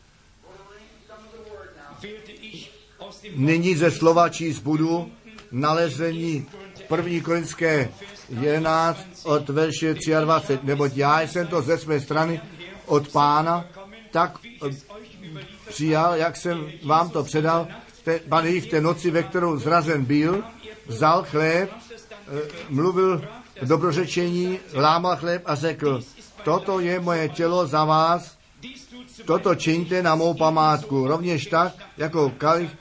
[3.36, 5.12] nyní ze slova číst budu
[5.52, 6.46] nalezení
[6.88, 7.90] první korinské
[8.30, 12.42] 11 od verše 23, neboť já jsem to ze své strany
[12.86, 13.66] od pána
[14.12, 14.76] tak eh,
[15.68, 17.68] přijal, jak jsem vám to předal,
[18.04, 20.44] te, pan v té noci, ve kterou zrazen byl,
[20.88, 23.22] vzal chléb, eh, mluvil
[23.62, 26.02] dobrořečení, lámal chléb a řekl,
[26.44, 28.38] toto je moje tělo za vás,
[29.26, 31.08] toto čiňte na mou památku.
[31.08, 32.72] Rovněž tak, jako kalich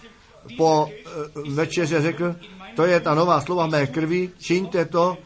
[0.56, 2.34] po e, večeře řekl,
[2.78, 5.18] to je ta nová slova mé krvi, čiňte to,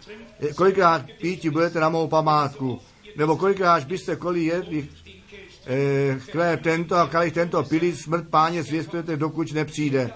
[0.56, 2.80] kolikrát píti budete na mou památku.
[3.16, 4.88] Nebo kolikrát byste kvůli jedli
[5.68, 10.10] e, chléb tento a kalich tento pili, smrt páně zvěstujete, dokud nepřijde.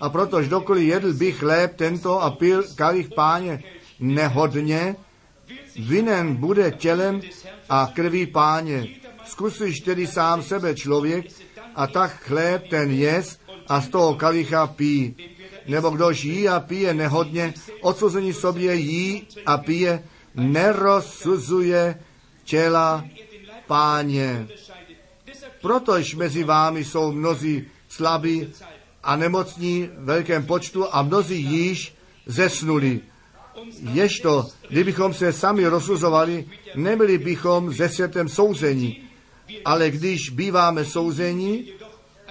[0.00, 3.62] A protož dokoliv jedl by chléb tento a pil kalich páně
[4.00, 4.96] nehodně,
[5.76, 7.20] vinen bude tělem
[7.68, 8.88] a krví páně.
[9.24, 11.26] Zkusíš tedy sám sebe člověk
[11.74, 15.16] a tak chléb ten jest a z toho kalicha pí.
[15.70, 20.02] Nebo kdož jí a pije nehodně, odsuzení sobě jí a pije,
[20.34, 22.00] nerozsuzuje
[22.44, 23.04] těla
[23.66, 24.48] páně.
[25.62, 28.52] Protož mezi vámi jsou mnozí slabí
[29.02, 31.94] a nemocní v velkém počtu a mnozí již
[32.26, 33.00] zesnuli.
[33.92, 39.02] Ježto, kdybychom se sami rozsuzovali, nebyli bychom ze světem souzení.
[39.64, 41.72] Ale když býváme souzení,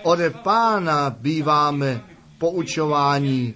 [0.04, 2.04] ode pána býváme
[2.40, 3.54] poučování,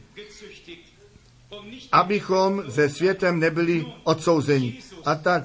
[1.91, 4.80] abychom ze světem nebyli odsouzeni.
[5.05, 5.43] A tak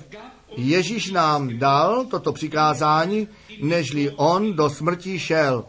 [0.56, 3.28] Ježíš nám dal toto přikázání,
[3.62, 5.65] nežli on do smrti šel.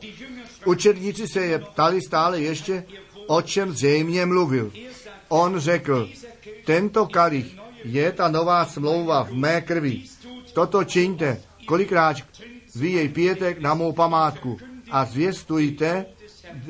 [0.65, 2.83] Učedníci se je ptali stále ještě,
[3.27, 4.71] o čem zřejmě mluvil.
[5.29, 6.09] On řekl,
[6.65, 10.03] tento kalich je ta nová smlouva v mé krvi.
[10.53, 12.17] Toto čiňte, kolikrát
[12.75, 14.57] vy jej pijete na mou památku
[14.91, 16.05] a zvěstujte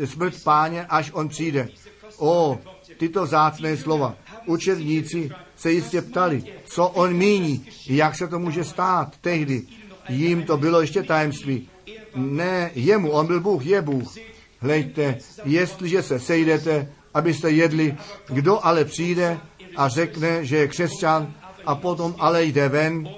[0.05, 1.69] smrt páně, až on přijde.
[2.17, 2.59] O,
[2.97, 4.15] tyto zácné slova.
[4.45, 9.63] Učedníci se jistě ptali, co on míní, jak se to může stát tehdy.
[10.09, 11.69] Jím to bylo ještě tajemství.
[12.15, 14.15] Ne jemu, on byl Bůh, je Bůh.
[14.59, 17.97] Hlejte, jestliže se sejdete, abyste jedli,
[18.27, 19.39] kdo ale přijde
[19.75, 21.33] a řekne, že je křesťan
[21.65, 23.09] a potom ale jde ven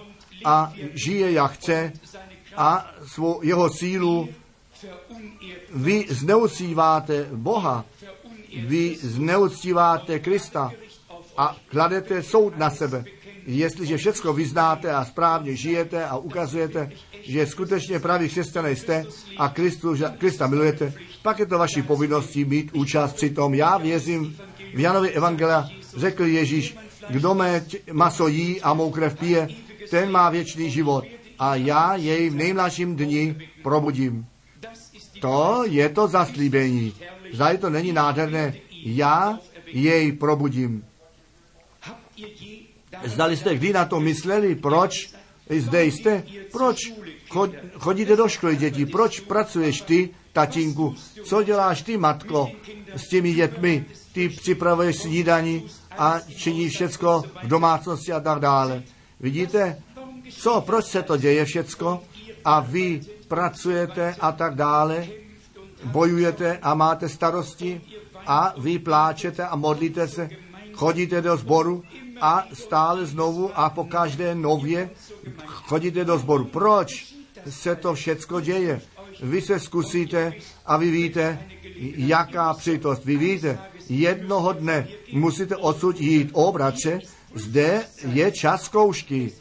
[0.46, 0.74] a
[1.06, 1.94] žije jak chce
[2.58, 4.30] a svou, jeho sílu
[5.74, 7.86] vy zneuctíváte Boha,
[8.66, 10.72] vy zneuctíváte Krista
[11.38, 13.06] a kladete soud na sebe.
[13.46, 16.92] Jestliže všechno vyznáte a správně žijete a ukazujete,
[17.22, 19.06] že skutečně pravý křesťané jste
[19.38, 23.54] a Kristu, Krista milujete, pak je to vaší povinností mít účast při tom.
[23.54, 24.38] Já věřím
[24.76, 26.78] v Janově Evangelia, řekl Ježíš,
[27.10, 29.48] kdo mé maso jí a mou krev pije,
[29.90, 31.04] ten má věčný život
[31.40, 34.31] a já jej v nejmladším dni probudím.
[35.22, 36.94] To je to zaslíbení.
[37.34, 38.54] Zdali to není nádherné.
[38.72, 40.86] Já jej probudím.
[43.04, 45.14] Zdali jste kdy na to mysleli, proč
[45.50, 46.24] zde jste?
[46.52, 46.78] Proč
[47.80, 48.86] chodíte do školy, děti?
[48.86, 50.96] Proč pracuješ ty, tatínku?
[51.24, 52.52] Co děláš ty, matko,
[52.96, 53.86] s těmi dětmi?
[54.14, 55.68] Ty připravuješ snídaní
[55.98, 58.84] a činíš všecko v domácnosti a tak dále.
[59.20, 59.82] Vidíte,
[60.30, 62.04] co, proč se to děje všecko?
[62.46, 65.08] A vy pracujete a tak dále,
[65.84, 67.82] bojujete a máte starosti
[68.28, 70.30] a vy pláčete a modlíte se,
[70.74, 71.84] chodíte do sboru
[72.22, 74.90] a stále znovu a po každé nově
[75.46, 76.46] chodíte do sboru.
[76.46, 77.16] Proč
[77.50, 78.82] se to všecko děje?
[79.22, 80.34] Vy se zkusíte
[80.66, 81.40] a vy víte,
[81.96, 83.06] jaká přitost.
[83.06, 83.60] Vy víte,
[83.90, 86.30] jednoho dne musíte odsud jít.
[86.34, 87.00] O, bratře,
[87.36, 89.32] zde je čas zkoušky.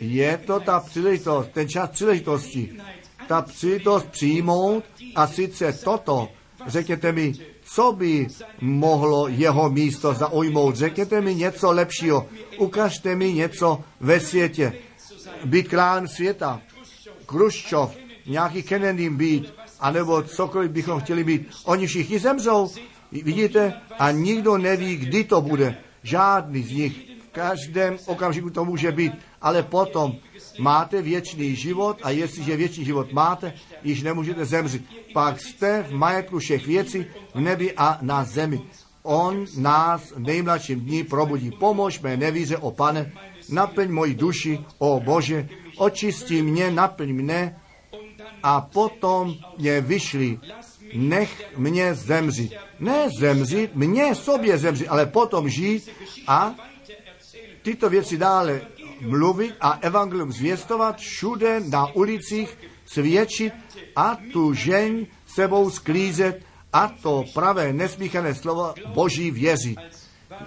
[0.00, 2.80] Je to ta příležitost, ten čas příležitosti.
[3.28, 6.28] Ta příležitost přijmout a sice toto.
[6.66, 7.32] Řekněte mi,
[7.62, 8.26] co by
[8.60, 10.76] mohlo jeho místo zaujmout?
[10.76, 12.28] Řekněte mi něco lepšího.
[12.58, 14.72] Ukažte mi něco ve světě.
[15.44, 16.60] Být králem světa.
[17.26, 17.96] Kruščov,
[18.26, 21.48] nějaký Kennedy být, anebo cokoliv bychom chtěli být.
[21.64, 22.70] Oni všichni zemřou,
[23.12, 25.76] vidíte, a nikdo neví, kdy to bude.
[26.02, 26.96] Žádný z nich.
[27.28, 30.16] V každém okamžiku to může být, ale potom
[30.58, 33.52] máte věčný život a jestliže věčný život máte,
[33.82, 34.86] již nemůžete zemřít.
[35.12, 38.60] Pak jste v majetku všech věcí v nebi a na zemi.
[39.02, 41.50] On nás v nejmladším dní probudí.
[41.50, 43.12] Pomož mé nevíře, o pane,
[43.48, 47.60] naplň moji duši, o Bože, očistí mě, naplň mne
[48.42, 50.38] a potom mě vyšli.
[50.94, 52.52] Nech mě zemřít.
[52.80, 55.90] Ne zemřít, mě sobě zemřít, ale potom žít
[56.26, 56.54] a
[57.62, 58.60] tyto věci dále
[59.00, 63.52] mluvit a evangelium zvěstovat všude na ulicích, svědčit
[63.96, 69.78] a tu žen sebou sklízet a to pravé nesmíchané slovo Boží věřit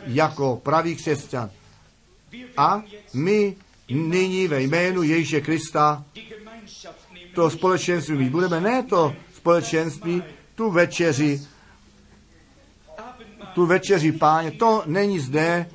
[0.05, 1.49] jako pravý křesťan.
[2.57, 3.55] A my
[3.89, 6.03] nyní ve jménu Ježíše Krista
[7.35, 8.61] to společenství mít budeme.
[8.61, 10.23] Ne to společenství,
[10.55, 11.41] tu večeři,
[13.53, 15.69] tu večeři páně, to není zde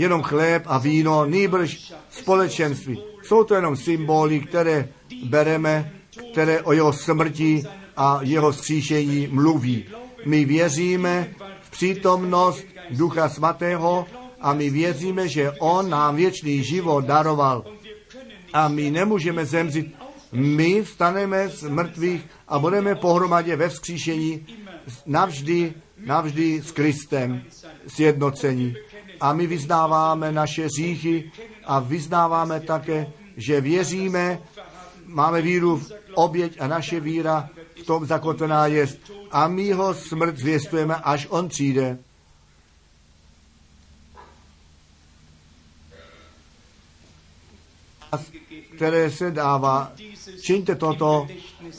[0.00, 3.02] jenom chléb a víno, nýbrž společenství.
[3.22, 4.88] Jsou to jenom symboly, které
[5.24, 5.92] bereme,
[6.32, 7.62] které o jeho smrti
[7.96, 9.84] a jeho skříšení mluví.
[10.26, 11.28] My věříme
[11.62, 14.06] v přítomnost Ducha Svatého
[14.40, 17.64] a my věříme, že On nám věčný život daroval.
[18.52, 19.94] A my nemůžeme zemřít.
[20.32, 24.46] My vstaneme z mrtvých a budeme pohromadě ve vzkříšení
[25.06, 25.74] navždy,
[26.06, 27.42] navždy s Kristem
[27.86, 28.74] sjednocení
[29.20, 31.32] a my vyznáváme naše říchy
[31.64, 34.38] a vyznáváme také, že věříme,
[35.06, 37.48] máme víru v oběť a naše víra
[37.82, 38.86] v tom zakotvená je.
[39.30, 41.98] A my ho smrt zvěstujeme, až on přijde.
[48.76, 49.92] které se dává.
[50.40, 51.28] Čiňte toto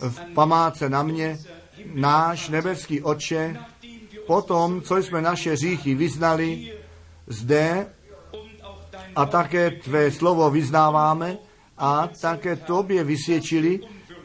[0.02, 1.40] v památce na mě,
[1.94, 3.58] náš nebeský oče,
[4.28, 6.74] potom, co jsme naše říchy vyznali,
[7.32, 7.88] zde
[9.16, 11.38] a také tvé slovo vyznáváme
[11.78, 13.80] a také tobě vysvědčili,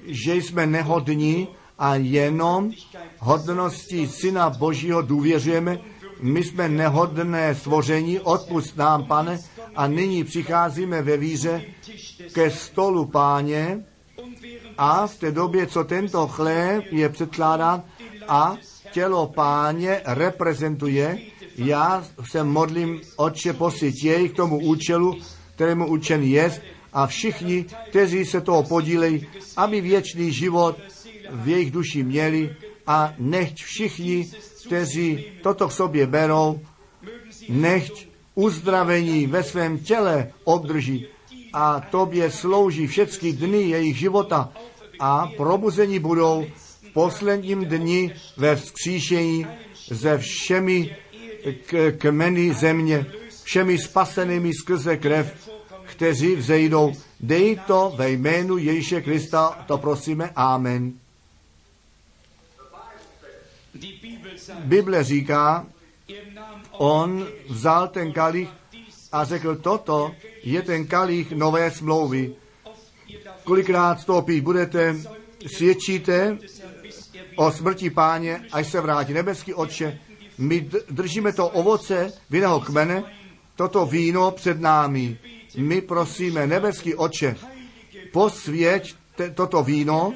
[0.07, 2.73] že jsme nehodní a jenom
[3.19, 5.79] hodnosti Syna Božího důvěřujeme.
[6.21, 9.39] My jsme nehodné stvoření, odpust nám, pane,
[9.77, 11.63] a nyní přicházíme ve víře
[12.33, 13.85] ke stolu páně
[14.79, 17.83] a v té době, co tento chléb je předkládán
[18.29, 18.57] a
[18.93, 21.19] tělo páně reprezentuje,
[21.59, 25.19] já se modlím, Otče, posyť jej k tomu účelu,
[25.55, 26.61] kterému učen je,
[26.93, 29.27] a všichni, kteří se toho podílejí,
[29.57, 30.77] aby věčný život
[31.31, 32.57] v jejich duši měli
[32.87, 34.31] a nechť všichni,
[34.67, 36.61] kteří toto k sobě berou,
[37.49, 41.07] nechť uzdravení ve svém těle obdrží
[41.53, 44.53] a tobě slouží všechny dny jejich života
[45.01, 46.47] a probuzení budou
[46.83, 50.97] v posledním dni ve vzkříšení se všemi
[51.53, 53.07] k- kmeny země,
[53.45, 55.51] všemi spasenými skrze krev,
[55.85, 56.93] kteří vzejdou.
[57.21, 60.93] Dej to ve jménu Ježíše Krista, to prosíme, amen.
[64.65, 65.67] Bible říká,
[66.73, 68.49] on vzal ten kalich
[69.13, 72.35] a řekl, toto je ten kalich nové smlouvy.
[73.45, 74.97] Kolikrát pít budete,
[75.47, 76.39] svědčíte
[77.37, 79.13] o smrti páně, až se vrátí.
[79.13, 79.99] Nebeský otče,
[80.39, 83.03] my držíme to ovoce vinného kmene,
[83.57, 85.19] toto víno před námi.
[85.57, 87.37] My prosíme, nebeský otče,
[88.13, 90.13] posvěť te- toto víno,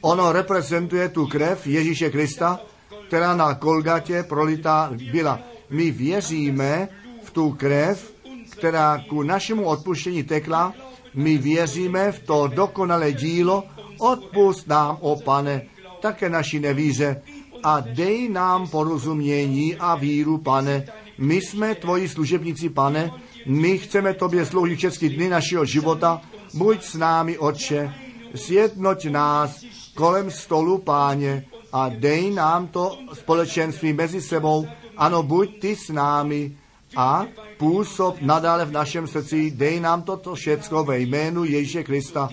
[0.00, 2.60] ono reprezentuje tu krev Ježíše Krista,
[3.08, 5.40] která na Kolgatě prolitá byla.
[5.70, 6.88] My věříme
[7.22, 8.12] v tu krev,
[8.50, 10.74] která ku našemu odpuštění tekla,
[11.14, 13.64] my věříme v to dokonalé dílo,
[13.98, 15.62] odpust nám, o pane,
[16.00, 17.22] také naši nevíře
[17.62, 20.84] a dej nám porozumění a víru, pane.
[21.18, 23.10] My jsme tvoji služebníci, pane,
[23.46, 26.20] my chceme tobě sloužit všechny dny našeho života,
[26.54, 27.94] buď s námi, Otče,
[28.34, 29.64] sjednoť nás
[29.94, 34.66] kolem stolu, páně, a dej nám to společenství mezi sebou.
[34.96, 36.56] Ano, buď ty s námi
[36.96, 37.26] a
[37.56, 39.50] působ nadále v našem srdci.
[39.50, 42.28] Dej nám toto všecko ve jménu Ježíše Krista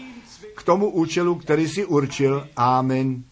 [0.56, 2.48] k tomu účelu, který si určil.
[2.56, 3.24] Amen.